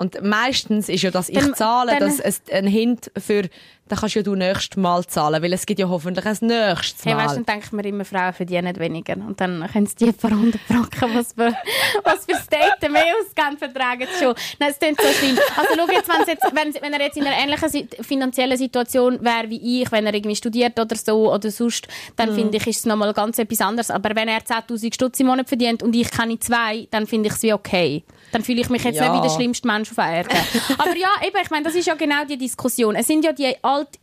Und 0.00 0.22
meistens 0.22 0.88
ist 0.88 1.02
ja 1.02 1.10
das 1.10 1.28
ich 1.28 1.52
zahle, 1.56 1.90
dann- 1.98 2.08
das 2.08 2.20
ist 2.20 2.50
ein 2.50 2.66
Hint 2.66 3.10
für, 3.18 3.42
dann 3.90 3.98
kannst 3.98 4.14
ja 4.14 4.22
du 4.22 4.34
nächstes 4.34 4.76
Mal 4.76 5.04
zahlen, 5.06 5.42
weil 5.42 5.52
es 5.52 5.66
gibt 5.66 5.80
ja 5.80 5.88
hoffentlich 5.88 6.24
ein 6.24 6.36
nächstes 6.40 7.04
Hey, 7.04 7.14
Mal. 7.14 7.24
weißt, 7.26 7.36
dann 7.36 7.44
denke 7.46 7.64
ich 7.66 7.72
mir 7.72 7.84
immer, 7.84 8.04
Frauen 8.04 8.32
verdienen 8.32 8.78
weniger. 8.78 9.14
Und 9.14 9.40
dann 9.40 9.66
können 9.72 9.86
sie 9.86 9.96
die 9.96 10.12
paar 10.12 10.30
hundert 10.30 10.60
Franken, 10.62 11.14
was 11.14 11.32
für, 11.32 11.52
was 12.04 12.24
für 12.24 12.40
Daten 12.50 12.92
mehr 12.92 13.02
ausgeben, 13.20 13.58
vertragen 13.58 14.06
sie 14.16 14.24
schon. 14.24 14.34
Nein, 14.58 14.70
es 14.70 14.78
klingt 14.78 15.00
so 15.00 15.08
schlimm. 15.08 15.38
Also 15.56 15.74
schau 15.76 15.92
jetzt, 15.92 16.08
wenn's 16.08 16.28
jetzt 16.28 16.44
wenn, 16.54 16.82
wenn 16.82 16.92
er 16.92 17.00
jetzt 17.00 17.16
in 17.16 17.26
einer 17.26 17.36
ähnlichen 17.36 17.88
finanziellen 18.02 18.56
Situation 18.56 19.18
wäre 19.24 19.50
wie 19.50 19.82
ich, 19.82 19.90
wenn 19.92 20.06
er 20.06 20.14
irgendwie 20.14 20.36
studiert 20.36 20.78
oder 20.78 20.96
so 20.96 21.32
oder 21.32 21.50
sonst, 21.50 21.88
Mhm. 21.88 22.12
dann 22.16 22.34
finde 22.34 22.56
ich, 22.58 22.66
ist 22.66 22.78
es 22.78 22.86
nochmal 22.86 23.12
ganz 23.12 23.38
etwas 23.38 23.60
anderes. 23.60 23.90
Aber 23.90 24.14
wenn 24.14 24.28
er 24.28 24.38
10'000 24.40 24.94
Stutz 24.94 25.18
im 25.20 25.26
Monat 25.26 25.48
verdient 25.48 25.82
und 25.82 25.94
ich 25.96 26.10
keine 26.10 26.38
zwei, 26.38 26.86
dann 26.90 27.06
finde 27.06 27.28
ich 27.28 27.34
es 27.34 27.42
wie 27.42 27.52
okay. 27.52 28.04
Dann 28.32 28.44
fühle 28.44 28.60
ich 28.60 28.68
mich 28.70 28.84
jetzt 28.84 28.96
Ja. 28.96 29.10
nicht 29.10 29.18
wie 29.22 29.26
der 29.28 29.34
schlimmste 29.34 29.66
Mensch 29.66 29.90
auf 29.90 29.96
der 29.96 30.06
Erde. 30.10 30.30
Aber 30.78 30.96
ja, 30.96 31.08
eben, 31.26 31.36
ich 31.42 31.50
meine, 31.50 31.64
das 31.64 31.74
ist 31.74 31.86
ja 31.86 31.94
genau 31.94 32.24
die 32.24 32.36
Diskussion. 32.36 32.94
Es 32.94 33.06
sind 33.06 33.24
ja 33.24 33.32
die 33.32 33.56
alt 33.80 33.98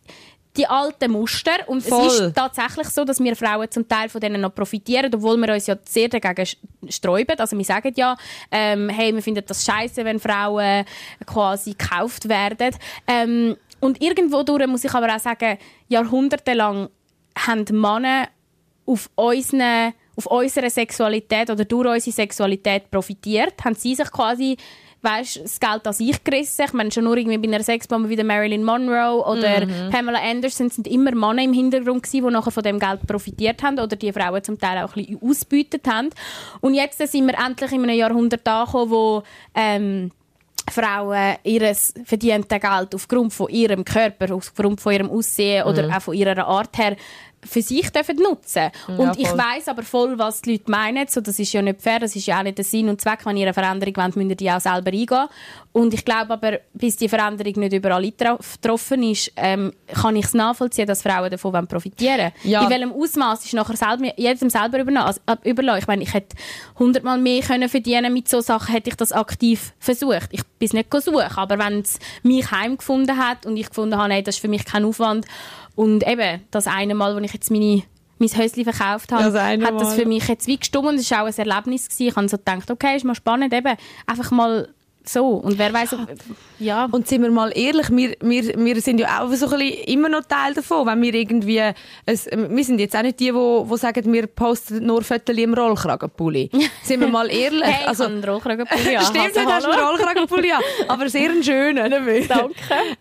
die 0.57 0.67
alten 0.67 1.11
Muster 1.11 1.67
und 1.67 1.81
Voll. 1.81 2.07
es 2.07 2.19
ist 2.19 2.35
tatsächlich 2.35 2.87
so, 2.89 3.05
dass 3.05 3.19
wir 3.19 3.35
Frauen 3.35 3.69
zum 3.69 3.87
Teil 3.87 4.09
von 4.09 4.19
denen 4.19 4.41
noch 4.41 4.53
profitieren, 4.53 5.13
obwohl 5.13 5.37
wir 5.37 5.53
uns 5.53 5.67
ja 5.67 5.77
sehr 5.85 6.09
dagegen 6.09 6.47
sträuben. 6.89 7.39
Also 7.39 7.57
wir 7.57 7.65
sagen 7.65 7.93
ja, 7.95 8.17
ähm, 8.51 8.89
hey, 8.89 9.13
wir 9.13 9.21
finden 9.21 9.43
das 9.45 9.63
scheiße, 9.63 10.03
wenn 10.03 10.19
Frauen 10.19 10.85
quasi 11.25 11.71
gekauft 11.71 12.27
werden. 12.27 12.75
Ähm, 13.05 13.55
und 13.79 14.01
irgendwo 14.01 14.43
durch 14.43 14.67
muss 14.67 14.83
ich 14.83 14.93
aber 14.93 15.15
auch 15.15 15.19
sagen, 15.19 15.57
jahrhundertelang 15.87 16.89
haben 17.37 17.65
Männer 17.79 18.27
auf 18.85 19.09
unsere, 19.15 19.93
auf 20.15 20.25
unsere 20.25 20.69
Sexualität 20.69 21.51
oder 21.51 21.65
durch 21.65 21.87
unsere 21.87 22.15
Sexualität 22.15 22.89
profitiert, 22.89 23.53
haben 23.63 23.75
sie 23.75 23.93
sich 23.93 24.11
quasi 24.11 24.57
weißt, 25.01 25.41
das 25.43 25.60
Geld 25.60 25.88
an 25.88 25.93
sich 25.93 26.23
gerissen. 26.23 26.65
Ich 26.65 26.73
meine, 26.73 26.91
schon 26.91 27.03
nur 27.03 27.17
irgendwie 27.17 27.38
bei 27.38 27.53
einer 27.53 27.63
Sexbombe 27.63 28.10
wie 28.10 28.15
der 28.15 28.25
Marilyn 28.25 28.63
Monroe 28.63 29.23
oder 29.25 29.65
Pamela 29.91 30.19
Anderson 30.19 30.69
sind 30.69 30.88
immer 30.88 31.12
Männer 31.12 31.43
im 31.43 31.53
Hintergrund 31.53 32.03
gewesen, 32.03 32.25
die 32.25 32.33
nachher 32.33 32.51
von 32.51 32.63
dem 32.63 32.79
Geld 32.79 33.05
profitiert 33.05 33.62
haben 33.63 33.79
oder 33.79 33.95
die 33.95 34.12
Frauen 34.12 34.43
zum 34.43 34.60
Teil 34.60 34.83
auch 34.83 34.95
ein 34.95 35.05
bisschen 35.05 35.21
ausbeutet 35.21 35.88
haben. 35.88 36.10
Und 36.62 36.73
jetzt 36.73 36.97
sind 36.97 37.27
wir 37.27 37.38
endlich 37.38 37.71
in 37.71 37.83
einem 37.83 37.97
Jahrhundert 37.97 38.47
angekommen, 38.47 38.91
wo 38.91 39.23
ähm, 39.55 40.12
Frauen 40.69 41.38
ihr 41.43 41.73
verdiente 42.03 42.60
Geld 42.60 42.93
aufgrund 42.93 43.33
von 43.33 43.49
ihrem 43.49 43.86
Körper, 43.86 44.33
aufgrund 44.36 44.81
von 44.81 44.93
ihrem 44.93 45.10
Aussehen 45.10 45.65
oder 45.65 45.95
auch 45.95 46.01
von 46.01 46.13
ihrer 46.13 46.45
Art 46.45 46.77
her 46.77 46.95
für 47.43 47.62
sich 47.62 47.89
dürfen 47.91 48.17
nutzen. 48.17 48.71
Und 48.88 49.17
ich 49.17 49.30
weiß 49.30 49.67
aber 49.67 49.84
voll, 49.84 50.17
was 50.17 50.41
die 50.41 50.54
Leute 50.54 50.71
meinen. 50.71 51.08
So, 51.08 51.21
das 51.21 51.39
ist 51.39 51.54
ja 51.54 51.62
nicht 51.62 51.82
fair, 51.82 52.00
das 52.00 52.15
ist 52.15 52.26
ja 52.26 52.39
auch 52.39 52.43
nicht 52.43 52.58
der 52.58 52.65
Sinn 52.65 52.89
und 52.89 53.00
Zweck. 53.00 53.26
Wenn 53.26 53.38
ihr 53.38 53.45
eine 53.45 53.54
Veränderung 53.54 53.95
wollt, 53.95 54.15
müsst 54.15 54.30
ihr 54.30 54.36
die 54.36 54.52
auch 54.52 54.60
selber 54.60 54.91
eingehen. 54.91 55.28
Und 55.71 55.93
ich 55.93 56.04
glaube 56.04 56.34
aber, 56.34 56.60
bis 56.73 56.95
die 56.95 57.08
Veränderung 57.08 57.54
nicht 57.60 57.73
überall 57.73 58.04
eingetroffen 58.04 59.04
ist, 59.04 59.32
ähm, 59.36 59.71
kann 59.93 60.15
ich 60.15 60.26
es 60.26 60.34
nachvollziehen, 60.34 60.88
dass 60.88 61.04
Frauen 61.04 61.30
davon 61.30 61.54
wollen 61.54 61.67
profitieren 61.67 62.32
Ja. 62.43 62.63
In 62.63 62.69
welchem 62.69 62.91
Ausmaß 62.91 63.45
ist 63.45 63.54
nachher 63.54 63.78
selber, 63.78 64.12
jedem 64.17 64.50
selber 64.50 64.80
überlassen. 64.80 65.21
Also, 65.26 65.41
äh, 65.43 65.50
überlassen. 65.50 65.82
Ich 65.82 65.88
meine, 65.88 66.04
ich 66.04 66.13
hätte 66.13 66.36
hundertmal 66.80 67.19
mehr 67.19 67.41
können 67.41 67.69
verdienen 67.69 68.12
mit 68.12 68.28
so 68.28 68.41
Sachen, 68.41 68.73
hätte 68.73 68.89
ich 68.89 68.95
das 68.95 69.12
aktiv 69.12 69.73
versucht. 69.80 70.30
Ich 70.32 70.43
bin 70.58 70.65
es 70.65 70.73
nicht 70.73 70.91
suchen, 70.91 71.21
aber 71.36 71.60
wenn 71.60 71.82
es 71.82 72.00
mich 72.23 72.50
heimgefunden 72.50 73.17
hat 73.17 73.45
und 73.45 73.56
ich 73.56 73.69
gefunden 73.69 73.97
habe, 73.97 74.10
nein, 74.10 74.23
das 74.23 74.36
ist 74.36 74.41
für 74.41 74.47
mich 74.47 74.65
kein 74.65 74.84
Aufwand 74.84 75.28
und 75.77 76.05
eben 76.05 76.41
das 76.51 76.67
eine 76.67 76.95
Mal, 76.95 77.15
wo 77.15 77.19
ich 77.19 77.31
jetzt 77.31 77.51
meine 77.51 77.83
mein 78.19 78.29
Häuschen 78.29 78.63
verkauft 78.63 79.11
habe, 79.11 79.39
eine 79.39 79.63
hat 79.63 79.79
das 79.79 79.93
für 79.93 80.07
mich 80.07 80.27
jetzt 80.27 80.47
wie 80.47 80.57
gestummt 80.57 80.87
und 80.87 80.95
es 80.95 81.11
war 81.11 81.21
auch 81.21 81.27
ein 81.27 81.37
Erlebnis. 81.37 81.87
Gewesen. 81.87 82.07
Ich 82.07 82.15
habe 82.15 82.27
so 82.27 82.37
gedacht, 82.37 82.71
okay, 82.71 82.95
ist 82.95 83.05
mal 83.05 83.13
spannend, 83.13 83.53
eben 83.53 83.77
einfach 84.07 84.31
mal 84.31 84.69
so. 85.07 85.27
Und 85.27 85.57
wer 85.57 85.73
weiß, 85.73 85.95
ja. 86.59 86.87
Und 86.91 87.07
sind 87.07 87.21
wir 87.21 87.31
mal 87.31 87.51
ehrlich, 87.55 87.89
wir, 87.89 88.15
wir, 88.21 88.43
wir 88.57 88.81
sind 88.81 88.99
ja 88.99 89.21
auch 89.21 89.31
so 89.33 89.45
ein 89.47 89.59
bisschen 89.59 89.83
immer 89.85 90.09
noch 90.09 90.23
Teil 90.25 90.53
davon, 90.53 90.87
wenn 90.87 91.01
wir 91.01 91.13
irgendwie, 91.13 91.61
es, 92.05 92.25
wir 92.25 92.63
sind 92.63 92.79
jetzt 92.79 92.95
auch 92.95 93.01
nicht 93.01 93.19
die, 93.19 93.31
die, 93.31 93.63
die 93.71 93.77
sagen, 93.77 94.13
wir 94.13 94.27
posten 94.27 94.85
nur 94.85 95.01
Fotos 95.03 95.37
im 95.37 95.53
Rollkragenpulli. 95.53 96.49
sind 96.83 96.99
wir 96.99 97.07
mal 97.07 97.29
ehrlich. 97.31 97.63
Hey, 97.63 97.85
also, 97.85 98.05
einen 98.05 98.23
Rollkragenpulli 98.23 98.97
an. 98.97 99.05
Stimmt, 99.05 99.35
du 99.35 99.45
hast 99.45 99.65
einen. 99.65 99.79
Rollkragenpulli 99.79 100.51
an. 100.51 100.61
Aber 100.87 101.09
sehr 101.09 101.29
einen 101.29 101.43
schönen. 101.43 101.91
Danke. 102.27 102.53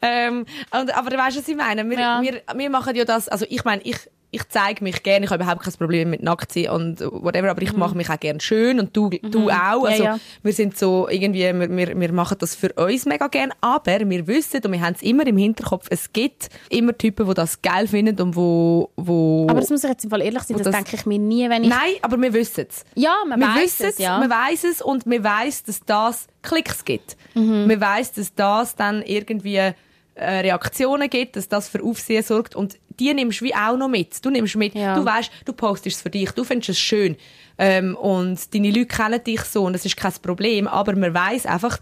Ähm, 0.02 0.46
und, 0.70 0.96
aber 0.96 1.10
du 1.10 1.16
weißt, 1.16 1.38
was 1.38 1.48
ich 1.48 1.56
meine? 1.56 1.88
Wir, 1.88 1.98
Ja. 1.98 2.20
wir, 2.22 2.42
wir 2.54 2.70
machen 2.70 2.94
ja 2.94 3.04
das, 3.04 3.28
also 3.28 3.46
ich 3.48 3.64
meine, 3.64 3.82
ich, 3.82 3.96
ich 4.36 4.48
zeige 4.48 4.84
mich 4.84 5.02
gerne, 5.02 5.24
ich 5.24 5.30
habe 5.30 5.42
überhaupt 5.42 5.62
kein 5.62 5.72
Problem 5.74 6.10
mit 6.10 6.22
nackt 6.22 6.52
sein 6.52 6.68
und 6.70 7.00
whatever, 7.00 7.50
aber 7.50 7.62
ich 7.62 7.72
mache 7.72 7.96
mich 7.96 8.08
auch 8.10 8.20
gerne 8.20 8.40
schön 8.40 8.78
und 8.78 8.96
du, 8.96 9.08
du 9.10 9.48
auch. 9.50 9.50
Mhm. 9.50 9.50
Ja, 9.50 9.72
Also 9.90 10.04
ja. 10.04 10.18
wir 10.42 10.52
sind 10.52 10.76
so 10.78 11.08
irgendwie, 11.08 11.40
wir, 11.40 11.70
wir, 11.76 11.98
wir 12.00 12.12
machen 12.12 12.36
das 12.38 12.54
für 12.54 12.72
uns 12.74 13.06
mega 13.06 13.28
gerne, 13.28 13.52
aber 13.60 14.00
wir 14.08 14.26
wissen 14.26 14.60
und 14.64 14.72
wir 14.72 14.80
haben 14.80 14.94
es 14.94 15.02
immer 15.02 15.26
im 15.26 15.36
Hinterkopf, 15.38 15.86
es 15.90 16.12
gibt 16.12 16.48
immer 16.70 16.96
Typen, 16.96 17.26
die 17.26 17.34
das 17.34 17.62
geil 17.62 17.86
finden 17.88 18.20
und 18.20 18.36
wo, 18.36 18.90
wo 18.96 19.46
Aber 19.48 19.60
das 19.60 19.70
muss 19.70 19.82
ich 19.84 19.90
jetzt 19.90 20.04
im 20.04 20.10
Fall 20.10 20.22
ehrlich 20.22 20.42
sein, 20.42 20.56
das, 20.58 20.64
das- 20.66 20.74
denke 20.74 20.96
ich 20.96 21.06
mir 21.06 21.18
nie, 21.18 21.48
wenn 21.48 21.64
ich... 21.64 21.68
Nein, 21.70 21.94
aber 22.02 22.20
wir 22.20 22.32
wissen 22.32 22.66
es. 22.68 22.84
Ja, 22.94 23.14
man 23.28 23.40
wir 23.40 23.48
weiss 23.48 23.62
wissen 23.62 23.86
es, 23.86 23.98
ja. 23.98 24.18
Man 24.18 24.30
weiß 24.30 24.64
es 24.64 24.82
und 24.82 25.06
wir 25.06 25.24
weiß, 25.24 25.64
dass 25.64 25.80
das 25.86 26.26
Klicks 26.42 26.84
gibt. 26.84 27.16
Mhm. 27.34 27.66
Man 27.66 27.80
weiß, 27.80 28.12
dass 28.12 28.34
das 28.34 28.76
dann 28.76 29.02
irgendwie 29.02 29.72
äh, 30.16 30.40
Reaktionen 30.40 31.08
gibt, 31.08 31.36
dass 31.36 31.48
das 31.48 31.68
für 31.68 31.82
Aufsehen 31.82 32.22
sorgt. 32.22 32.56
Und 32.56 32.78
die 32.98 33.12
nimmst 33.14 33.40
du 33.40 33.44
wie 33.44 33.54
auch 33.54 33.76
noch 33.76 33.88
mit. 33.88 34.24
Du 34.24 34.30
nimmst 34.30 34.56
mit, 34.56 34.74
Ja. 34.74 34.94
du 34.96 35.04
weißt, 35.04 35.30
du 35.44 35.52
postest 35.52 35.96
es 35.96 36.02
für 36.02 36.10
dich, 36.10 36.30
du 36.32 36.44
findest 36.44 36.70
es 36.70 36.78
schön. 36.80 37.16
Ähm, 37.58 37.96
und 37.96 38.52
deine 38.54 38.68
Leute 38.70 38.86
kennen 38.86 39.22
dich 39.22 39.42
so 39.42 39.64
und 39.64 39.72
das 39.74 39.84
ist 39.86 39.96
kein 39.96 40.12
Problem, 40.22 40.66
aber 40.66 40.94
man 40.96 41.14
weiß 41.14 41.46
einfach, 41.46 41.78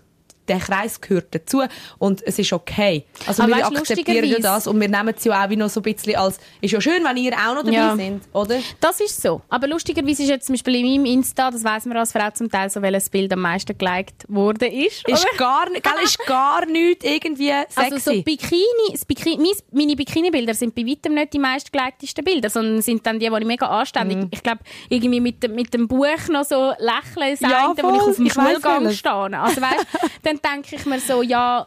der 0.48 0.59
Kreis 0.59 1.00
gehört 1.00 1.35
dazu 1.35 1.62
und 1.98 2.22
es 2.22 2.38
ist 2.38 2.52
okay. 2.52 3.04
Also 3.26 3.42
Aber 3.42 3.57
wir 3.57 3.62
weisst, 3.64 3.76
akzeptieren 3.76 4.24
ja 4.24 4.38
das 4.38 4.66
und 4.66 4.80
wir 4.80 4.88
nehmen 4.88 5.14
es 5.16 5.24
ja 5.24 5.44
auch 5.44 5.50
wie 5.50 5.57
noch 5.57 5.68
so 5.70 5.80
ein 5.80 5.85
bisschen 5.85 6.16
als, 6.16 6.38
ist 6.61 6.70
ja 6.72 6.80
schön, 6.80 7.02
wenn 7.04 7.16
ihr 7.16 7.33
auch 7.35 7.54
noch 7.54 7.62
dabei 7.62 7.72
Ja. 7.72 7.96
sind, 7.96 8.22
oder? 8.33 8.59
Das 8.80 9.00
ist 9.00 9.20
so. 9.20 9.42
Aber 9.48 9.66
lustigerweise 9.66 10.22
ist 10.22 10.28
jetzt 10.28 10.46
zum 10.46 10.54
Beispiel 10.54 10.76
in 10.76 10.87
meinem 11.02 11.04
Insta, 11.07 11.50
das 11.50 11.64
weiß 11.64 11.87
man 11.87 11.96
als 11.96 12.12
Frau 12.12 12.30
zum 12.30 12.50
Teil, 12.50 12.70
so 12.70 12.80
welches 12.83 13.09
Bild 13.11 13.33
am 13.33 13.40
meisten 13.40 13.76
geliked 13.76 14.24
wurde 14.28 14.66
ist. 14.66 15.07
Ist 15.09 15.26
oder? 15.26 15.37
gar, 15.38 15.66
gell, 15.66 15.83
ist 16.04 16.18
gar 16.26 16.66
nicht 16.66 17.04
irgendwie 17.04 17.50
sexy. 17.68 17.80
Also 17.94 17.98
so 18.12 18.22
Bikini, 18.22 18.98
Bikini 19.07 19.37
mein- 19.38 19.54
meine 19.72 19.96
Bikini-Bilder 19.96 20.54
sind 20.54 20.74
bei 20.74 20.83
weitem 20.87 21.14
nicht 21.14 21.33
die 21.33 21.38
meistgeliktesten 21.38 22.24
Bilder, 22.24 22.50
sondern 22.50 22.83
sind 22.83 23.07
dann 23.07 23.18
die, 23.18 23.28
die 23.28 23.37
ich 23.38 23.44
mega 23.46 23.66
anständig, 23.66 24.18
Mhm. 24.18 24.28
ich 24.30 24.42
glaube, 24.42 24.61
irgendwie 24.88 25.20
mit, 25.20 25.42
dem- 25.42 25.54
mit 25.54 25.72
dem 25.74 25.88
Buch 25.88 26.04
noch 26.30 26.44
so 26.44 26.72
lächeln, 26.78 27.37
das 27.38 27.40
Ja, 27.40 27.72
wo 27.80 27.94
ich 27.94 28.00
auf 28.02 28.16
dem 28.16 28.30
Schulgang 28.30 28.90
stehe. 28.92 29.40
Also 29.40 29.61
weißt, 29.61 29.87
dann 30.42 30.62
denke 30.62 30.77
ich 30.77 30.87
mir 30.87 31.01
so, 31.01 31.23
ja, 31.23 31.66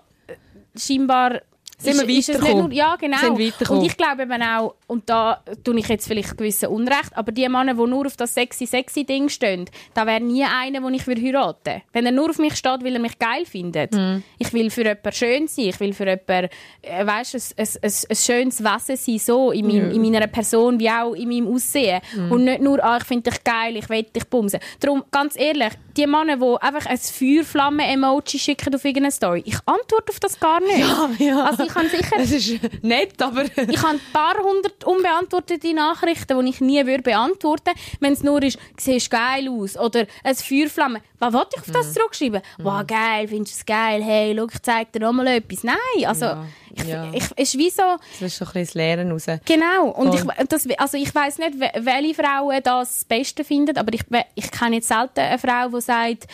scheinbar 0.75 1.41
Sind 1.77 1.95
wir 1.95 2.17
ist, 2.17 2.30
nicht 2.30 2.30
weitergekommen. 2.30 2.71
ja 2.71 2.95
genau. 2.95 3.34
Und 3.69 3.84
ich 3.84 3.97
glaube 3.97 4.23
eben 4.23 4.41
auch, 4.41 4.75
und 4.88 5.10
da 5.10 5.43
tue 5.63 5.78
ich 5.80 5.88
jetzt 5.88 6.08
vielleicht 6.08 6.38
gewissen 6.38 6.69
Unrecht, 6.69 7.15
aber 7.15 7.32
die 7.32 7.47
Männer, 7.47 7.73
die 7.73 7.86
nur 7.88 8.06
auf 8.06 8.17
das 8.17 8.34
sexy, 8.34 8.65
sexy 8.65 9.06
Ding 9.06 9.30
stehen, 9.30 9.65
da 9.93 10.06
wäre 10.06 10.21
nie 10.21 10.43
einer, 10.43 10.82
den 10.82 10.93
ich 10.93 11.06
heiraten 11.06 11.67
würde. 11.67 11.82
Wenn 11.93 12.06
er 12.06 12.12
nur 12.12 12.30
auf 12.30 12.39
mich 12.39 12.56
steht, 12.56 12.84
weil 12.84 12.93
er 12.93 13.00
mich 13.00 13.19
geil 13.19 13.45
findet. 13.45 13.93
Mhm. 13.93 14.23
Ich 14.38 14.54
will 14.54 14.69
für 14.69 14.84
jemanden 14.84 15.12
schön 15.12 15.47
sein, 15.47 15.65
ich 15.65 15.80
will 15.80 15.93
für 15.93 16.06
jemanden, 16.06 16.50
äh, 16.82 17.06
weißt, 17.06 17.36
ein, 17.36 17.41
ein, 17.58 17.67
ein, 17.82 17.93
ein 18.10 18.15
schönes 18.15 18.63
Wesen 18.63 18.95
sein, 18.97 19.19
so 19.19 19.52
in, 19.52 19.67
mein, 19.67 19.91
in 19.91 20.02
meiner 20.02 20.28
Person 20.28 20.80
wie 20.80 20.89
auch 20.89 21.13
in 21.13 21.30
meinem 21.30 21.47
Aussehen. 21.54 22.02
Mhm. 22.15 22.32
Und 22.32 22.43
nicht 22.45 22.62
nur, 22.62 22.84
ah, 22.84 22.97
ich 22.97 23.04
finde 23.04 23.30
dich 23.30 23.43
geil, 23.43 23.78
ich 23.78 23.89
will 23.89 24.04
dich 24.04 24.26
bumsen. 24.26 24.60
Darum, 24.80 25.04
ganz 25.12 25.38
ehrlich, 25.38 25.73
die 25.95 26.08
Männer, 26.08 26.38
die 26.38 26.62
einfach 26.62 26.86
ein 26.86 26.97
Feuerflamme-Emoji 26.97 28.39
schicken 28.39 28.73
auf 28.76 28.86
irgendeine 28.86 29.12
Story, 29.12 29.43
ich 29.45 29.58
antworte 29.65 30.10
auf 30.12 30.19
das 30.19 30.39
gar 30.39 30.60
nicht. 30.62 30.80
ja. 31.19 31.45
Also 31.45 31.63
ich 31.63 31.69
kann 31.69 31.89
sicher 31.89 32.15
Es 32.17 32.32
ist 32.32 32.84
nett, 32.84 33.21
aber... 33.21 33.43
ich 33.43 33.82
habe 33.82 33.93
ein 33.95 34.02
paar 34.13 34.36
hundert 34.38 34.76
unbeantwortete 34.85 35.73
Nachrichten, 35.73 36.39
die 36.43 36.49
ich 36.49 36.61
nie 36.61 36.85
würde 36.85 37.03
beantworten 37.03 37.67
würde. 37.67 37.79
Wenn 37.99 38.13
es 38.13 38.23
nur 38.23 38.41
ist, 38.43 38.57
siehst 38.77 39.09
geil 39.09 39.49
aus 39.49 39.77
oder 39.77 40.05
ein 40.23 40.35
Feuerflamme. 40.35 41.01
Was 41.19 41.33
wollte 41.33 41.49
ich 41.55 41.61
auf 41.61 41.71
das 41.71 41.93
zurückschreiben? 41.93 42.41
Wow, 42.59 42.85
geil, 42.85 43.27
findest 43.27 43.55
du 43.55 43.59
es 43.59 43.65
geil? 43.65 44.03
Hey, 44.03 44.35
schau, 44.37 44.45
ich 44.45 44.61
zeige 44.61 44.91
dir 44.91 44.99
noch 44.99 45.13
mal 45.13 45.27
etwas. 45.27 45.63
Nein, 45.63 45.75
also 46.05 46.37
ich, 46.73 46.83
ja. 46.83 47.09
ich, 47.11 47.23
es 47.35 47.53
ist 47.53 47.57
wie 47.57 47.69
so... 47.69 47.83
Das 48.19 48.21
ist 48.21 48.37
so 48.37 48.45
ein 48.45 48.51
bisschen 48.51 48.65
das 48.65 48.73
Lehren 48.75 49.11
raus. 49.11 49.25
Genau. 49.45 49.89
Und 49.89 50.13
ich, 50.13 50.21
das, 50.47 50.67
also 50.77 50.97
ich 50.97 51.13
weiß 51.13 51.39
nicht, 51.39 51.59
we- 51.59 51.71
welche 51.85 52.13
Frauen 52.13 52.61
das 52.63 52.89
das 52.89 53.05
Beste 53.05 53.43
finden, 53.43 53.77
aber 53.77 53.93
ich, 53.93 54.03
ich 54.35 54.51
kenne 54.51 54.75
jetzt 54.77 54.87
selten 54.87 55.19
eine 55.19 55.39
Frau, 55.39 55.69
die 55.69 55.81
sagt, 55.81 56.27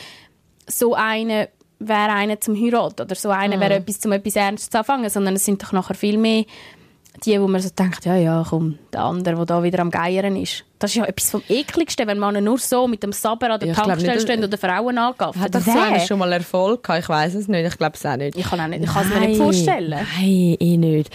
so 0.68 0.94
eine 0.94 1.50
wäre 1.80 2.12
eine 2.14 2.40
zum 2.40 2.56
Heiraten 2.56 3.02
oder 3.02 3.16
so 3.16 3.30
eine 3.30 3.58
Mhm. 3.58 3.62
wäre 3.62 3.74
etwas 3.76 4.00
zum 4.00 4.12
etwas 4.14 4.36
Ernstes 4.36 4.70
zu 4.70 4.78
anfangen, 4.78 5.10
sondern 5.10 5.36
es 5.36 5.44
sind 5.46 5.62
doch 5.62 5.72
nachher 5.74 5.96
viel 5.96 6.18
mehr 6.18 6.46
die, 7.26 7.40
wo 7.40 7.48
man 7.48 7.62
so 7.62 7.70
denkt, 7.70 8.06
ja, 8.06 8.16
ja, 8.16 8.46
komm, 8.48 8.80
der 8.92 9.04
andere, 9.04 9.36
der 9.36 9.46
da 9.46 9.64
wieder 9.64 9.80
am 9.80 9.92
Geiern 9.92 10.36
ist. 10.36 10.66
Das 10.80 10.92
ist 10.92 10.98
ja 10.98 11.06
etwas 11.06 11.30
vom 11.32 11.42
Ekligsten, 11.48 12.08
wenn 12.08 12.20
man 12.20 12.44
nur 12.44 12.58
so 12.58 12.88
mit 12.88 13.04
dem 13.04 13.14
Saber 13.14 13.52
an 13.52 13.60
der 13.60 13.70
Ja, 13.70 13.74
ich 13.74 13.80
Tankstelle 13.80 14.20
steht 14.20 14.44
oder 14.44 14.58
Frauen 14.58 14.98
angaffen. 14.98 15.40
Hat 15.40 15.56
das 15.56 15.64
so 15.64 15.72
schon 16.06 16.20
mal 16.20 16.32
Erfolg 16.34 16.84
gehabt? 16.84 17.04
Ich 17.04 17.10
weiß 17.10 17.36
es 17.36 17.48
nicht. 17.48 17.66
Ich 17.66 17.78
glaube 17.78 17.96
es 17.96 18.06
auch 18.06 18.18
nicht. 18.18 18.38
Ich 18.38 18.46
kann 18.46 18.60
es 18.60 18.68
nicht, 18.68 18.84
ich 18.84 18.94
kann 18.94 19.08
es 19.08 19.14
mir 19.14 19.28
nicht 19.28 19.38
vorstellen. 19.38 20.06
Nein, 20.18 20.58
eh 20.60 20.78
nicht. 20.78 21.10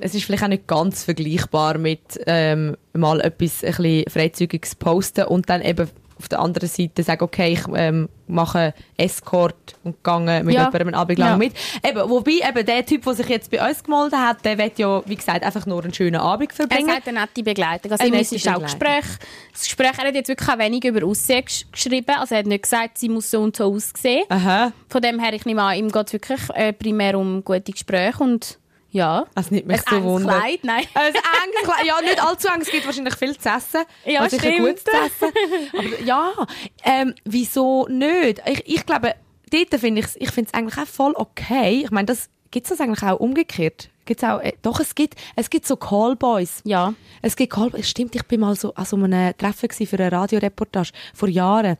Es 0.00 0.14
ist 0.14 0.24
vielleicht 0.24 0.42
auch 0.42 0.48
nicht 0.48 0.66
ganz 0.66 1.04
vergleichbar 1.04 1.78
mit 1.78 2.20
ähm, 2.26 2.76
mal 2.92 3.20
etwas 3.20 3.64
ein 3.64 3.70
bisschen 3.74 4.04
Freizügiges 4.10 4.74
posten 4.74 5.24
und 5.24 5.48
dann 5.48 5.62
eben 5.62 5.88
auf 6.24 6.28
der 6.30 6.40
anderen 6.40 6.68
Seite 6.68 7.02
sagen, 7.02 7.22
okay, 7.22 7.52
ich 7.52 7.60
ähm, 7.76 8.08
mache 8.26 8.72
Escort 8.96 9.76
und 9.84 10.02
gehe 10.02 10.42
mit 10.42 10.54
Ja. 10.54 10.62
jemandem 10.64 10.88
einen 10.88 10.94
Abend 10.94 11.18
lang 11.18 11.28
Ja. 11.32 11.36
mit. 11.36 11.52
Eben, 11.86 12.08
wobei 12.08 12.40
eben 12.48 12.64
der 12.66 12.84
Typ, 12.86 13.04
der 13.04 13.14
sich 13.14 13.28
jetzt 13.28 13.50
bei 13.50 13.66
uns 13.68 13.84
gemeldet 13.84 14.18
hat, 14.18 14.44
der 14.44 14.56
will 14.58 14.72
ja, 14.76 15.02
wie 15.06 15.14
gesagt, 15.16 15.44
einfach 15.44 15.66
nur 15.66 15.82
einen 15.84 15.92
schönen 15.92 16.16
Abend 16.20 16.50
Er 16.50 16.54
verbringen. 16.56 16.88
sagt 16.88 17.06
eine 17.08 17.20
nette 17.20 17.42
Begleitung. 17.42 17.92
Also 17.92 18.02
Eine 18.04 18.16
nette 18.16 18.34
ist 18.34 18.48
auch. 18.48 18.62
Gespräch. 18.62 19.04
Das 19.52 19.62
Gespräch, 19.64 19.92
er 19.98 20.08
hat 20.08 20.14
jetzt 20.14 20.28
wirklich 20.28 20.48
auch 20.48 20.58
wenig 20.58 20.84
über 20.84 21.06
Aussehen 21.06 21.44
gesch- 21.44 21.64
geschrieben. 21.70 22.14
Also 22.18 22.34
er 22.34 22.38
hat 22.40 22.46
nicht 22.46 22.62
gesagt, 22.62 22.96
sie 22.98 23.10
muss 23.10 23.30
so 23.30 23.40
und 23.42 23.54
so 23.54 23.64
aussehen. 23.74 24.24
Aha. 24.30 24.72
Von 24.88 25.02
dem 25.02 25.18
her, 25.20 25.34
ich 25.34 25.44
nehme 25.44 25.62
an, 25.62 25.76
ihm 25.76 25.90
geht 25.92 26.06
es 26.06 26.12
wirklich 26.14 26.40
äh, 26.54 26.72
primär 26.72 27.18
um 27.18 27.44
gute 27.44 27.72
Gespräche 27.72 28.22
und 28.22 28.58
ja. 28.94 29.26
Also 29.34 29.52
nicht 29.52 29.66
mich 29.66 29.86
ein 29.88 30.02
so 30.02 30.04
wundern. 30.04 30.38
Kleid, 30.38 30.60
nein. 30.62 30.84
Ein 30.94 31.06
enges 31.06 31.62
Kleid. 31.64 31.84
Ja, 31.84 32.00
nicht 32.00 32.22
allzu 32.22 32.46
eng. 32.46 32.60
Es 32.60 32.70
gibt 32.70 32.86
wahrscheinlich 32.86 33.16
viel 33.16 33.36
zu 33.36 33.48
essen. 33.48 33.82
Ja, 34.06 34.20
also 34.20 34.38
stimmt. 34.38 34.58
gut 34.58 34.78
zu 34.78 34.90
essen. 34.92 35.34
Aber 35.76 36.00
ja, 36.04 36.32
ähm, 36.84 37.12
wieso 37.24 37.88
nicht? 37.88 38.40
Ich, 38.46 38.62
ich 38.66 38.86
glaube, 38.86 39.16
dort 39.50 39.80
finde 39.80 40.00
ich 40.00 40.06
ich 40.14 40.30
finde 40.30 40.50
es 40.52 40.56
eigentlich 40.56 40.78
auch 40.78 40.86
voll 40.86 41.12
okay. 41.16 41.82
Ich 41.84 41.90
meine, 41.90 42.06
das 42.06 42.28
gibt 42.52 42.66
es 42.66 42.70
das 42.70 42.80
eigentlich 42.80 43.02
auch 43.02 43.18
umgekehrt? 43.18 43.90
Gibt's 44.04 44.22
auch, 44.22 44.38
äh, 44.38 44.52
doch, 44.62 44.78
es 44.78 44.94
gibt, 44.94 45.16
es 45.34 45.50
gibt 45.50 45.66
so 45.66 45.74
Callboys. 45.76 46.60
Ja. 46.64 46.94
Es 47.20 47.34
gibt 47.34 47.52
Callboys. 47.52 47.88
Stimmt, 47.88 48.14
ich 48.14 48.22
bin 48.24 48.38
mal 48.38 48.54
so 48.54 48.72
an 48.74 48.84
so 48.84 48.94
einem 48.94 49.36
Treffen 49.36 49.70
für 49.70 49.98
eine 49.98 50.12
Radioreportage 50.12 50.92
vor 51.14 51.28
Jahren. 51.28 51.78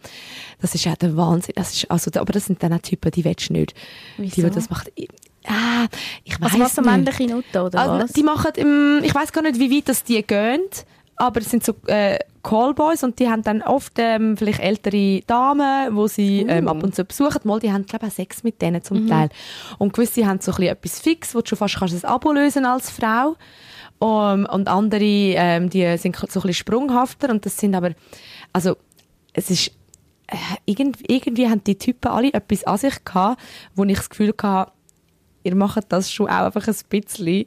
Das 0.60 0.74
ist 0.74 0.84
ja 0.84 0.96
der 0.96 1.16
Wahnsinn. 1.16 1.52
Das 1.54 1.74
ist, 1.74 1.88
also, 1.88 2.10
aber 2.18 2.32
das 2.32 2.46
sind 2.46 2.60
dann 2.60 2.72
auch 2.72 2.80
Typen, 2.80 3.12
die 3.12 3.24
willst 3.24 3.50
du 3.50 3.52
nicht. 3.52 3.74
Wieso? 4.16 4.34
Die, 4.34 4.42
die 4.42 4.50
das 4.50 4.68
macht. 4.68 4.90
Ah, 5.46 5.86
ich 6.24 6.40
weiß 6.40 6.52
Also 6.52 6.58
was 6.60 6.76
nicht. 6.76 6.86
männliche 6.86 7.26
Nutten, 7.26 7.58
oder 7.58 7.78
Ah, 7.78 7.98
was? 8.02 8.12
Die 8.12 8.22
machen, 8.22 8.50
ähm, 8.56 9.00
ich 9.02 9.14
weiß 9.14 9.32
gar 9.32 9.42
nicht, 9.42 9.58
wie 9.58 9.70
weit 9.76 9.88
das 9.88 10.02
die 10.04 10.22
gehen, 10.22 10.60
aber 11.16 11.40
es 11.40 11.50
sind 11.50 11.64
so 11.64 11.74
äh, 11.86 12.18
Callboys 12.42 13.02
und 13.04 13.18
die 13.18 13.28
haben 13.28 13.42
dann 13.42 13.62
oft 13.62 13.92
ähm, 13.98 14.36
vielleicht 14.36 14.60
ältere 14.60 15.20
Damen, 15.26 15.94
wo 15.96 16.06
sie 16.06 16.40
ähm, 16.48 16.68
ab 16.68 16.82
und 16.82 16.94
zu 16.94 17.04
besuchen. 17.04 17.40
Mal, 17.44 17.60
die 17.60 17.72
haben 17.72 17.86
glaube 17.86 18.06
ich 18.06 18.12
auch 18.12 18.16
Sex 18.16 18.42
mit 18.42 18.60
denen 18.60 18.82
zum 18.82 19.06
Teil. 19.08 19.28
Und 19.78 19.92
gewisse 19.92 20.26
haben 20.26 20.40
so 20.40 20.50
ein 20.52 20.56
bisschen 20.56 20.72
etwas 20.72 21.00
fix, 21.00 21.34
wo 21.34 21.40
du 21.40 21.46
schon 21.48 21.58
fast 21.58 21.76
kannst 21.78 21.94
ein 22.04 22.10
Abo 22.10 22.32
lösen 22.32 22.64
als 22.66 22.90
Frau. 22.90 23.36
Um, 24.00 24.44
und 24.46 24.68
andere, 24.68 25.02
ähm, 25.04 25.70
die 25.70 25.96
sind 25.98 26.16
so 26.16 26.22
ein 26.22 26.26
bisschen 26.28 26.52
sprunghafter 26.52 27.30
und 27.30 27.46
das 27.46 27.56
sind 27.56 27.74
aber, 27.74 27.92
also 28.52 28.76
es 29.32 29.50
ist 29.50 29.68
äh, 30.26 30.36
irgendwie, 30.66 31.04
irgendwie 31.06 31.48
haben 31.48 31.62
die 31.64 31.78
Typen 31.78 32.08
alle 32.10 32.32
etwas 32.34 32.64
an 32.64 32.76
sich 32.76 33.02
gehabt, 33.04 33.40
wo 33.74 33.84
ich 33.84 33.96
das 33.96 34.10
Gefühl 34.10 34.34
hatte, 34.42 34.72
ihr 35.44 35.54
macht 35.54 35.84
das 35.90 36.12
schon 36.12 36.26
auch 36.26 36.46
einfach 36.46 36.66
ein 36.66 36.74
bisschen, 36.90 37.46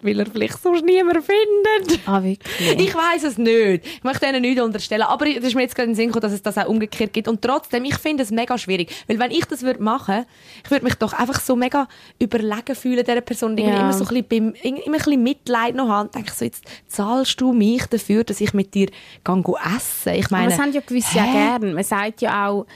weil 0.00 0.20
er 0.20 0.26
vielleicht 0.26 0.62
sonst 0.62 0.84
niemand 0.84 1.18
findet. 1.24 2.00
ah, 2.06 2.22
wirklich? 2.22 2.78
Ich 2.78 2.94
weiß 2.94 3.24
es 3.24 3.36
nicht. 3.36 3.84
Ich 3.84 4.04
möchte 4.04 4.26
ihnen 4.26 4.42
nichts 4.42 4.62
unterstellen. 4.62 5.02
Aber 5.02 5.26
es 5.26 5.42
ist 5.42 5.56
mir 5.56 5.62
jetzt 5.62 5.74
gerade 5.74 5.86
in 5.86 5.90
den 5.92 5.96
Sinn 5.96 6.06
gekommen, 6.06 6.22
dass 6.22 6.32
es 6.32 6.42
das 6.42 6.56
auch 6.56 6.68
umgekehrt 6.68 7.12
gibt. 7.12 7.26
Und 7.26 7.42
trotzdem, 7.42 7.84
ich 7.84 7.96
finde 7.96 8.22
es 8.22 8.30
mega 8.30 8.56
schwierig. 8.58 8.94
Weil 9.08 9.18
wenn 9.18 9.32
ich 9.32 9.44
das 9.46 9.62
würde 9.62 9.82
machen, 9.82 10.24
ich 10.64 10.70
würde 10.70 10.84
mich 10.84 10.94
doch 10.94 11.12
einfach 11.14 11.40
so 11.40 11.56
mega 11.56 11.88
überlegen 12.20 12.76
fühlen 12.76 13.04
dieser 13.04 13.20
Person. 13.22 13.58
Ja. 13.58 13.80
immer 13.80 13.92
so 13.92 14.04
ein 14.04 14.22
bisschen, 14.22 14.54
immer 14.54 14.76
ein 14.86 14.92
bisschen 14.92 15.22
Mitleid 15.22 15.74
noch 15.74 15.88
haben. 15.88 16.06
Und 16.06 16.14
denke 16.14 16.32
so, 16.32 16.44
jetzt 16.44 16.64
zahlst 16.86 17.40
du 17.40 17.52
mich 17.52 17.84
dafür, 17.86 18.22
dass 18.22 18.40
ich 18.40 18.54
mit 18.54 18.74
dir 18.74 18.90
gehe 19.24 19.54
essen. 19.76 20.14
Ich 20.14 20.30
meine, 20.30 20.44
Aber 20.44 20.50
das 20.52 20.60
haben 20.60 20.72
ja 20.72 20.80
gewisse 20.80 21.16
ja 21.18 21.24
gern. 21.24 21.74
Man 21.74 21.82
sagt 21.82 22.20
ja 22.20 22.48
auch, 22.48 22.66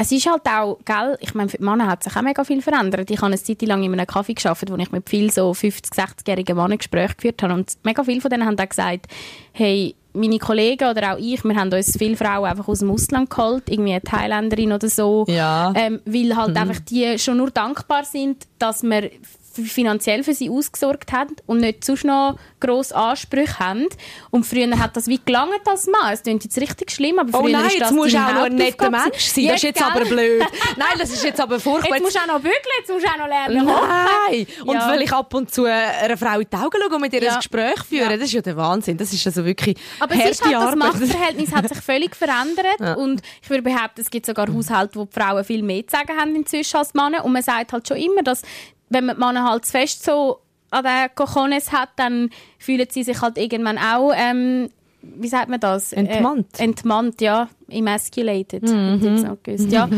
es 0.00 0.10
ist 0.12 0.26
halt 0.30 0.46
auch, 0.46 0.78
gell, 0.84 1.18
ich 1.20 1.34
meine, 1.34 1.48
für 1.50 1.58
die 1.58 1.64
Männer 1.64 1.86
hat 1.86 2.02
sich 2.02 2.16
auch 2.16 2.22
mega 2.22 2.42
viel 2.42 2.62
verändert. 2.62 3.10
Ich 3.10 3.18
habe 3.18 3.26
eine 3.26 3.36
Zeit 3.42 3.60
lang 3.62 3.82
in 3.82 3.92
einem 3.92 4.06
Kaffee 4.06 4.34
gearbeitet, 4.34 4.70
wo 4.70 4.76
ich 4.76 4.90
mit 4.92 5.08
vielen 5.08 5.30
so 5.30 5.50
50-, 5.50 5.92
60-jährigen 5.94 6.56
Männern 6.56 6.78
Gespräche 6.78 7.14
geführt 7.16 7.42
habe. 7.42 7.54
Und 7.54 7.72
mega 7.82 8.02
viele 8.02 8.20
von 8.20 8.30
denen 8.30 8.46
haben 8.46 8.58
auch 8.58 8.68
gesagt, 8.68 9.06
hey, 9.52 9.94
meine 10.12 10.38
Kollegen 10.38 10.88
oder 10.88 11.12
auch 11.14 11.18
ich, 11.18 11.44
wir 11.44 11.54
haben 11.54 11.72
uns 11.72 11.96
viele 11.96 12.16
Frauen 12.16 12.46
einfach 12.50 12.66
aus 12.66 12.80
dem 12.80 12.90
Ausland 12.90 13.30
geholt, 13.30 13.64
irgendwie 13.68 13.92
eine 13.92 14.02
Thailänderin 14.02 14.72
oder 14.72 14.88
so, 14.88 15.24
Ja. 15.28 15.72
ähm, 15.76 16.00
weil 16.04 16.34
halt 16.34 16.56
einfach 16.56 16.80
die 16.80 17.16
schon 17.18 17.36
nur 17.36 17.50
dankbar 17.50 18.04
sind, 18.04 18.44
dass 18.58 18.82
wir 18.82 19.04
f- 19.04 19.18
finanziell 19.52 20.22
für 20.24 20.34
sie 20.34 20.48
ausgesorgt 20.50 21.12
haben 21.12 21.34
und 21.46 21.58
nicht 21.60 21.84
sonst 21.84 22.04
noch 22.04 22.38
grosse 22.60 22.94
Ansprüche 22.94 23.58
haben. 23.58 23.86
Und 24.30 24.44
früher 24.44 24.78
hat 24.78 24.96
das 24.96 25.06
wie 25.08 25.20
gelangt 25.24 25.66
als 25.66 25.86
Mann. 25.86 26.12
Es 26.12 26.22
klingt 26.22 26.44
jetzt 26.44 26.58
richtig 26.58 26.90
schlimm, 26.90 27.18
aber 27.18 27.30
Oh 27.38 27.42
früher 27.42 27.52
nein, 27.52 27.66
ist 27.66 27.80
das 27.80 27.90
jetzt 27.90 27.92
musst 27.96 28.14
du 28.14 28.18
auch 28.18 28.32
noch 28.34 28.42
ein 28.44 28.54
netter 28.54 28.90
Mensch 28.90 29.24
sein. 29.24 29.46
Das 29.46 29.56
ist 29.56 29.62
jetzt 29.62 29.78
gell? 29.78 29.86
aber 29.90 30.04
blöd. 30.04 30.42
Nein, 30.76 30.88
das 30.98 31.10
ist 31.12 31.24
jetzt 31.24 31.40
aber 31.40 31.58
furchtbar. 31.60 31.96
Jetzt 31.96 32.02
musst 32.02 32.16
du 32.16 32.20
auch 32.20 32.26
noch 32.26 32.36
bügeln, 32.40 32.54
jetzt 32.78 32.90
musst 32.90 33.04
du 33.06 33.10
auch 33.10 33.18
noch 33.18 33.26
lernen. 33.28 33.64
Nein! 33.66 34.46
Und 34.64 34.74
Ja. 34.74 34.92
will 34.92 35.02
ich 35.02 35.12
ab 35.12 35.32
und 35.34 35.52
zu 35.52 35.64
einer 35.64 36.16
Frau 36.16 36.38
in 36.40 36.46
die 36.50 36.56
Augen 36.56 36.76
schauen 36.80 36.92
und 36.94 37.00
mit 37.00 37.12
ihr 37.12 37.22
Ja. 37.22 37.32
ein 37.32 37.38
Gespräch 37.38 37.82
führen, 37.88 38.10
Ja. 38.10 38.16
das 38.16 38.26
ist 38.26 38.32
ja 38.32 38.40
der 38.42 38.56
Wahnsinn. 38.56 38.96
Das 38.96 39.12
ist 39.12 39.26
also 39.26 39.44
wirklich 39.44 39.76
Aber 39.98 40.14
es 40.14 40.30
ist 40.32 40.44
halt, 40.44 40.54
das. 40.54 40.76
Machtverhältnis 40.76 41.52
hat 41.52 41.68
sich 41.68 41.78
völlig 41.78 42.14
verändert 42.16 42.66
Ja. 42.80 42.94
und 42.94 43.20
ich 43.42 43.50
würde 43.50 43.62
behaupten, 43.62 44.00
es 44.00 44.10
gibt 44.10 44.26
sogar 44.26 44.46
Haushalte, 44.52 44.96
wo 44.98 45.04
die 45.04 45.12
Frauen 45.18 45.44
viel 45.44 45.62
mehr 45.62 45.86
zu 45.86 45.96
sagen 45.96 46.18
haben 46.18 46.34
inzwischen 46.36 46.76
als 46.76 46.94
Männer 46.94 47.24
und 47.24 47.32
man 47.32 47.42
sagt 47.42 47.72
halt 47.72 47.86
schon 47.88 47.96
immer, 47.96 48.22
dass 48.22 48.42
wenn 48.90 49.06
man 49.06 49.16
die 49.16 49.20
Männer 49.20 49.48
halt 49.48 49.64
zu 49.64 49.72
fest 49.72 50.04
so 50.04 50.40
an 50.70 50.84
den 50.84 51.14
Cojones 51.14 51.72
hat, 51.72 51.90
dann 51.96 52.30
fühlen 52.58 52.86
sie 52.90 53.02
sich 53.02 53.20
halt 53.20 53.38
irgendwann 53.38 53.78
auch, 53.78 54.12
ähm, 54.14 54.70
wie 55.02 55.28
sagt 55.28 55.48
man 55.48 55.60
das? 55.60 55.92
Entmannt. 55.92 56.58
Äh, 56.58 56.64
entmannt, 56.64 57.20
ja. 57.20 57.48
Emasculated. 57.68 58.62
Mhm. 58.62 59.38
Ich. 59.46 59.72
Ja. 59.72 59.88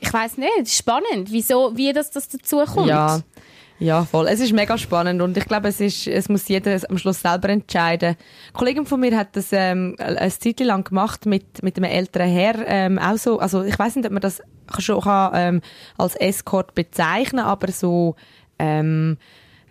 Ich 0.00 0.12
weiß 0.12 0.38
nicht, 0.38 0.50
es 0.60 0.68
ist 0.68 0.78
spannend, 0.78 1.30
wieso, 1.30 1.76
wie 1.76 1.92
das, 1.92 2.10
das 2.10 2.28
dazu 2.28 2.58
kommt. 2.64 2.88
Ja. 2.88 3.20
Ja, 3.78 4.04
voll. 4.04 4.28
Es 4.28 4.38
ist 4.38 4.52
mega 4.52 4.78
spannend 4.78 5.20
und 5.22 5.36
ich 5.36 5.44
glaube, 5.44 5.66
es, 5.66 5.80
ist, 5.80 6.06
es 6.06 6.28
muss 6.28 6.46
jeder 6.46 6.78
am 6.88 6.98
Schluss 6.98 7.20
selber 7.20 7.48
entscheiden. 7.48 8.10
Eine 8.10 8.16
Kollegin 8.52 8.86
von 8.86 9.00
mir 9.00 9.16
hat 9.16 9.34
das 9.34 9.48
ähm, 9.50 9.96
eine 9.98 10.30
Zeit 10.30 10.60
lang 10.60 10.84
gemacht 10.84 11.26
mit, 11.26 11.64
mit 11.64 11.76
einem 11.76 11.90
älteren 11.90 12.30
Herr. 12.30 12.54
Ähm, 12.64 13.00
auch 13.00 13.16
so, 13.16 13.40
also 13.40 13.64
ich 13.64 13.76
weiß 13.76 13.96
nicht, 13.96 14.06
ob 14.06 14.12
man 14.12 14.22
das 14.22 14.40
schon 14.78 15.00
kann, 15.00 15.32
ähm, 15.34 15.60
als 15.98 16.14
Escort 16.14 16.76
bezeichnen 16.76 17.40
aber 17.40 17.72
so, 17.72 18.14
ähm, 18.62 19.18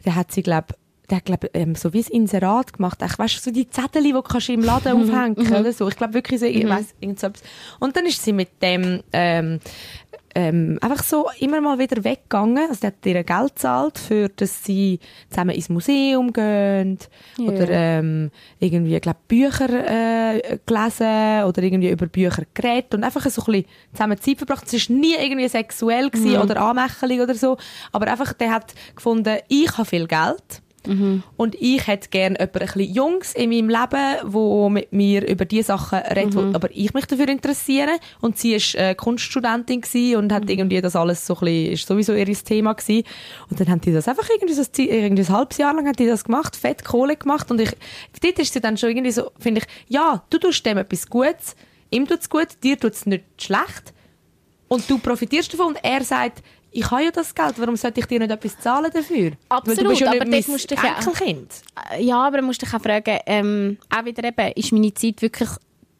der 0.05 0.15
hat 0.15 0.31
sie, 0.31 0.43
glaube 0.43 0.75
der 1.09 1.17
hat, 1.17 1.25
glaub, 1.25 1.45
ähm, 1.53 1.75
so 1.75 1.93
wie 1.93 1.99
ein 1.99 2.07
Inserat 2.11 2.73
gemacht. 2.73 2.99
Ich 3.05 3.19
weißt 3.19 3.43
so 3.43 3.51
die 3.51 3.69
Zettel, 3.69 4.01
die 4.01 4.13
kannst 4.13 4.47
du 4.47 4.53
im 4.53 4.63
Laden 4.63 4.93
aufhängen 5.11 5.53
oder 5.53 5.73
so. 5.73 5.87
Ich 5.89 5.97
glaube 5.97 6.13
wirklich 6.13 6.39
so, 6.39 6.45
ich 6.45 6.67
weiss, 6.67 6.95
irgend 7.01 7.19
so 7.19 7.27
etwas. 7.27 7.43
Und 7.79 7.97
dann 7.97 8.05
ist 8.05 8.23
sie 8.23 8.31
mit 8.31 8.61
dem, 8.61 9.03
ähm, 9.11 9.59
ähm, 10.35 10.77
einfach 10.81 11.03
so 11.03 11.27
immer 11.39 11.59
mal 11.61 11.77
wieder 11.79 12.03
weggegangen. 12.03 12.67
Also, 12.69 12.81
der 12.81 12.87
hat 12.91 13.05
ihr 13.05 13.23
Geld 13.23 13.55
gezahlt, 13.55 13.97
für 13.99 14.29
dass 14.29 14.63
sie 14.63 14.99
zusammen 15.29 15.51
ins 15.55 15.69
Museum 15.69 16.31
gehen 16.33 16.97
Ja. 17.37 17.45
oder 17.51 17.67
ähm, 17.69 18.31
irgendwie, 18.59 18.99
glaub, 18.99 19.27
Bücher 19.27 19.69
äh, 19.69 20.59
gelesen 20.65 21.43
oder 21.45 21.63
irgendwie 21.63 21.89
über 21.89 22.07
Bücher 22.07 22.43
geredet 22.53 22.93
und 22.95 23.03
einfach 23.03 23.29
so 23.29 23.41
ein 23.41 23.45
bisschen 23.45 23.65
zusammen 23.93 24.19
Zeit 24.19 24.37
verbracht. 24.37 24.71
Es 24.71 24.89
war 24.89 24.95
nie 24.95 25.15
irgendwie 25.19 25.47
sexuell 25.47 26.09
gewesen 26.09 26.37
oder 26.37 26.61
Anmächerung 26.61 27.19
oder 27.21 27.35
so, 27.35 27.57
aber 27.91 28.07
einfach, 28.11 28.33
der 28.33 28.51
hat 28.51 28.73
gefunden, 28.95 29.37
ich 29.47 29.77
habe 29.77 29.85
viel 29.85 30.07
Geld 30.07 30.61
Und 31.37 31.55
ich 31.59 31.85
hätte 31.85 32.09
gerne 32.09 32.39
jemanden 32.39 32.59
ein 32.59 32.65
bisschen 32.65 32.93
Jungs 32.93 33.33
in 33.33 33.49
meinem 33.49 33.69
Leben, 33.69 34.33
wo 34.33 34.69
mit 34.69 34.91
mir 34.91 35.27
über 35.27 35.45
diese 35.45 35.67
Sachen 35.67 35.99
redet, 35.99 36.35
wo 36.35 36.41
aber 36.53 36.69
ich 36.71 36.93
mich 36.93 37.05
dafür 37.05 37.27
interessiere. 37.27 37.99
Und 38.19 38.37
sie 38.37 38.55
ist 38.55 38.75
äh, 38.75 38.95
Kunststudentin 38.95 39.83
und 40.15 40.33
hat 40.33 40.49
irgendwie 40.49 40.81
das 40.81 40.95
alles 40.95 41.25
so 41.25 41.35
ein 41.35 41.39
bisschen, 41.41 41.71
ist 41.73 41.87
sowieso 41.87 42.13
ihr 42.13 42.25
Thema 42.25 42.73
gewesen. 42.73 43.03
Und 43.49 43.59
dann 43.59 43.69
haben 43.69 43.81
die 43.81 43.93
das 43.93 44.07
einfach 44.07 44.27
irgendwie 44.29 44.53
so, 44.53 44.61
ein 44.61 44.87
irgendwie 44.87 45.23
ein 45.23 45.29
halbes 45.29 45.57
Jahr 45.57 45.73
lang 45.75 45.87
hat 45.87 45.99
die 45.99 46.07
das 46.07 46.23
gemacht, 46.23 46.55
fett 46.55 46.83
Kohle 46.83 47.15
gemacht. 47.15 47.51
Und 47.51 47.61
ich, 47.61 47.71
dort 48.21 48.39
ist 48.39 48.53
sie 48.53 48.61
dann 48.61 48.77
schon 48.77 48.89
irgendwie 48.89 49.11
so, 49.11 49.31
finde 49.39 49.61
ich, 49.61 49.67
ja, 49.87 50.23
du 50.29 50.37
tust 50.39 50.65
dem 50.65 50.77
etwas 50.77 51.07
Gutes, 51.07 51.55
ihm 51.91 52.07
tut's 52.07 52.29
gut, 52.29 52.47
dir 52.63 52.79
tut's 52.79 53.05
nicht 53.05 53.25
schlecht. 53.37 53.93
Und 54.67 54.89
du 54.89 54.97
profitierst 54.97 55.53
davon 55.53 55.67
und 55.67 55.79
er 55.83 56.03
sagt, 56.03 56.41
ich 56.71 56.89
habe 56.89 57.03
ja 57.03 57.11
das 57.11 57.35
Geld, 57.35 57.53
warum 57.57 57.75
sollte 57.75 57.99
ich 57.99 58.05
dir 58.05 58.19
nicht 58.19 58.31
etwas 58.31 58.57
zahlen 58.59 58.89
dafür? 58.93 59.23
Weil 59.23 59.29
du 59.31 59.35
Absolut, 59.49 59.89
bist 59.89 60.01
ja 60.01 60.11
aber 60.11 60.25
nicht 60.25 60.47
musst 60.47 60.71
du 60.71 60.75
dich 60.75 60.83
ja- 60.83 60.95
Enkelkind. 60.97 61.51
Äh, 61.91 62.03
Ja, 62.03 62.25
aber 62.25 62.37
dann 62.37 62.45
musst 62.45 62.61
du 62.61 62.65
dich 62.65 62.73
auch 62.75 62.81
fragen, 62.81 63.19
ähm, 63.25 63.77
auch 63.95 64.05
wieder 64.05 64.23
eben, 64.27 64.51
ist 64.55 64.71
meine 64.71 64.93
Zeit 64.93 65.21
wirklich 65.21 65.49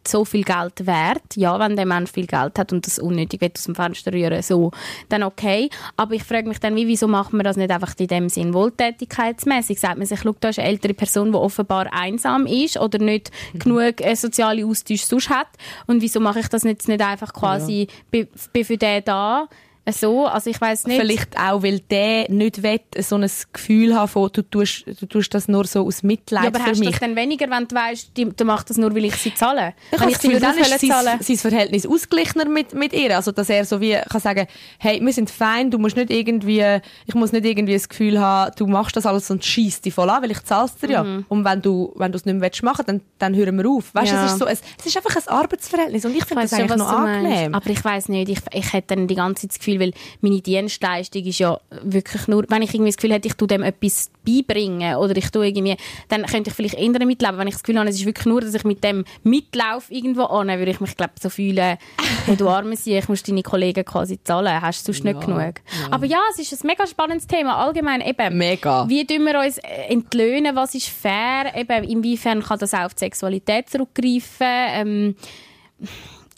so 0.07 0.25
viel 0.25 0.43
Geld 0.43 0.87
wert? 0.87 1.35
Ja, 1.35 1.59
wenn 1.59 1.75
der 1.75 1.85
Mensch 1.85 2.11
viel 2.11 2.25
Geld 2.25 2.57
hat 2.57 2.73
und 2.73 2.87
das 2.87 2.97
unnötig 2.97 3.39
will 3.39 3.51
aus 3.55 3.65
dem 3.65 3.75
Fenster 3.75 4.11
rühren, 4.11 4.41
so, 4.41 4.71
dann 5.09 5.21
okay. 5.21 5.69
Aber 5.95 6.15
ich 6.15 6.23
frage 6.23 6.47
mich 6.47 6.59
dann, 6.59 6.75
wie, 6.75 6.87
wieso 6.87 7.07
macht 7.07 7.33
man 7.33 7.43
das 7.43 7.55
nicht 7.55 7.69
einfach 7.69 7.93
in 7.99 8.07
dem 8.07 8.27
Sinn 8.27 8.51
wohltätigkeitsmäßig? 8.55 9.79
Sagt 9.79 9.97
man 9.97 10.07
sich, 10.07 10.19
schau, 10.21 10.33
da 10.39 10.49
ist 10.49 10.57
eine 10.57 10.69
ältere 10.69 10.95
Person, 10.95 11.31
die 11.31 11.37
offenbar 11.37 11.93
einsam 11.93 12.47
ist 12.47 12.77
oder 12.79 12.97
nicht 12.97 13.29
genug 13.53 14.01
äh, 14.01 14.15
soziale 14.15 14.65
Austausch 14.65 15.03
sonst 15.03 15.29
hat. 15.29 15.47
Und 15.85 16.01
wieso 16.01 16.19
mache 16.19 16.39
ich 16.39 16.47
das 16.47 16.63
jetzt 16.63 16.87
nicht 16.87 17.01
einfach 17.01 17.31
quasi, 17.33 17.87
bin, 18.09 18.27
bin 18.53 18.65
für 18.65 18.77
den 18.77 19.03
da? 19.05 19.47
So, 19.89 20.27
also 20.27 20.49
ich 20.49 20.61
weiß 20.61 20.85
nicht. 20.85 20.99
Vielleicht 20.99 21.37
auch, 21.39 21.63
weil 21.63 21.79
der 21.79 22.29
nicht 22.29 22.61
will, 22.61 22.79
so 22.99 23.15
ein 23.15 23.29
Gefühl 23.51 23.95
haben 23.95 24.07
von, 24.07 24.29
du 24.31 24.43
tust, 24.43 24.85
du 24.85 25.05
tust 25.07 25.33
das 25.33 25.47
nur 25.47 25.65
so 25.65 25.85
aus 25.85 26.03
Mitleid 26.03 26.43
Ja, 26.43 26.49
aber 26.49 26.59
für 26.59 26.69
hast 26.71 26.81
du 26.81 26.85
das 26.89 26.99
dann 26.99 27.15
weniger, 27.15 27.49
wenn 27.49 27.67
du 27.67 27.75
weißt, 27.75 28.11
du 28.15 28.45
machst 28.45 28.69
das 28.69 28.77
nur, 28.77 28.93
weil 28.95 29.05
ich 29.05 29.15
sie 29.15 29.33
zahle? 29.33 29.73
Ich 29.91 29.99
habe 29.99 30.11
das 30.11 30.21
Gefühl, 30.21 30.39
dann 30.39 30.55
ist 30.57 30.79
sein, 30.79 31.19
sein 31.19 31.37
Verhältnis 31.37 31.87
ausgeglichener 31.87 32.47
mit, 32.47 32.75
mit 32.75 32.93
ihr. 32.93 33.15
Also, 33.15 33.31
dass 33.31 33.49
er 33.49 33.65
so 33.65 33.81
wie 33.81 33.97
kann 34.07 34.21
sagen, 34.21 34.45
hey, 34.77 35.01
wir 35.03 35.13
sind 35.13 35.31
fein, 35.31 35.71
du 35.71 35.79
musst 35.79 35.95
nicht 35.95 36.11
irgendwie, 36.11 36.79
ich 37.07 37.15
muss 37.15 37.31
nicht 37.31 37.45
irgendwie 37.45 37.73
das 37.73 37.89
Gefühl 37.89 38.19
haben, 38.19 38.51
du 38.57 38.67
machst 38.67 38.95
das 38.95 39.07
alles 39.07 39.31
und 39.31 39.43
schießt 39.43 39.83
dich 39.83 39.93
voll 39.95 40.09
an, 40.11 40.21
weil 40.21 40.31
ich 40.31 40.43
zahl's 40.43 40.75
dir 40.75 40.91
ja. 40.91 41.01
Und 41.27 41.43
wenn 41.43 41.61
du, 41.61 41.91
wenn 41.95 42.11
du 42.11 42.17
es 42.17 42.25
nicht 42.25 42.35
mehr 42.35 42.43
willst 42.43 42.61
machen, 42.61 42.83
dann, 42.85 43.01
dann 43.17 43.35
hören 43.35 43.57
wir 43.57 43.67
auf. 43.67 43.95
Weißt 43.95 44.11
Ja. 44.11 44.25
es 44.25 44.33
ist 44.33 44.39
so, 44.39 44.45
es, 44.45 44.61
es 44.79 44.85
ist 44.85 44.95
einfach 44.97 45.15
ein 45.15 45.27
Arbeitsverhältnis 45.27 46.05
und 46.05 46.15
ich 46.15 46.23
finde 46.25 46.43
das 46.43 46.53
eigentlich 46.53 46.77
noch 46.77 46.89
angenehm. 46.91 47.55
Aber 47.55 47.69
ich 47.69 47.83
weiß 47.83 48.09
nicht, 48.09 48.29
ich, 48.29 48.39
ich 48.53 48.73
hätte 48.73 48.95
dann 48.95 49.07
die 49.07 49.15
ganze 49.15 49.41
Zeit 49.41 49.51
das 49.51 49.59
Gefühl, 49.59 49.70
weil 49.79 49.93
meine 50.21 50.41
Dienstleistung 50.41 51.23
ist 51.23 51.39
ja 51.39 51.59
wirklich 51.83 52.27
nur, 52.27 52.45
wenn 52.49 52.61
ich 52.61 52.73
irgendwie 52.73 52.91
das 52.91 52.97
Gefühl 52.97 53.13
hätte, 53.13 53.27
ich 53.27 53.35
tue 53.35 53.47
dem 53.47 53.63
etwas 53.63 54.11
beibringen 54.25 54.95
oder 54.95 55.15
ich 55.15 55.29
tue 55.29 55.47
irgendwie, 55.47 55.77
dann 56.09 56.25
könnte 56.25 56.49
ich 56.49 56.55
vielleicht 56.55 56.75
eher 56.75 57.05
mitleben. 57.05 57.37
Wenn 57.37 57.47
ich 57.47 57.55
das 57.55 57.63
Gefühl 57.63 57.79
habe, 57.79 57.89
es 57.89 57.95
ist 57.95 58.05
wirklich 58.05 58.25
nur, 58.25 58.41
dass 58.41 58.53
ich 58.53 58.63
mit 58.63 58.83
dem 58.83 59.05
Mitlauf 59.23 59.91
irgendwo 59.91 60.23
an, 60.23 60.47
würde 60.47 60.71
ich 60.71 60.79
mich 60.79 60.95
glaube 60.95 61.13
so 61.19 61.29
fühlen, 61.29 61.77
hey, 62.25 62.35
du 62.35 62.49
arme 62.49 62.75
Sie, 62.75 62.97
ich 62.97 63.09
muss 63.09 63.23
deine 63.23 63.43
Kollegen 63.43 63.85
quasi 63.85 64.19
zahlen, 64.23 64.61
hast 64.61 64.87
du 64.87 64.93
sonst 64.93 65.03
nicht 65.03 65.21
genug. 65.21 65.55
Aber 65.89 66.05
ja, 66.05 66.19
es 66.31 66.39
ist 66.39 66.63
ein 66.63 66.67
mega 66.67 66.85
spannendes 66.87 67.27
Thema, 67.27 67.57
allgemein 67.57 68.01
eben. 68.01 68.37
Mega. 68.37 68.87
Wie 68.87 69.05
tun 69.05 69.25
wir 69.25 69.39
uns 69.39 69.57
entlöhnen, 69.87 70.55
was 70.55 70.75
ist 70.75 70.87
fair, 70.87 71.55
eben 71.55 71.83
inwiefern 71.83 72.43
kann 72.43 72.59
das 72.59 72.73
auch 72.73 72.85
auf 72.85 72.93
die 72.93 72.99
Sexualität 72.99 73.69
zurückgreifen, 73.69 74.47
ähm, 74.47 75.15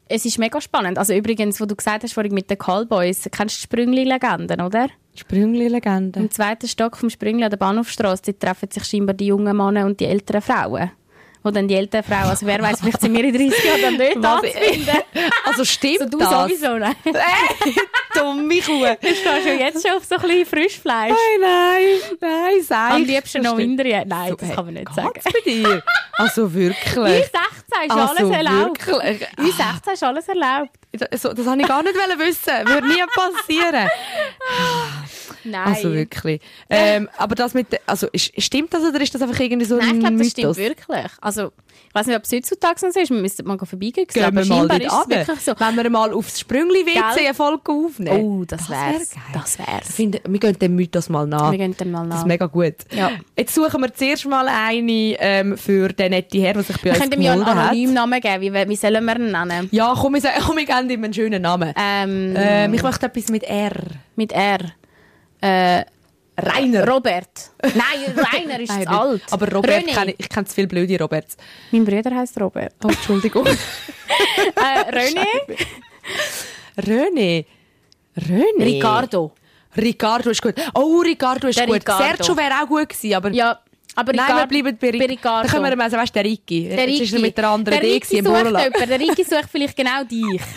es 0.08 0.26
ist 0.26 0.38
mega 0.38 0.60
spannend. 0.62 0.97
Also 0.97 1.14
übrigens, 1.14 1.60
wo 1.62 1.66
du 1.66 1.76
gesagt 1.76 2.04
hast 2.04 2.14
vorhin 2.14 2.34
mit 2.34 2.49
den 2.49 2.58
Callboys, 2.58 3.28
kennst 3.32 3.56
du 3.56 3.60
die 3.60 3.64
Sprüngli-Legenden, 3.64 4.62
oder? 4.62 4.88
Sprüngli-Legende. 5.16 6.20
Im 6.20 6.32
zweiten 6.32 6.68
Stock 6.68 6.97
vom 6.97 7.10
Sprüngli 7.10 7.43
an 7.43 7.49
der 7.49 7.58
Bahnhofstrasse 7.58 8.38
treffen 8.38 8.70
sich 8.72 8.84
scheinbar 8.84 9.14
die 9.14 9.28
jungen 9.28 9.56
Männer 9.56 9.86
und 9.86 9.99
die 9.99 10.06
älteren 10.06 10.41
Frauen. 10.41 10.91
Wo 11.44 11.52
dann 11.52 11.68
die 11.68 11.76
älteren 11.76 12.04
Frauen, 12.06 12.30
also 12.30 12.46
wer 12.46 12.62
weiß, 12.62 12.80
vielleicht 12.80 13.02
sind 13.02 13.14
wir 13.14 13.24
in 13.26 13.34
30 13.34 13.64
Jahren 13.66 13.82
dann 13.82 13.98
dort 13.98 14.24
Was- 14.44 14.56
anzufinden. 14.56 14.98
Also 15.46 15.66
stimmt 15.66 16.00
Also 16.02 16.10
du 16.12 16.18
das? 16.18 16.30
sowieso, 16.30 16.78
nein. 16.78 16.96
Dumme 18.16 18.60
Kuh. 18.62 18.86
Du 19.02 19.08
stehst 19.08 19.24
schon 19.48 19.60
jetzt 19.60 19.88
schon 19.88 19.98
auf 19.98 20.04
so 20.06 20.16
ein 20.16 20.22
bisschen 20.22 20.46
Frischfleisch. 20.46 21.12
Nein, 21.12 21.41
nein, 21.41 21.84
nein, 22.22 22.62
sag 22.64 22.91
Am 22.91 23.02
ich. 23.02 23.08
liebsten 23.08 23.41
noch. 23.44 23.56
Minderjährige. 23.56 24.08
Nein, 24.10 24.30
So, 24.30 24.36
das 24.36 24.48
hey, 24.50 24.56
kann 24.56 24.66
man 24.66 24.74
nicht 24.76 24.94
sagen. 24.94 25.20
bei 25.24 25.32
dir? 25.52 25.84
Also 26.14 26.54
wirklich? 26.54 26.86
Ü16 26.96 27.26
ist 27.26 27.91
also 27.91 28.00
alles 28.24 28.36
erlaubt. 28.38 28.88
wirklich? 28.88 29.28
Ü16 29.38 29.94
ist 29.94 30.04
alles 30.04 30.28
erlaubt. 30.28 30.70
Das, 30.96 31.22
so, 31.24 31.34
das 31.34 31.46
habe 31.48 31.60
ich 31.62 31.68
gar 31.68 31.82
nicht 31.82 31.96
wissen. 31.96 32.68
Würde 32.68 32.88
nie 32.88 33.04
passieren. 33.16 33.88
Nein. 35.46 35.68
Also 35.74 35.91
wirklich. 35.94 36.39
Ähm, 36.70 37.10
aber 37.18 37.36
das 37.36 37.54
mit, 37.54 37.68
also 37.86 38.08
stimmt 38.16 38.74
das 38.74 38.84
oder 38.84 39.02
ist 39.02 39.14
das 39.14 39.22
einfach 39.22 39.39
irgendwie 39.39 39.66
so 39.66 39.76
Nein, 39.78 39.96
ich 39.96 40.00
glaube, 40.00 40.18
das 40.18 40.30
stimmt 40.30 40.58
wirklich. 40.58 41.06
Also, 41.20 41.52
ich 41.89 41.96
weiß 41.96 42.08
nicht, 42.08 42.16
ob 42.16 42.24
es 42.24 42.32
heutzutage 42.32 42.80
so 42.80 42.88
ist, 42.88 43.10
wir 43.10 43.18
müssten 43.18 43.46
mal 43.46 43.58
vorbeigehen. 43.58 44.08
Gehen 44.08 44.24
aber 44.24 44.38
wir 44.38 44.46
mal 44.46 44.66
ist 44.82 44.91
es 44.91 45.10
wirklich 45.10 45.39
so. 45.41 45.54
Wenn 45.60 45.76
wir 45.76 45.89
mal 45.89 46.14
aufs 46.14 46.39
Sprüngli-WC 46.39 47.26
eine 47.26 47.34
Folge 47.34 47.72
aufnehmen. 47.72 48.20
Oh, 48.41 48.46
das, 48.46 48.70
wär 48.70 48.78
wär's. 48.94 49.12
geil. 49.12 49.22
Das 49.34 49.56
Ich 49.56 49.68
wär's. 49.68 49.96
finde, 49.96 50.22
wir 50.26 50.39
gehen 50.39 50.58
dem 50.60 50.76
Mythos 50.76 51.10
mal 51.10 51.28
nach. 51.28 51.52
Wir 51.52 51.58
gehen 51.58 51.76
dem 51.76 51.91
mal 51.91 52.00
Das 52.02 52.10
nach. 52.10 52.18
ist 52.20 52.26
mega 52.28 52.46
gut. 52.46 52.76
Ja. 52.96 53.12
Jetzt 53.38 53.54
suchen 53.54 53.82
wir 53.82 53.94
zuerst 53.94 54.26
mal 54.26 54.48
eine 54.48 54.91
ähm, 55.20 55.58
für 55.58 55.89
den 55.89 56.12
netten 56.12 56.39
Herr, 56.41 56.54
der 56.54 56.64
sich 56.64 56.78
bei 56.78 56.84
Wir 56.86 56.91
uns 56.94 57.02
können 57.02 57.12
ihm 57.14 57.22
ja 57.22 57.34
einen 57.34 57.41
gemeldet 57.41 57.64
hat. 57.64 57.70
anonymen 57.72 57.94
Namen 57.94 58.22
geben. 58.22 58.41
Wie, 58.41 58.70
wie 58.70 58.76
sollen 58.76 59.06
wir 59.06 59.16
ihn 59.20 59.32
nennen? 59.32 59.68
Ja, 59.72 59.94
komm, 60.00 60.14
wir, 60.14 60.22
sagen, 60.22 60.41
komm, 60.46 60.58
wir 60.58 60.66
geben 60.88 61.00
ihm 61.00 61.04
einen 61.06 61.14
schönen 61.14 61.42
Namen. 61.42 61.74
Ähm, 61.78 62.34
Ähm, 62.38 62.74
ich 62.74 62.84
möchte 62.84 63.06
etwas 63.06 63.28
mit 63.30 63.44
R. 63.44 63.72
mit 64.16 64.32
R. 64.32 64.60
Äh, 65.42 65.84
Rainer. 66.36 66.88
Robert. 66.88 67.52
Nein, 67.62 68.18
Rainer 68.18 68.60
ist 68.60 68.70
Nein, 68.76 68.88
alt. 68.88 69.22
Aber 69.32 69.52
Robert, 69.52 69.86
kenne 69.86 70.12
ich, 70.12 70.20
ich 70.22 70.30
kenne 70.30 70.46
zu 70.48 70.56
viele 70.56 70.68
blöde 70.68 70.98
Roberts. 71.00 71.38
Mein 71.72 71.86
Bruder 71.86 72.16
heißt 72.16 72.40
Robert. 72.42 72.74
Oh, 72.84 72.88
Entschuldigung. 72.88 73.46
Äh, 74.56 74.92
René. 74.92 75.26
René. 76.78 77.46
René. 78.16 78.64
Ricardo. 78.66 79.32
Ricardo 79.76 80.30
ist 80.30 80.42
gut. 80.42 80.54
Oh, 80.76 81.00
Ricardo 81.04 81.48
ist 81.48 81.58
Der 81.58 81.66
gut. 81.66 81.76
Ricardo. 81.78 82.04
Sergio 82.04 82.38
wäre 82.38 82.54
auch 82.64 82.68
gut 82.68 82.90
gewesen, 82.90 83.14
aber... 83.16 83.30
Ja, 83.32 83.60
aber 83.96 84.14
Nein, 84.14 84.26
Ricardo, 84.26 84.52
wir 84.52 84.62
bleiben 84.64 84.78
bei, 84.80 84.89
Ric- 84.89 85.10
Ricardo. 85.12 85.48
Dann 85.48 85.52
können 85.52 85.70
wir 85.70 85.76
mal 85.76 85.89
sagen, 85.89 86.02
weißt 86.04 86.16
du, 86.16 86.22
der 86.22 86.32
Ricky. 86.32 86.70
Der 86.70 86.89
Jetzt 86.89 87.14
ist 87.14 87.20
mit 87.22 87.38
der 87.38 87.50
anderen 87.50 87.80
der 87.80 87.89
Ricky 87.89 88.18
im 88.18 88.26
sucht 88.26 88.38
jemanden. 88.46 88.74
Der 88.89 89.00
Ricky 89.00 89.24
sucht 89.24 89.50
vielleicht 89.52 89.76
genau 89.76 90.04
dich. 90.04 90.41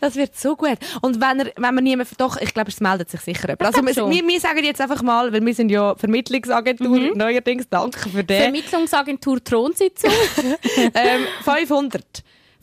Das 0.00 0.16
wird 0.16 0.36
so 0.36 0.56
gut. 0.56 0.78
Und 1.00 1.20
wenn 1.20 1.40
er, 1.40 1.52
wenn 1.56 1.74
man 1.76 1.84
niemand, 1.84 2.08
doch, 2.20 2.36
ich 2.40 2.52
glaube, 2.52 2.70
es 2.70 2.80
meldet 2.80 3.08
sich 3.08 3.20
sicher 3.20 3.48
jemand. 3.48 3.62
Also, 3.64 3.82
wir, 3.86 4.10
wir, 4.10 4.26
wir 4.26 4.40
sagen 4.40 4.64
jetzt 4.64 4.80
einfach 4.80 5.00
mal, 5.02 5.32
weil 5.32 5.44
wir 5.46 5.54
sind 5.54 5.70
ja 5.70 5.94
Vermittlungsagentur, 5.94 7.14
neuerdings, 7.14 7.68
danke 7.68 8.08
für 8.08 8.24
den, 8.24 8.42
Vermittlungsagentur 8.42 9.42
Thronsitzung. 9.44 10.10
ähm, 10.94 11.26
500 11.44 12.02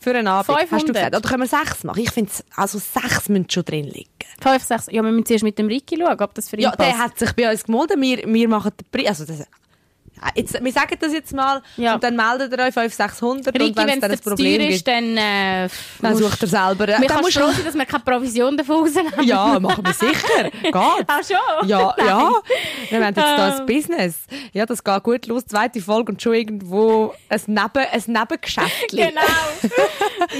für 0.00 0.10
einen 0.14 0.26
Abend, 0.28 0.48
hast 0.48 0.62
du 0.62 0.66
500? 0.68 0.94
gesagt. 0.94 1.16
Oder 1.16 1.28
können 1.28 1.42
wir 1.42 1.48
sechs 1.48 1.84
machen? 1.84 2.00
Ich 2.00 2.10
finde, 2.10 2.32
also 2.56 2.78
sechs 2.78 3.28
müssen 3.28 3.48
schon 3.50 3.64
drin 3.64 3.84
liegen. 3.84 4.08
Fünf, 4.42 4.64
sechs. 4.64 4.86
Ja, 4.86 5.02
wir 5.02 5.10
müssen 5.12 5.26
zuerst 5.26 5.44
mit 5.44 5.58
dem 5.58 5.66
Ricky 5.66 5.96
schauen, 5.98 6.18
ob 6.20 6.34
das 6.34 6.48
für 6.48 6.56
ihn 6.56 6.62
Ja, 6.62 6.70
passt. 6.70 6.80
der 6.90 6.98
hat 6.98 7.18
sich 7.18 7.32
bei 7.34 7.50
uns 7.50 7.64
gemeldet. 7.64 8.00
Wir, 8.00 8.24
wir 8.26 8.48
machen 8.48 8.72
den 8.80 8.86
Preis. 8.90 9.20
Also 9.20 9.26
das, 9.26 9.46
jetzt, 10.34 10.62
wir 10.62 10.72
sagen 10.72 10.96
das 11.00 11.12
jetzt 11.12 11.32
mal 11.32 11.62
Ja. 11.76 11.94
und 11.94 12.04
dann 12.04 12.16
meldet 12.16 12.52
ihr 12.52 12.58
euch 12.64 12.74
500, 12.74 12.92
600 12.92 13.54
Ricky, 13.54 13.68
und 13.68 13.76
wenn 13.76 13.88
es 13.90 14.00
dann 14.00 14.10
ein 14.10 14.18
Problem 14.18 14.58
gibt, 14.60 14.72
ist, 14.74 14.86
dann, 14.86 15.16
äh, 15.16 15.68
dann 16.02 16.16
sucht 16.16 16.42
er 16.42 16.48
selber. 16.48 16.86
Wir 16.86 16.94
Dann 16.96 17.06
können 17.06 17.20
musst 17.22 17.38
froh 17.38 17.50
sein, 17.50 17.64
dass 17.64 17.74
wir 17.74 17.86
keine 17.86 18.02
Provision 18.04 18.56
davon 18.56 18.76
rausnehmen. 18.84 19.12
Ja, 19.22 19.58
machen 19.60 19.84
wir 19.84 19.92
sicher. 19.92 20.50
Geht. 20.62 20.74
Ach 20.74 21.20
schon? 21.26 21.68
Ja, 21.68 21.94
Nein. 21.98 22.06
ja. 22.06 22.30
Wir 22.90 22.98
haben 22.98 23.06
jetzt 23.06 23.16
da 23.18 23.36
Ah. 23.36 23.56
ein 23.58 23.66
Business. 23.66 24.16
Ja, 24.52 24.66
das 24.66 24.82
geht 24.82 25.02
gut 25.02 25.26
los. 25.26 25.44
Zweite 25.46 25.80
Folge 25.80 26.12
und 26.12 26.20
schon 26.22 26.34
irgendwo 26.34 27.14
ein, 27.28 27.40
Neben, 27.46 27.68
ein 27.76 28.02
Nebengeschäft. 28.06 28.70
Genau. 28.90 29.20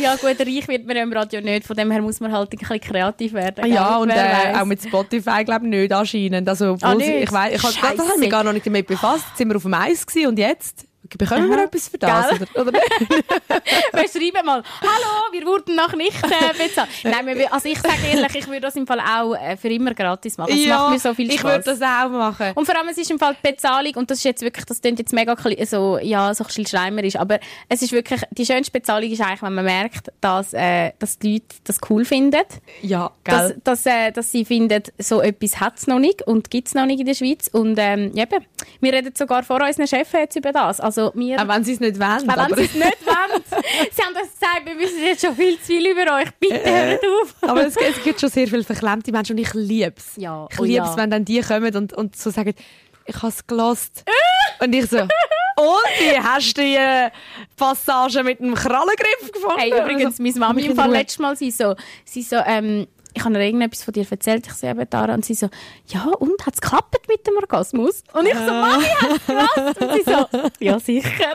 ja 0.01 0.15
gut, 0.17 0.39
reich 0.41 0.69
wird 0.69 0.87
man 0.87 0.97
ja 0.97 1.03
im 1.03 1.13
Radio 1.13 1.41
nicht, 1.41 1.67
von 1.67 1.77
dem 1.77 1.91
her 1.91 2.03
muss 2.03 2.21
man 2.21 2.33
halt 2.33 2.53
ein 2.53 2.59
bisschen 2.59 2.81
kreativ 2.81 3.33
werden. 3.33 3.67
Ja, 3.73 3.89
gell? 3.95 4.03
und 4.03 4.09
Wer 4.09 4.55
äh, 4.55 4.59
auch 4.61 4.65
mit 4.65 4.83
Spotify, 4.83 5.45
glaube 5.45 5.65
ich, 5.67 5.71
nicht 5.71 5.93
anscheinend. 5.93 6.49
Also, 6.49 6.77
Ah, 6.83 6.95
nicht? 6.95 7.09
ich 7.09 7.33
weiss, 7.33 7.55
ich 7.57 7.63
das 7.63 7.75
Scheisse. 7.75 8.09
habe 8.09 8.19
mich 8.19 8.31
gar 8.31 8.45
noch 8.45 8.53
nicht 8.53 8.67
damit 8.67 8.87
befasst. 8.87 9.25
Jetzt 9.29 9.39
sind 9.39 9.49
wir 9.49 9.57
auf 9.57 9.65
dem 9.71 9.75
Eis 9.75 10.07
und 10.27 10.39
jetzt? 10.39 10.87
Bekommen 11.19 11.49
wir 11.51 11.57
Aha. 11.59 11.65
etwas 11.65 11.89
für 11.89 11.99
das? 11.99 12.29
Gell? 12.31 12.47
Oder, 12.55 12.69
oder? 12.69 12.81
Wir 13.93 14.09
schreiben 14.09 14.47
mal, 14.47 14.63
hallo, 14.81 15.33
wir 15.33 15.47
wurden 15.47 15.75
noch 15.75 15.95
nicht 15.95 16.17
äh, 16.25 16.53
bezahlt. 16.57 16.89
Nein, 17.05 17.27
wir, 17.27 17.53
also 17.53 17.69
ich 17.69 17.79
sage 17.79 17.97
ehrlich, 18.11 18.35
ich 18.35 18.47
würde 18.47 18.61
das 18.61 18.77
im 18.77 18.87
Fall 18.87 19.01
auch 19.01 19.35
äh, 19.35 19.57
für 19.57 19.69
immer 19.69 19.95
gratis 19.95 20.39
machen. 20.39 20.53
Es 20.53 20.67
macht 20.67 20.91
mir 20.93 20.99
so 20.99 21.15
viel 21.15 21.29
ich 21.29 21.41
Spaß. 21.41 21.51
würde 21.51 21.65
das 21.65 21.83
auch 21.83 22.09
machen. 22.09 22.53
Und 22.55 22.65
vor 22.65 22.77
allem, 22.77 22.89
es 22.89 22.99
ist 22.99 23.11
im 23.11 23.19
Fall 23.19 23.37
die 23.43 23.51
Bezahlung, 23.51 23.95
und 23.97 24.11
das 24.11 24.19
ist 24.19 24.25
jetzt 24.25 24.43
wirklich, 24.43 24.65
das 24.65 24.81
klingt 24.81 24.99
jetzt 24.99 25.13
mega 25.13 25.37
so, 25.67 25.99
ja, 25.99 26.33
so 26.35 26.45
ein 26.45 26.47
bisschen 26.47 26.67
schleimerisch, 26.67 27.17
aber 27.17 27.41
es 27.69 27.83
ist 27.83 27.93
wirklich, 27.93 28.23
die 28.31 28.47
schönste 28.47 28.73
Bezahlung 28.73 29.11
ist 29.11 29.21
eigentlich, 29.21 29.43
wenn 29.43 29.55
man 29.55 29.65
merkt, 29.65 30.13
dass, 30.21 30.53
äh, 30.55 30.93
dass 30.99 31.19
die 31.19 31.35
Leute 31.35 31.57
das 31.65 31.79
cool 31.91 32.05
finden. 32.05 32.43
Ja, 32.83 33.11
Dass, 33.25 33.49
gell? 33.49 33.61
dass, 33.65 33.87
äh, 33.87 34.13
dass 34.13 34.31
sie 34.31 34.45
finden, 34.45 34.83
so 34.99 35.21
etwas 35.21 35.61
hat 35.61 35.79
es 35.79 35.87
noch 35.87 35.99
nicht 35.99 36.23
und 36.23 36.51
gibt 36.51 36.69
es 36.69 36.75
noch 36.75 36.87
nicht 36.87 37.01
in 37.01 37.07
der 37.07 37.15
Schweiz. 37.15 37.49
Und 37.53 37.77
ähm, 37.79 38.13
ja, 38.15 38.25
eben, 38.25 38.45
wir 38.81 38.93
reden 38.93 39.13
sogar 39.15 39.43
vor 39.43 39.61
unseren 39.63 39.87
Chefs 39.87 40.13
jetzt 40.13 40.37
über 40.37 40.53
das. 40.53 40.81
Also 40.81 41.00
wir, 41.15 41.41
Auch 41.41 41.49
wenn 41.49 41.65
sie 41.65 41.73
es 41.73 41.81
nicht 41.81 41.99
wollen. 41.99 42.31
auch 42.31 42.51
wenn 42.51 42.57
sie 42.57 42.65
es 42.65 42.75
nicht 42.75 43.07
wollen. 43.07 43.43
sie 43.93 44.03
haben 44.03 44.15
das 44.15 44.33
gesagt, 44.33 44.67
wir 44.67 44.79
wissen 44.79 45.03
jetzt 45.03 45.25
schon 45.25 45.35
viel 45.35 45.59
zu 45.59 45.67
viel 45.67 45.87
über 45.91 46.17
euch. 46.17 46.31
Bitte 46.39 46.63
hört 46.65 47.01
auf. 47.05 47.35
Aber 47.43 47.67
es, 47.67 47.77
es 47.77 48.03
gibt 48.03 48.21
schon 48.21 48.31
sehr 48.31 48.47
viele 48.47 48.65
verklemmte 48.65 49.13
Menschen 49.13 49.37
und 49.37 49.43
ich 49.43 49.55
liebe 49.55 49.95
es. 49.97 50.13
Ja, 50.17 50.47
ich 50.51 50.59
oh 50.59 50.65
liebe 50.65 50.77
ja. 50.77 50.91
es, 50.91 50.97
wenn 50.97 51.11
dann 51.11 51.25
die 51.25 51.41
kommen 51.41 51.75
und, 51.75 51.93
und 51.93 52.17
so 52.17 52.31
sagen, 52.31 52.55
ich 53.07 53.17
habe 53.17 53.29
es 53.29 53.47
gelost. 53.47 54.05
Und 54.63 54.75
ich 54.75 54.91
so, 54.91 54.99
und 54.99 55.09
wie 56.01 56.19
hast 56.19 56.57
du 56.57 56.61
die 56.61 56.77
äh, 56.77 57.11
Passage 57.57 58.23
mit 58.23 58.41
dem 58.41 58.55
Krallengriff 58.55 59.33
gefunden? 59.33 59.59
Hey, 59.59 59.71
übrigens, 59.71 60.19
meine 60.19 60.39
Mami 60.39 60.55
Mich 60.61 60.71
im 60.71 60.77
Fall 60.77 60.89
Ruhe. 60.89 60.99
letztes 60.99 61.19
Mal, 61.19 61.35
sie 61.35 61.51
so, 61.51 61.75
sie 62.05 62.23
so, 62.23 62.37
ähm, 62.37 62.87
ich 63.15 63.25
habe 63.25 63.35
ihr 63.35 63.41
irgendetwas 63.41 63.83
von 63.83 63.93
dir 63.93 64.07
erzählt, 64.09 64.47
ich 64.47 64.53
sehe 64.53 64.71
eben 64.71 64.89
Tara, 64.89 65.15
und 65.15 65.25
sie 65.25 65.35
so, 65.35 65.49
ja, 65.87 66.05
und, 66.05 66.47
hat 66.47 66.55
es 66.55 66.61
geklappt 66.61 66.97
mit 67.09 67.27
dem 67.27 67.37
Orgasmus? 67.37 68.03
Und 68.13 68.27
ich 68.27 68.35
so, 68.35 68.41
Mami, 68.41 68.85
hat's 68.85 69.29
was? 69.29 69.77
Und 69.77 69.93
sie 69.95 70.03
so, 70.03 70.49
ja, 70.61 70.79
sicher. 70.81 71.35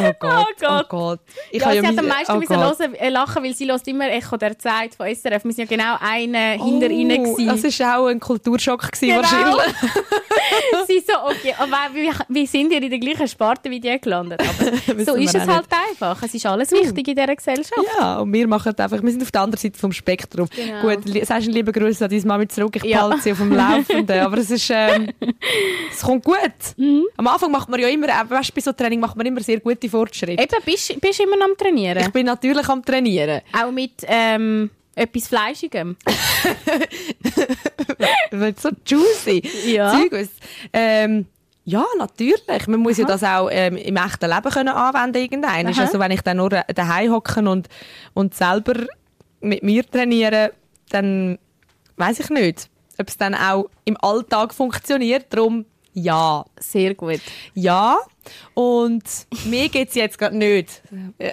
Oh 0.00 0.12
Gott, 0.18 0.46
oh 0.48 0.54
Gott. 0.60 0.88
Gott. 0.88 1.20
Ich 1.50 1.60
ja, 1.60 1.66
habe 1.66 1.80
sie 1.80 1.86
hat 1.86 1.94
mein- 1.96 1.98
am 2.04 2.08
meisten 2.08 2.32
oh 2.32 2.36
müssen 2.38 2.56
hören, 2.56 2.94
äh, 2.94 3.08
lachen, 3.10 3.44
weil 3.44 3.54
sie 3.54 3.70
hört 3.70 3.86
immer 3.86 4.08
Echo 4.10 4.36
der 4.36 4.58
Zeit 4.58 4.94
von 4.94 5.06
SRF. 5.06 5.44
Wir 5.44 5.52
sind 5.52 5.70
ja 5.70 5.76
genau 5.76 5.96
eine 6.00 6.62
hinter 6.62 6.90
ihnen 6.90 7.26
Oh, 7.26 7.34
gewesen. 7.34 7.62
Das 7.62 7.80
war 7.80 7.98
auch 8.00 8.06
ein 8.06 8.18
Kulturschock 8.20 8.90
gewesen, 8.90 9.08
Genau. 9.08 9.22
wahrscheinlich. 9.22 9.74
sie 10.88 11.00
so, 11.06 11.14
okay, 11.24 11.54
aber 11.58 11.94
wie, 11.94 12.10
wie 12.28 12.46
sind 12.46 12.72
ihr 12.72 12.82
in 12.82 12.90
der 12.90 12.98
gleichen 12.98 13.28
Sparte 13.28 13.70
wie 13.70 13.80
die 13.80 13.98
gelandet? 14.00 14.40
Aber 14.40 15.04
so 15.04 15.14
ist 15.14 15.34
es 15.34 15.46
halt 15.46 15.66
einfach. 15.90 16.22
Es 16.22 16.34
ist 16.34 16.46
alles 16.46 16.70
wichtig 16.72 17.08
in 17.08 17.14
dieser 17.16 17.34
Gesellschaft. 17.34 17.72
Ja, 17.98 18.18
und 18.18 18.32
wir 18.32 18.46
machen 18.48 18.74
einfach, 18.76 19.02
wir 19.02 19.10
sind 19.10 19.22
auf 19.22 19.30
der 19.30 19.42
anderen 19.42 19.60
Seite 19.60 19.78
vom 19.78 19.92
Spektrum. 19.92 20.48
Genau. 20.54 20.80
Gut, 20.82 21.04
sagst 21.26 21.30
einen 21.46 21.52
lieben 21.54 21.72
Gruß 21.72 22.02
an 22.02 22.10
deine 22.10 22.22
Mami 22.26 22.48
zurück, 22.48 22.76
ich 22.76 22.84
Ja. 22.84 23.02
behalte 23.06 23.22
sie 23.22 23.32
auf 23.32 23.38
dem 23.38 23.52
Laufenden, 23.52 24.18
aber 24.20 24.38
es 24.38 24.50
ist, 24.50 24.70
ähm, 24.70 25.10
es 25.90 26.00
kommt 26.02 26.24
gut. 26.24 26.36
Mhm. 26.76 27.04
Am 27.16 27.26
Anfang 27.28 27.50
macht 27.50 27.68
man 27.68 27.80
ja 27.80 27.88
immer, 27.88 28.08
äh, 28.08 28.28
weißt, 28.28 28.50
du, 28.50 28.54
bei 28.54 28.60
so 28.60 28.72
Training 28.72 29.00
macht 29.00 29.16
man 29.16 29.23
immer 29.26 29.40
sehr 29.40 29.60
gute 29.60 29.88
Fortschritte. 29.88 30.42
Eben, 30.42 30.64
bist 30.64 31.00
bist 31.00 31.20
immer 31.20 31.36
noch 31.36 31.46
am 31.46 31.56
Trainieren? 31.56 31.98
Ich 31.98 32.10
bin 32.10 32.26
natürlich 32.26 32.68
am 32.68 32.84
Trainieren. 32.84 33.42
Auch 33.52 33.70
mit 33.70 34.04
ähm, 34.06 34.70
etwas 34.94 35.28
Fleischigem? 35.28 35.96
Weil 38.30 38.54
so 38.58 38.70
juicy. 38.86 39.42
Ja. 39.66 39.92
Zeug, 39.92 40.28
ähm, 40.72 41.26
ja, 41.64 41.84
natürlich. 41.98 42.66
Man 42.66 42.80
muss 42.80 42.98
ja 42.98 43.06
das 43.06 43.24
auch 43.24 43.48
ähm, 43.50 43.76
im 43.76 43.96
echten 43.96 44.30
Leben 44.30 44.50
können 44.50 44.68
anwenden 44.68 45.22
irgendwann. 45.22 45.66
Aha. 45.66 45.80
Also 45.80 45.98
wenn 45.98 46.10
ich 46.10 46.20
dann 46.20 46.36
nur 46.36 46.50
daheim 46.50 47.12
hocken 47.12 47.48
und, 47.48 47.68
und 48.12 48.34
selber 48.34 48.86
mit 49.40 49.62
mir 49.62 49.88
trainiere, 49.88 50.52
dann 50.90 51.38
weiß 51.96 52.20
ich 52.20 52.30
nicht, 52.30 52.68
ob 52.98 53.08
es 53.08 53.16
dann 53.16 53.34
auch 53.34 53.70
im 53.84 53.96
Alltag 54.00 54.52
funktioniert. 54.52 55.26
Darum 55.30 55.64
ja. 55.94 56.44
Sehr 56.58 56.94
gut. 56.94 57.20
Ja. 57.54 57.98
Und 58.54 59.02
mir 59.44 59.68
geht 59.68 59.88
es 59.90 59.94
jetzt 59.94 60.18
gerade 60.18 60.36
nicht. 60.36 60.82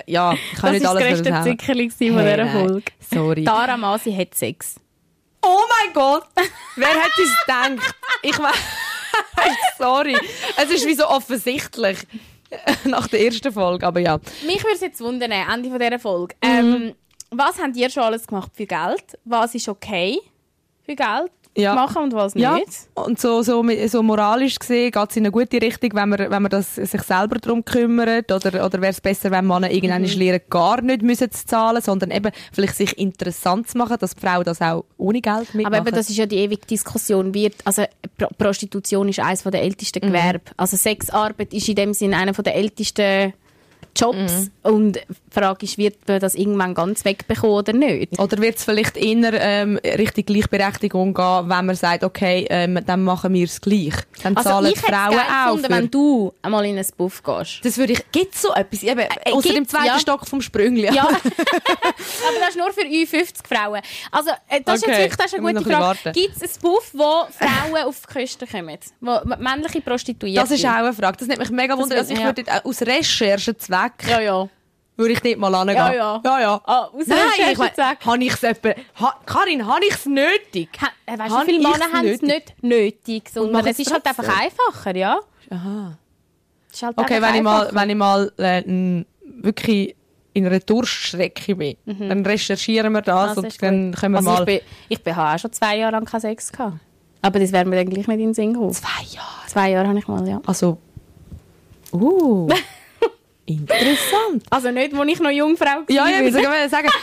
Ja, 0.08 0.34
ich 0.34 0.52
kann 0.60 0.74
Das 0.74 0.74
nicht 0.74 0.84
war 0.86 0.94
das 0.96 1.04
alles 1.04 1.08
grösste 1.08 1.30
sagen. 1.30 1.44
Zickerli 1.60 1.90
von 1.90 2.18
Hey, 2.18 2.38
dieser. 2.38 2.48
Folge. 2.52 2.92
Sorry. 3.00 3.44
Tara 3.44 3.78
Masi 3.78 4.14
hat 4.14 4.36
Sex. 4.36 4.76
Oh 5.44 5.60
mein 5.70 5.94
Gott! 5.94 6.28
Wer 6.76 6.88
hätte 6.90 7.22
es 7.24 7.36
gedacht? 7.46 7.96
Ich 8.22 8.38
weiß. 8.38 8.56
Sorry. 9.78 10.18
Es 10.58 10.70
ist 10.70 10.86
wie 10.86 10.94
so 10.94 11.08
offensichtlich. 11.08 11.98
Nach 12.86 13.08
der 13.08 13.22
ersten 13.26 13.52
Folge, 13.52 13.88
aber 13.88 14.00
ja. 14.02 14.20
Mich 14.46 14.62
würde 14.64 14.76
es 14.76 14.82
jetzt 14.82 15.00
wundern, 15.02 15.32
Ende 15.32 15.70
von 15.70 15.80
dieser 15.80 16.00
Folge. 16.00 16.36
Ähm, 16.42 16.94
was 17.30 17.58
habt 17.60 17.76
ihr 17.78 17.90
schon 17.90 18.04
alles 18.04 18.28
gemacht 18.28 18.52
für 18.54 18.66
Geld? 18.66 19.18
Was 19.24 19.56
ist 19.56 19.70
okay 19.70 20.20
für 20.86 20.96
Geld 20.96 21.32
Ja. 21.58 21.76
machen 21.76 22.04
und 22.04 22.14
was 22.14 22.34
Ja, 22.36 22.56
nicht? 22.56 22.68
und 22.94 23.20
so, 23.20 23.42
so, 23.42 23.62
so 23.88 24.04
moralisch 24.04 24.58
gesehen 24.58 24.90
geht 24.92 25.10
es 25.10 25.18
in 25.18 25.24
eine 25.24 25.32
gute 25.32 25.62
Richtung, 25.62 25.90
wenn 25.94 26.08
man, 26.08 26.20
wenn 26.20 26.42
man 26.42 26.50
das, 26.50 26.76
sich 26.76 27.02
selber 27.02 27.40
darum 27.40 27.66
kümmert. 27.66 28.32
Oder, 28.32 28.66
oder 28.66 28.82
wäre 28.82 28.92
es 28.92 29.02
besser, 29.02 29.32
wenn 29.32 29.46
Männer 29.46 29.70
irgendwann 29.70 30.04
Mhm. 30.04 30.08
lernen, 30.18 30.40
gar 30.50 30.82
nicht 30.82 31.02
müssen 31.02 31.30
zu 31.30 31.46
zahlen, 31.46 31.82
sondern 31.82 32.12
eben 32.12 32.32
vielleicht 32.54 32.76
sich 32.76 32.98
interessant 32.98 33.68
zu 33.70 33.78
machen, 33.78 33.98
dass 34.00 34.16
die 34.16 34.22
Frau 34.22 34.44
das 34.44 34.62
auch 34.62 34.86
ohne 34.98 35.20
Geld 35.20 35.54
mitmacht. 35.54 35.74
Aber 35.76 35.86
eben, 35.88 35.94
das 35.96 36.10
ist 36.10 36.16
ja 36.18 36.26
die 36.26 36.38
ewige 36.38 36.66
Diskussion. 36.66 37.34
Wird, 37.34 37.56
also 37.66 37.84
Pro 38.18 38.28
Prostitution 38.38 39.10
ist 39.10 39.20
eines 39.20 39.44
der 39.44 39.62
ältesten 39.62 40.00
Mhm. 40.06 40.08
Gewerbe. 40.14 40.42
Also 40.56 40.78
Sexarbeit 40.78 41.54
ist 41.54 41.68
in 41.68 41.76
dem 41.76 41.94
Sinne 41.94 42.16
einer 42.18 42.32
der 42.32 42.56
ältesten 42.56 43.34
Jobs. 43.96 44.50
Und 44.64 44.94
die 44.96 45.02
Frage 45.30 45.66
ist, 45.66 45.78
wird 45.78 46.08
man 46.08 46.20
das 46.20 46.36
irgendwann 46.36 46.74
ganz 46.74 47.04
wegbekommen 47.06 47.56
oder 47.56 47.74
nicht? 47.74 48.18
Oder 48.20 48.38
wird 48.38 48.58
es 48.58 48.64
vielleicht 48.64 48.98
eher 48.98 49.34
ähm, 49.34 49.78
Richtung 49.84 50.26
Gleichberechtigung 50.26 51.14
gehen, 51.14 51.50
wenn 51.50 51.66
man 51.66 51.76
sagt, 51.76 52.04
okay, 52.04 52.46
ähm, 52.50 52.80
dann 52.86 53.04
machen 53.04 53.34
wir 53.34 53.46
es 53.46 53.60
gleich. 53.62 53.94
Dann 54.24 54.36
Also 54.38 54.50
zahlen 54.50 54.68
ich 54.68 54.74
die 54.74 54.80
es 54.80 54.86
Frauen 54.86 55.20
auch. 55.20 55.44
gefunden, 55.46 55.66
für- 55.66 55.72
wenn 55.72 55.92
du 55.92 56.34
einmal 56.42 56.66
in 56.66 56.78
einen 56.78 56.88
Buff 56.98 57.22
gehst. 57.24 57.60
das 57.64 57.78
würde 57.78 57.94
ich. 57.94 58.12
Gibt 58.12 58.36
so 58.36 58.54
etwas? 58.54 58.84
Eben, 58.84 59.02
außer 59.32 59.48
dem 59.50 59.56
gibt's, 59.56 59.72
zweiten 59.72 59.86
ja. 59.88 60.00
Stock 60.00 60.28
vom 60.28 60.42
Sprüngli. 60.42 60.94
Ja, 60.94 61.04
aber 61.08 62.40
das 62.40 62.50
ist 62.50 62.58
nur 62.58 62.72
für 62.72 62.82
U50 62.82 63.34
Frauen. 63.48 63.82
Also, 64.12 64.32
äh, 64.50 64.62
das 64.64 64.78
ist 64.78 64.84
Okay, 64.84 64.92
jetzt 64.92 65.00
wirklich 65.00 65.18
das 65.18 65.26
ist 65.28 65.34
eine 65.40 65.54
gute 65.54 65.70
Frage. 65.70 66.12
Gibt 66.14 66.36
es 66.36 66.42
einen 66.42 66.62
Buff, 66.62 66.90
wo 66.94 67.26
Frauen 67.32 67.84
auf 67.86 68.02
die 68.08 68.14
Küste 68.14 68.48
kommen? 68.48 68.78
Wo 69.00 69.20
männliche 69.38 69.82
Prostituierte? 69.82 70.42
Das 70.42 70.52
ist 70.52 70.66
auch 70.66 70.72
eine 70.72 70.94
Frage. 70.94 71.18
Das 71.18 71.28
nimmt 71.28 71.40
mich 71.40 71.50
mega 71.52 71.78
wunder. 71.78 71.98
Also 71.98 72.14
ich 72.14 72.20
ja. 72.20 72.26
würde 72.26 72.42
äh, 72.48 72.60
Recherchezweck 73.72 74.10
Ja, 74.10 74.20
ja. 74.20 74.50
würde 74.98 75.14
ich 75.14 75.20
dort 75.22 75.38
mal 75.38 75.58
hingehen. 75.58 75.78
Ja, 75.78 75.94
ja. 75.94 76.22
ja, 76.24 76.42
ja. 76.42 76.62
Ah, 76.66 76.90
Nein, 76.94 77.18
ich 77.52 77.58
mein, 77.58 77.72
habe 78.06 78.24
ich 78.24 78.34
es 78.34 78.44
etwa... 78.44 78.70
Ha, 79.00 79.16
Karin, 79.26 79.66
habe 79.66 79.86
ich 79.86 79.94
es 79.94 80.06
nötig? 80.06 80.70
Ha, 80.82 80.88
äh, 81.06 81.18
weißt 81.18 81.34
du, 81.34 81.40
viele 81.46 81.60
Männer 81.60 81.92
haben 81.92 82.08
es 82.08 82.22
nicht 82.22 82.54
nötig, 82.62 83.30
sondern 83.30 83.66
es 83.66 83.80
ist 83.80 83.92
halt 83.92 84.06
einfach 84.06 84.42
einfacher, 84.42 84.96
ja? 84.96 85.20
Aha. 85.50 85.98
Halt 86.82 86.98
Okay, 86.98 87.22
wenn 87.22 87.36
ich 87.36 87.42
mal, 87.42 87.70
wenn 87.72 87.90
ich 87.90 87.96
mal 87.96 88.32
äh, 88.38 89.04
wirklich 89.42 89.96
in 90.34 90.46
einer 90.46 90.60
Durststrecke 90.60 91.56
bin, 91.56 91.76
dann 91.86 92.26
recherchieren 92.26 92.94
wir 92.94 93.02
das, 93.02 93.36
Das 93.36 93.44
und 93.44 93.62
dann 93.62 93.94
können 93.94 94.14
wir 94.14 94.20
also 94.20 94.30
mal... 94.30 94.40
Ich, 94.42 94.46
bin, 94.46 94.60
ich 94.88 95.04
bin, 95.04 95.16
habe 95.16 95.36
auch 95.36 95.40
schon 95.40 95.52
zwei 95.52 95.78
Jahre 95.78 95.92
lang 95.92 96.06
keinen 96.06 96.22
Sex 96.22 96.52
gehabt. 96.52 96.78
Aber 97.22 97.40
das 97.40 97.52
wäre 97.52 97.66
mir 97.66 97.76
dann 97.76 97.90
gleich 97.90 98.08
nicht 98.08 98.20
in 98.20 98.28
den 98.28 98.34
Sinn 98.34 98.54
gekommen. 98.54 98.74
Zwei 98.74 99.04
Jahre. 99.12 99.48
Zwei 99.48 99.72
Jahre 99.72 99.88
habe 99.90 100.00
ich 100.00 100.08
mal, 100.08 100.28
ja. 100.28 100.42
Also... 100.46 100.78
Uh... 101.92 102.48
interessant. 103.46 104.44
Also 104.50 104.72
nicht, 104.72 104.94
als 104.94 105.10
ich 105.10 105.20
noch 105.20 105.30
Jungfrau 105.32 105.66
war. 105.66 105.84
Ja, 105.90 106.08
ja, 106.08 106.22
ich 106.22 106.34
würde 106.34 106.70
sagen... 106.70 106.90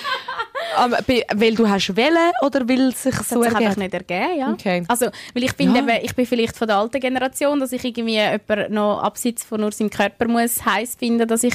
Aber, 0.77 0.99
bei- 1.07 1.25
weil 1.35 1.55
du 1.55 1.69
hast 1.69 1.95
wählen 1.97 2.31
oder 2.43 2.69
will 2.69 2.95
sich 2.95 3.15
Das 3.15 3.29
so 3.29 3.37
hat 3.45 3.51
sich 3.51 3.57
einfach 3.57 3.61
ergeben? 3.77 3.81
nicht 3.83 3.95
ergeben, 3.95 4.39
ja. 4.39 4.51
Okay. 4.53 4.85
Also, 4.89 5.07
weil 5.35 5.45
ich 5.45 5.55
bin, 5.57 5.75
Ja. 5.75 5.81
eben, 5.83 6.05
ich 6.05 6.15
bin 6.15 6.27
vielleicht 6.27 6.57
von 6.57 6.67
der 6.69 6.77
alten 6.79 7.01
Generation, 7.01 7.59
dass 7.61 7.73
ich 7.73 7.85
irgendwie 7.85 8.15
jemanden 8.17 8.75
noch 8.75 9.01
abseits 9.03 9.45
von 9.45 9.61
nur 9.61 9.73
seinem 9.73 9.91
Körper 9.91 10.27
muss 10.29 10.65
heiß 10.65 10.97
finden, 10.97 11.27
dass 11.27 11.43
ich 11.45 11.55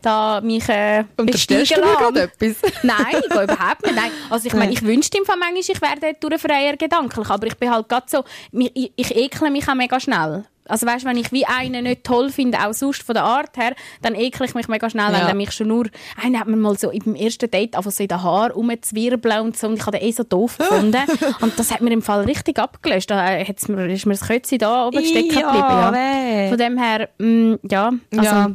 da 0.00 0.40
mich 0.40 0.68
äh, 0.68 1.04
Unterstellst 1.16 1.76
du 1.76 1.80
mir 1.80 1.96
gerade 1.96 2.22
etwas? 2.22 2.72
Nein, 2.82 3.20
ich 3.20 3.28
gehe 3.28 3.42
überhaupt 3.42 3.82
nicht. 3.82 3.94
Nein. 3.96 4.10
Also 4.30 4.46
ich 4.46 4.54
meine, 4.54 4.72
ich 4.72 4.82
wünschte 4.82 5.18
im 5.18 5.24
Fall 5.24 5.36
manchmal, 5.38 5.60
ich 5.60 5.82
wäre 5.82 5.96
dort 6.00 6.22
durch 6.32 6.40
freier 6.40 6.76
gedanklich, 6.76 7.28
aber 7.28 7.46
ich 7.48 7.56
bin 7.56 7.70
halt 7.70 7.88
gerade 7.88 8.06
so, 8.08 8.24
ich, 8.52 8.92
ich 8.94 9.16
ekle 9.16 9.50
mich 9.50 9.68
auch 9.68 9.74
mega 9.74 9.98
schnell. 9.98 10.44
Also 10.68 10.86
weißt, 10.86 11.04
wenn 11.04 11.16
ich 11.16 11.32
wie 11.32 11.46
einen 11.46 11.84
nicht 11.84 12.04
toll 12.04 12.30
finde, 12.30 12.58
auch 12.66 12.72
sonst 12.72 13.02
von 13.02 13.14
der 13.14 13.24
Art 13.24 13.56
her, 13.56 13.74
dann 14.02 14.14
ekle 14.14 14.46
ich 14.46 14.54
mich 14.54 14.68
mega 14.68 14.88
schnell, 14.90 15.06
wenn 15.12 15.20
Ja. 15.20 15.26
der 15.26 15.34
mich 15.34 15.52
schon 15.52 15.68
nur, 15.68 15.86
einer 16.22 16.40
hat 16.40 16.46
mir 16.48 16.56
mal 16.56 16.76
so 16.78 16.90
im 16.90 17.14
ersten 17.14 17.50
Date 17.50 17.76
einfach 17.76 17.90
so 17.90 18.02
in 18.02 18.08
den 18.08 18.22
Haar 18.22 18.50
rumzwirbeln 18.52 19.40
und 19.40 19.56
so 19.56 19.66
und 19.68 19.74
ich 19.76 19.86
habe 19.86 19.98
den 19.98 20.08
eh 20.08 20.12
so 20.12 20.22
doof 20.24 20.58
gefunden 20.58 21.02
und 21.40 21.58
das 21.58 21.72
hat 21.72 21.80
mir 21.80 21.92
im 21.92 22.02
Fall 22.02 22.24
richtig 22.24 22.58
abgelöst. 22.58 23.10
Da 23.10 23.24
hat's 23.26 23.68
mir, 23.68 23.86
ist 23.92 24.06
mir 24.06 24.14
das 24.14 24.26
Kötzi 24.26 24.58
da 24.58 24.86
oben 24.88 25.04
stecken 25.04 25.38
Ja, 25.38 25.46
geblieben. 25.52 26.42
Ja. 26.42 26.48
Von 26.48 26.58
dem 26.58 26.78
her, 26.78 27.08
mh, 27.18 27.58
ja, 27.70 27.90
also, 28.12 28.22
Ja. 28.24 28.46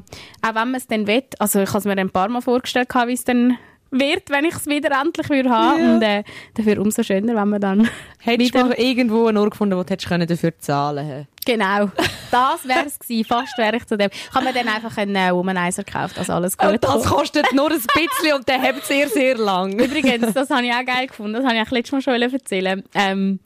auch 0.42 0.48
wenn 0.56 0.72
man 0.72 0.76
es 0.76 0.88
dann 0.88 1.08
will, 1.08 1.24
also 1.40 1.60
ich 1.62 1.70
habe 1.70 1.80
es 1.80 1.86
mir 1.86 1.98
ein 1.98 2.10
paar 2.10 2.30
Mal 2.30 2.42
vorgestellt, 2.42 2.90
wie 3.08 3.14
es 3.14 3.24
dann 3.24 3.58
wird, 3.92 4.30
wenn 4.30 4.46
ich 4.46 4.56
es 4.56 4.66
wieder 4.66 5.00
endlich 5.00 5.30
würde 5.30 5.50
haben. 5.50 5.80
Ja. 5.80 5.94
Und 5.94 6.02
äh, 6.02 6.24
dafür 6.56 6.80
umso 6.80 7.04
schöner, 7.04 7.36
wenn 7.36 7.50
man 7.50 7.62
dann 7.62 7.90
Hättest 8.20 8.56
du 8.56 8.60
wieder... 8.60 8.68
mal 8.70 8.80
irgendwo 8.80 9.28
einen 9.28 9.38
Ort 9.38 9.52
gefunden, 9.52 9.78
wo 9.78 9.84
du 9.84 9.96
können 9.98 10.28
dafür 10.28 10.58
zahlen 10.58 11.08
können? 11.08 11.28
Genau, 11.46 11.90
das 12.30 12.68
wäre 12.68 12.86
es 12.86 13.00
gewesen. 13.00 13.26
Fast 13.26 13.58
wäre 13.58 13.78
ich 13.78 13.86
zu 13.86 13.98
dem. 13.98 14.10
Ich 14.12 14.34
habe 14.34 14.46
mir 14.46 14.54
dann 14.54 14.68
einfach 14.68 14.96
einen 14.98 15.16
äh, 15.16 15.34
Womanizer 15.34 15.84
gekauft, 15.84 16.18
also 16.18 16.34
alles 16.34 16.58
gut. 16.58 16.70
Und 16.70 16.84
das 16.84 17.04
kostet 17.06 17.52
nur 17.54 17.72
ein 17.72 17.80
bisschen 17.80 18.36
und 18.36 18.48
der 18.48 18.62
hebt 18.62 18.86
sehr, 18.86 19.10
sehr 19.10 19.38
lang. 19.38 19.74
Übrigens, 19.74 20.34
das 20.34 20.50
habe 20.50 20.66
ich 20.66 20.72
auch 20.72 20.86
geil 20.86 21.08
gefunden. 21.08 21.34
Das 21.34 21.44
habe 21.44 21.56
ich 21.56 21.62
auch 21.62 21.72
letztes 21.72 21.92
Mal 21.92 22.02
schon 22.02 22.22
erzählen. 22.22 22.84
Ähm, 22.94 23.40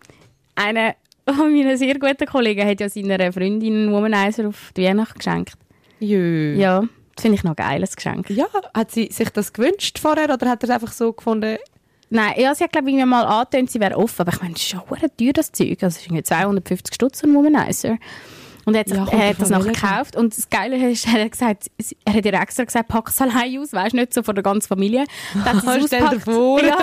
einer 0.55 0.95
meiner 1.25 1.77
sehr 1.77 1.97
guten 1.97 2.25
Kollegen 2.27 2.67
hat 2.67 2.79
ja 2.79 2.89
seiner 2.89 3.31
Freundin 3.31 3.73
einen 3.73 3.91
Womanizer 3.91 4.47
auf 4.47 4.71
die 4.75 4.83
Weihnacht 4.83 5.15
geschenkt. 5.15 5.53
Jö. 5.99 6.55
Ja, 6.55 6.83
das 7.15 7.21
finde 7.21 7.37
ich 7.37 7.43
noch 7.43 7.51
ein 7.51 7.55
geiles 7.55 7.95
Geschenk. 7.95 8.29
Ja, 8.29 8.47
hat 8.73 8.91
sie 8.91 9.09
sich 9.11 9.29
das 9.29 9.53
gewünscht 9.53 9.99
vorher 9.99 10.33
oder 10.33 10.49
hat 10.49 10.63
er 10.63 10.69
es 10.69 10.69
einfach 10.69 10.91
so 10.91 11.13
gefunden? 11.13 11.57
Nein, 12.09 12.33
ja, 12.37 12.53
sie 12.53 12.63
hat 12.63 12.71
glaube 12.71 12.91
ich 12.91 13.05
mal 13.05 13.23
angetönt, 13.23 13.71
sie 13.71 13.79
wäre 13.79 13.97
offen, 13.97 14.21
aber 14.21 14.33
ich 14.33 14.41
meine, 14.41 14.53
es 14.53 14.61
ist 14.61 14.69
schon 14.69 14.81
teuer, 15.17 15.33
das 15.33 15.51
Zeug. 15.51 15.81
Also 15.81 15.95
es 15.95 15.97
ist 15.97 16.05
irgendwie 16.05 16.23
250 16.23 16.93
Stutz 16.93 17.23
ein 17.23 17.33
Womanizer. 17.33 17.97
Und 18.65 18.73
er 18.73 18.79
hat, 18.81 18.89
sich, 18.89 18.97
Ja, 18.97 19.07
er 19.11 19.29
hat 19.29 19.39
das 19.41 19.49
nachher 19.49 19.71
gekauft 19.73 20.15
und 20.15 20.35
das 20.35 20.49
Geile 20.49 20.89
ist, 20.89 21.05
er 21.07 21.23
hat 21.25 21.31
gesagt, 21.31 21.65
er 22.03 22.13
hat 22.13 22.25
ihr 22.25 22.33
extra 22.33 22.63
gesagt, 22.63 22.87
pack 22.87 23.09
es 23.09 23.21
allein 23.21 23.59
aus, 23.59 23.71
weißt 23.73 23.93
du, 23.93 23.97
nicht 23.97 24.13
so 24.13 24.23
von 24.23 24.33
der 24.33 24.43
ganzen 24.43 24.67
Familie. 24.67 25.05
Dann 25.33 25.45
hat 25.45 25.61
sie 25.61 25.67
es 25.69 25.83
ausgepackt. 25.93 26.23
vor. 26.23 26.63
Ja, 26.63 26.77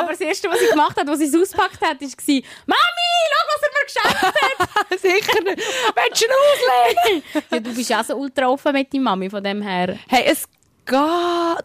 aber 0.00 0.12
das 0.12 0.20
Erste, 0.20 0.48
was 0.48 0.58
sie 0.58 0.68
gemacht 0.70 0.96
hat, 0.98 1.08
als 1.08 1.18
sie 1.18 1.26
es 1.26 1.34
ausgepackt 1.34 1.80
hat, 1.82 2.00
war, 2.00 2.08
Mami, 2.66 2.96
schau, 3.30 3.44
was 3.52 3.62
er 3.62 3.70
mir 3.72 3.84
geschenkt 3.86 4.22
hat. 4.74 5.00
Sicher 5.00 5.42
nicht. 5.44 5.62
Willst 5.94 6.22
du 6.22 6.26
ihn 7.14 7.22
ja, 7.50 7.60
du 7.60 7.74
bist 7.74 7.90
ja 7.90 8.00
auch 8.00 8.04
so 8.04 8.16
ultra 8.16 8.48
offen 8.48 8.72
mit 8.72 8.92
deiner 8.94 9.04
Mami, 9.04 9.28
von 9.28 9.44
dem 9.44 9.60
her. 9.62 9.98
Hey, 10.08 10.24
es 10.26 10.48
geht 10.86 10.96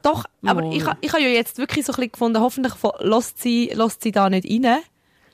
doch. 0.01 0.25
Aber 0.45 0.61
Mal. 0.63 0.73
ich, 0.75 0.83
ich 0.99 1.13
habe 1.13 1.21
ja 1.23 1.29
jetzt 1.29 1.57
wirklich 1.59 1.85
so 1.85 1.93
ein 1.93 1.95
bisschen 1.95 2.11
gefunden, 2.11 2.41
hoffentlich 2.41 2.73
lässt 2.99 3.41
sie, 3.41 3.71
lässt 3.73 4.03
sie 4.03 4.11
da 4.11 4.29
nicht 4.29 4.49
rein. 4.49 4.79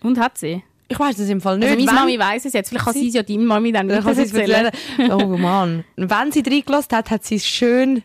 Und 0.03 0.19
hat 0.19 0.37
sie? 0.37 0.63
Ich 0.89 0.99
weiß 0.99 1.19
es 1.19 1.29
im 1.29 1.41
Fall 1.41 1.57
nicht. 1.57 1.69
Also 1.69 1.85
meine 1.85 1.99
Mami 1.99 2.19
weiss 2.19 2.45
es 2.45 2.53
jetzt. 2.53 2.69
Vielleicht 2.69 2.85
kann 2.85 2.93
sie 2.93 3.09
es 3.09 3.13
ja 3.13 3.23
deine 3.23 3.43
Mami 3.43 3.71
dann 3.71 3.89
es 3.89 4.05
erzählen. 4.05 4.71
erzählen. 4.97 5.11
Oh 5.11 5.37
Mann. 5.37 5.83
Wenn 5.95 6.31
sie 6.31 6.43
reingelassen 6.45 6.97
hat, 6.97 7.09
hat 7.09 7.25
sie 7.25 7.35
es 7.35 7.45
schön 7.45 8.03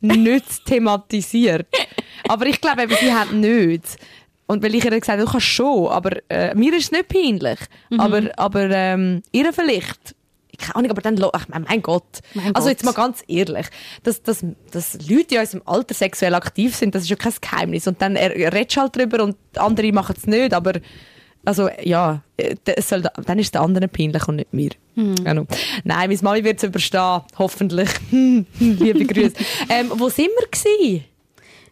nicht 0.00 0.64
thematisiert. 0.66 1.66
Aber 2.28 2.46
ich 2.46 2.60
glaube, 2.60 2.86
sie 3.00 3.14
hat 3.14 3.32
nicht. 3.32 3.96
Und 4.46 4.62
weil 4.62 4.74
ich 4.74 4.84
ihr 4.84 4.90
gesagt 4.90 5.08
habe, 5.08 5.22
du 5.24 5.30
kannst 5.30 5.46
schon, 5.46 5.88
aber 5.88 6.18
äh, 6.28 6.54
mir 6.54 6.72
ist 6.74 6.84
es 6.84 6.92
nicht 6.92 7.08
peinlich. 7.08 7.58
Mhm. 7.90 8.00
Aber, 8.00 8.22
aber 8.36 8.70
ähm, 8.70 9.22
ihr 9.32 9.52
vielleicht. 9.52 10.14
Keine 10.58 10.76
Ahnung, 10.76 10.90
aber 10.92 11.02
dann, 11.02 11.22
ach, 11.34 11.46
mein 11.48 11.82
Gott. 11.82 12.20
Mein 12.32 12.54
also 12.54 12.70
jetzt 12.70 12.82
mal 12.82 12.94
ganz 12.94 13.22
ehrlich, 13.28 13.66
dass, 14.04 14.22
dass, 14.22 14.42
dass 14.70 14.94
Leute 15.06 15.34
in 15.34 15.40
unserem 15.42 15.62
Alter 15.66 15.92
sexuell 15.92 16.34
aktiv 16.34 16.74
sind, 16.74 16.94
das 16.94 17.02
ist 17.02 17.10
ja 17.10 17.16
kein 17.16 17.34
Geheimnis. 17.38 17.86
Und 17.86 18.00
dann 18.00 18.16
redest 18.16 18.74
du 18.74 18.80
halt 18.80 18.96
drüber 18.96 19.22
und 19.22 19.36
andere 19.56 19.92
machen 19.92 20.14
es 20.16 20.26
nicht, 20.26 20.54
aber 20.54 20.72
also 21.46 21.70
ja, 21.82 22.22
äh, 22.36 22.54
es 22.64 22.88
soll, 22.88 23.02
dann 23.02 23.38
ist 23.38 23.54
den 23.54 23.62
anderen 23.62 23.88
peinlich 23.88 24.26
und 24.28 24.36
nicht 24.36 24.52
mir. 24.52 24.70
Genau. 24.94 25.46
Nein, 25.84 26.08
meine 26.08 26.18
Mami 26.22 26.44
wird 26.44 26.58
es 26.58 26.64
überstehen, 26.64 27.22
hoffentlich. 27.38 27.88
Liebe 28.10 29.04
Grüße. 29.06 29.34
ähm, 29.68 29.92
wo 29.94 30.08
sind 30.08 30.28
wir 30.38 30.48
gewesen? 30.48 31.04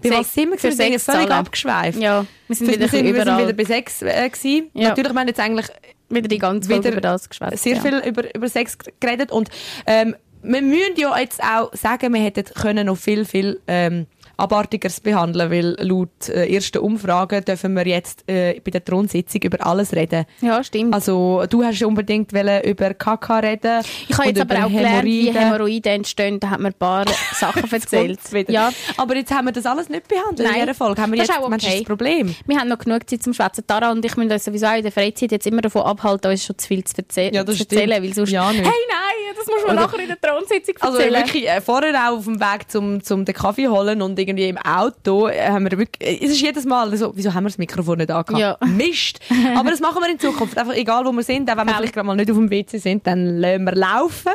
Bei 0.02 0.08
Sechs- 0.08 0.18
was 0.20 0.34
sind 0.34 0.50
wir 0.50 0.56
gewesen? 0.56 0.78
Wir 0.78 0.98
sind 0.98 1.14
völlig 1.14 1.30
abgeschweift. 1.30 1.98
Ja, 1.98 2.26
wir 2.48 2.56
sind 2.56 2.68
wieder, 2.68 2.88
sind, 2.88 3.04
wir 3.04 3.24
sind 3.24 3.38
wieder 3.38 3.52
bei 3.52 3.64
sechs 3.64 4.02
äh, 4.02 4.28
gewesen. 4.28 4.70
Ja. 4.74 4.90
Natürlich, 4.90 5.12
wir 5.12 5.20
haben 5.20 5.28
jetzt 5.28 5.40
eigentlich 5.40 5.66
wieder 6.10 6.28
die 6.28 6.38
ganze 6.38 6.68
Folge 6.68 6.90
über 6.90 7.00
das 7.00 7.28
geschwätzt. 7.28 7.62
sehr 7.62 7.76
ja. 7.76 7.80
viel 7.82 7.98
über, 8.06 8.34
über 8.34 8.48
Sex 8.48 8.76
geredet 9.00 9.32
und 9.32 9.48
ähm, 9.86 10.14
wir 10.42 10.60
müssen 10.60 10.96
ja 10.96 11.18
jetzt 11.18 11.42
auch 11.42 11.72
sagen, 11.74 12.12
wir 12.12 12.20
hätten 12.20 12.44
können 12.44 12.86
noch 12.86 12.98
viel, 12.98 13.24
viel 13.24 13.60
ähm, 13.66 14.06
abartigeres 14.36 15.00
behandeln, 15.00 15.50
weil 15.50 15.76
laut 15.80 16.28
äh, 16.28 16.52
ersten 16.54 16.78
Umfragen 16.78 17.44
dürfen 17.44 17.74
wir 17.74 17.86
jetzt 17.86 18.28
äh, 18.28 18.60
bei 18.64 18.70
der 18.70 18.84
Thronsitzung 18.84 19.42
über 19.42 19.64
alles 19.66 19.92
reden. 19.94 20.24
Ja, 20.40 20.62
stimmt. 20.64 20.94
Also 20.94 21.44
du 21.48 21.62
hast 21.64 21.82
unbedingt 21.82 22.32
über 22.32 22.94
Kaka 22.94 23.38
reden. 23.40 23.82
ich 24.08 24.16
habe 24.18 24.28
jetzt 24.28 24.40
aber 24.40 24.64
auch 24.66 24.70
gelernt, 24.70 25.04
wie 25.04 25.30
Hämorrhoiden. 25.32 25.92
Entstehen. 25.94 26.40
Da 26.40 26.50
hat 26.50 26.60
mir 26.60 26.68
ein 26.68 26.74
paar 26.74 27.04
Sachen 27.34 27.70
erzählt. 27.70 28.18
Ja, 28.48 28.70
Aber 28.96 29.16
jetzt 29.16 29.32
haben 29.32 29.46
wir 29.46 29.52
das 29.52 29.66
alles 29.66 29.88
nicht 29.88 30.08
behandelt 30.08 30.48
Nein. 30.48 30.60
in 30.60 30.66
dieser 30.66 30.74
Folge. 30.74 31.00
Haben 31.00 31.12
wir 31.12 31.18
Das 31.18 31.28
ist 31.28 31.34
jetzt, 31.34 31.44
auch 31.44 31.48
meinst 31.48 31.66
du, 31.66 31.70
okay. 31.70 31.78
das 31.78 31.86
Problem? 31.86 32.34
wir 32.46 32.58
haben 32.58 32.68
noch 32.68 32.78
genug 32.78 33.08
Zeit 33.08 33.22
zum 33.22 33.32
Schwätzen. 33.34 33.64
Tara 33.66 33.90
und 33.92 34.04
ich 34.04 34.16
müssen 34.16 34.30
uns 34.32 34.44
sowieso 34.44 34.66
auch 34.66 34.76
in 34.76 34.82
der 34.82 34.92
Freizeit 34.92 35.32
jetzt 35.32 35.46
immer 35.46 35.60
davon 35.62 35.82
abhalten, 35.82 36.30
uns 36.30 36.44
schon 36.44 36.58
zu 36.58 36.66
viel 36.68 36.82
zu, 36.84 36.96
erzäh 36.98 37.30
Ja, 37.32 37.44
das 37.44 37.56
zu 37.56 37.62
erzählen. 37.64 38.02
Weil 38.02 38.12
sonst, 38.14 38.30
Ja, 38.30 38.50
nicht. 38.50 38.64
hey, 38.64 38.72
nein, 38.88 39.34
das 39.36 39.46
muss 39.46 39.66
man 39.66 39.76
Oder- 39.76 39.86
nachher 39.86 40.00
in 40.00 40.08
der 40.08 40.20
Thronsitzung 40.20 40.74
Also 40.80 40.98
erzählen. 40.98 41.14
wirklich, 41.24 41.48
äh, 41.48 41.60
vorher 41.60 41.94
auch 42.08 42.16
auf 42.18 42.24
dem 42.24 42.40
Weg 42.40 42.70
zum, 42.70 43.02
zum 43.02 43.24
den 43.24 43.34
Kaffee 43.34 43.68
holen 43.68 44.02
und 44.02 44.18
irgendwie 44.28 44.48
im 44.48 44.58
Auto 44.58 45.28
äh, 45.28 45.48
haben 45.48 45.70
wir 45.70 45.78
wirklich, 45.78 46.08
äh, 46.08 46.24
es 46.24 46.32
ist 46.32 46.40
jedes 46.40 46.64
Mal 46.64 46.96
so, 46.96 47.12
wieso 47.14 47.32
haben 47.34 47.44
wir 47.44 47.50
das 47.50 47.58
Mikrofon 47.58 47.98
nicht 47.98 48.10
angehabt? 48.10 48.38
Ja. 48.38 48.56
Mist! 48.66 49.20
Aber 49.56 49.70
das 49.70 49.80
machen 49.80 50.02
wir 50.02 50.10
in 50.10 50.18
Zukunft. 50.18 50.56
Einfach 50.58 50.74
egal, 50.74 51.04
wo 51.04 51.12
wir 51.12 51.22
sind, 51.22 51.50
auch 51.50 51.56
wenn 51.56 51.66
wir 51.66 51.74
vielleicht 51.74 51.94
gerade 51.94 52.06
mal 52.06 52.16
nicht 52.16 52.30
auf 52.30 52.36
dem 52.36 52.50
WC 52.50 52.78
sind, 52.78 53.06
dann 53.06 53.38
lassen 53.38 53.64
wir 53.64 53.74
laufen. 53.74 54.32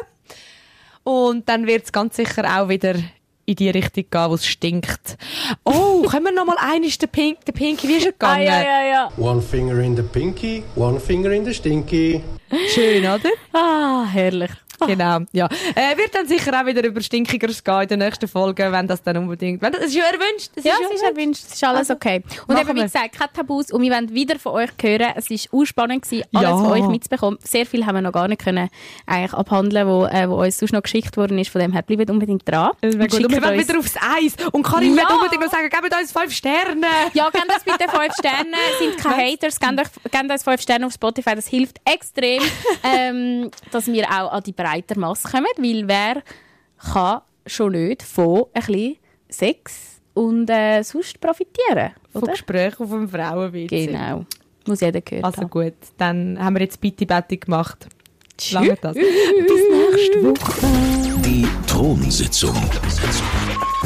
Und 1.04 1.50
dann 1.50 1.66
wird 1.66 1.86
es 1.86 1.92
ganz 1.92 2.16
sicher 2.16 2.44
auch 2.46 2.70
wieder 2.70 2.96
in 3.46 3.56
die 3.56 3.70
Richtung 3.70 4.06
gehen, 4.10 4.30
wo 4.30 4.36
es 4.36 4.46
stinkt. 4.46 5.18
Oh, 5.64 6.04
können 6.10 6.26
wir 6.26 6.32
noch 6.32 6.46
mal 6.46 6.58
eines 6.60 6.98
den 6.98 7.10
Pink, 7.10 7.44
der 7.46 7.54
Pinky, 7.54 7.88
wie 7.88 7.96
ist 7.96 8.06
er 8.06 8.14
ah, 8.20 8.36
gegangen? 8.36 8.44
ja, 8.44 8.62
ja, 8.62 8.84
ja. 8.84 9.10
One 9.18 9.42
finger 9.42 9.80
in 9.80 9.96
the 9.96 10.04
pinky, 10.04 10.64
one 10.76 11.00
finger 11.00 11.32
in 11.32 11.46
the 11.46 11.54
stinky. 11.54 12.22
Schön, 12.74 13.04
oder? 13.04 13.30
Ah, 13.54 14.06
herrlich. 14.06 14.52
Genau, 14.88 15.20
ja. 15.32 15.48
Äh, 15.76 15.98
wird 15.98 16.14
dann 16.16 16.28
sicher 16.28 16.60
auch 16.60 16.66
wieder 16.66 16.84
über 16.84 17.02
Stinkigeres 17.02 17.64
gehen 17.64 17.82
in 17.82 17.88
der 17.90 17.98
nächsten 17.98 18.28
Folge, 18.28 18.72
wenn 18.72 18.88
das 18.88 19.02
dann 19.04 19.18
unbedingt... 19.18 19.62
Wenn 19.62 19.72
das, 19.72 19.82
das 19.82 19.90
ist 19.92 19.96
ja 19.98 20.06
erwünscht. 20.06 20.50
Das 20.56 20.64
Ja, 20.64 20.74
ist 20.74 20.80
es 20.90 20.96
ist 21.02 21.04
erwünscht, 21.04 21.44
es 21.48 21.54
ist 21.54 21.64
alles 21.64 21.80
Also, 21.80 21.94
okay. 21.94 22.24
Und 22.48 22.56
machen 22.56 22.70
eben, 22.70 22.78
wie 22.80 22.84
gesagt, 22.84 23.18
keine 23.18 23.32
Tabus 23.34 23.72
und 23.72 23.82
wir 23.82 23.92
wollen 23.92 24.14
wieder 24.14 24.40
von 24.40 24.54
euch 24.54 24.70
hören. 24.82 25.12
Es 25.16 25.30
war 25.30 25.38
gewesen, 25.38 26.24
alles 26.34 26.50
Ja. 26.50 26.58
von 26.58 26.72
euch 26.72 26.88
mitzubekommen. 26.88 27.40
Sehr 27.44 27.66
viel 27.66 27.86
haben 27.86 27.96
wir 27.96 28.02
noch 28.02 28.12
gar 28.14 28.28
nicht 28.28 28.42
können 28.44 28.70
eigentlich 29.06 29.34
abhandeln, 29.34 29.88
wo, 29.88 30.06
äh, 30.06 30.30
wo 30.30 30.42
uns 30.42 30.58
sonst 30.58 30.72
noch 30.72 30.82
geschickt 30.84 31.18
worden 31.18 31.38
ist. 31.38 31.50
Von 31.50 31.62
dem 31.62 31.74
her 31.74 31.82
bleibt 31.84 32.10
unbedingt 32.10 32.48
dran. 32.48 32.72
Und 32.82 32.98
gut. 33.00 33.14
Und 33.26 33.32
wir 33.32 33.44
wollen 33.44 33.60
wieder 33.60 33.78
aufs 33.80 33.96
Eis. 33.98 34.36
Und 34.52 34.64
Karin 34.64 34.96
Ja. 34.96 35.04
will 35.04 35.16
unbedingt 35.16 35.44
noch 35.44 35.52
sagen, 35.52 35.70
gebt 35.70 35.96
uns 36.02 36.12
fünf 36.12 36.34
Sterne. 36.34 36.88
Ja, 37.14 37.30
gebt 37.30 37.46
uns 37.54 37.64
bitte 37.64 37.90
5 37.90 38.14
Sterne, 38.14 38.56
sind 38.80 38.98
keine 38.98 39.16
Haters, 39.32 39.60
gebt, 39.60 39.80
euch, 39.80 40.12
gebt 40.12 40.32
uns 40.32 40.44
5 40.44 40.62
Sterne 40.62 40.86
auf 40.86 40.94
Spotify, 40.94 41.36
das 41.36 41.48
hilft 41.48 41.78
extrem, 41.86 42.42
ähm, 42.84 43.50
dass 43.72 43.88
wir 43.88 44.06
auch 44.10 44.32
an 44.32 44.44
die 44.44 44.52
breite 44.52 44.69
Masse 44.98 45.28
kommen, 45.30 45.46
weil 45.58 45.88
wer 45.88 46.24
kann 46.94 47.22
schon 47.46 47.72
nicht 47.74 48.04
von 48.04 48.46
ein 48.54 48.62
bisschen 48.66 48.96
Sex 49.30 50.02
und 50.14 50.50
äh, 50.50 50.82
sonst 50.84 51.20
profitieren, 51.20 51.92
Von 52.12 52.24
oder? 52.24 52.32
Gesprächen 52.34 52.84
auf 52.84 52.90
dem 52.90 53.08
Frauenwitz. 53.10 53.70
Genau, 53.70 54.26
muss 54.68 54.82
jeder 54.82 55.02
gehört 55.02 55.26
Also 55.26 55.42
haben. 55.42 55.50
gut, 55.50 55.74
dann 55.98 56.38
haben 56.44 56.56
wir 56.56 56.62
jetzt 56.64 56.80
Bitte 56.82 57.06
Betty 57.06 57.38
gemacht. 57.38 57.88
Tschüss. 58.38 58.54
Lange 58.54 58.78
das. 58.82 58.94
Bis 58.96 59.04
nächste 59.06 60.24
Woche. 60.24 61.22
Die 61.26 61.48
Thronsitzung. 61.68 62.56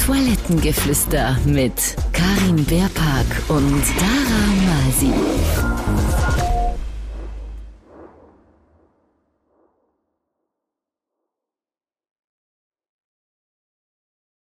Toilettengeflüster 0.05 1.38
mit 1.45 1.95
Karin 2.11 2.63
Beerpark 2.65 3.25
und 3.49 3.81
Dara 3.97 4.86
Masi. 4.86 6.42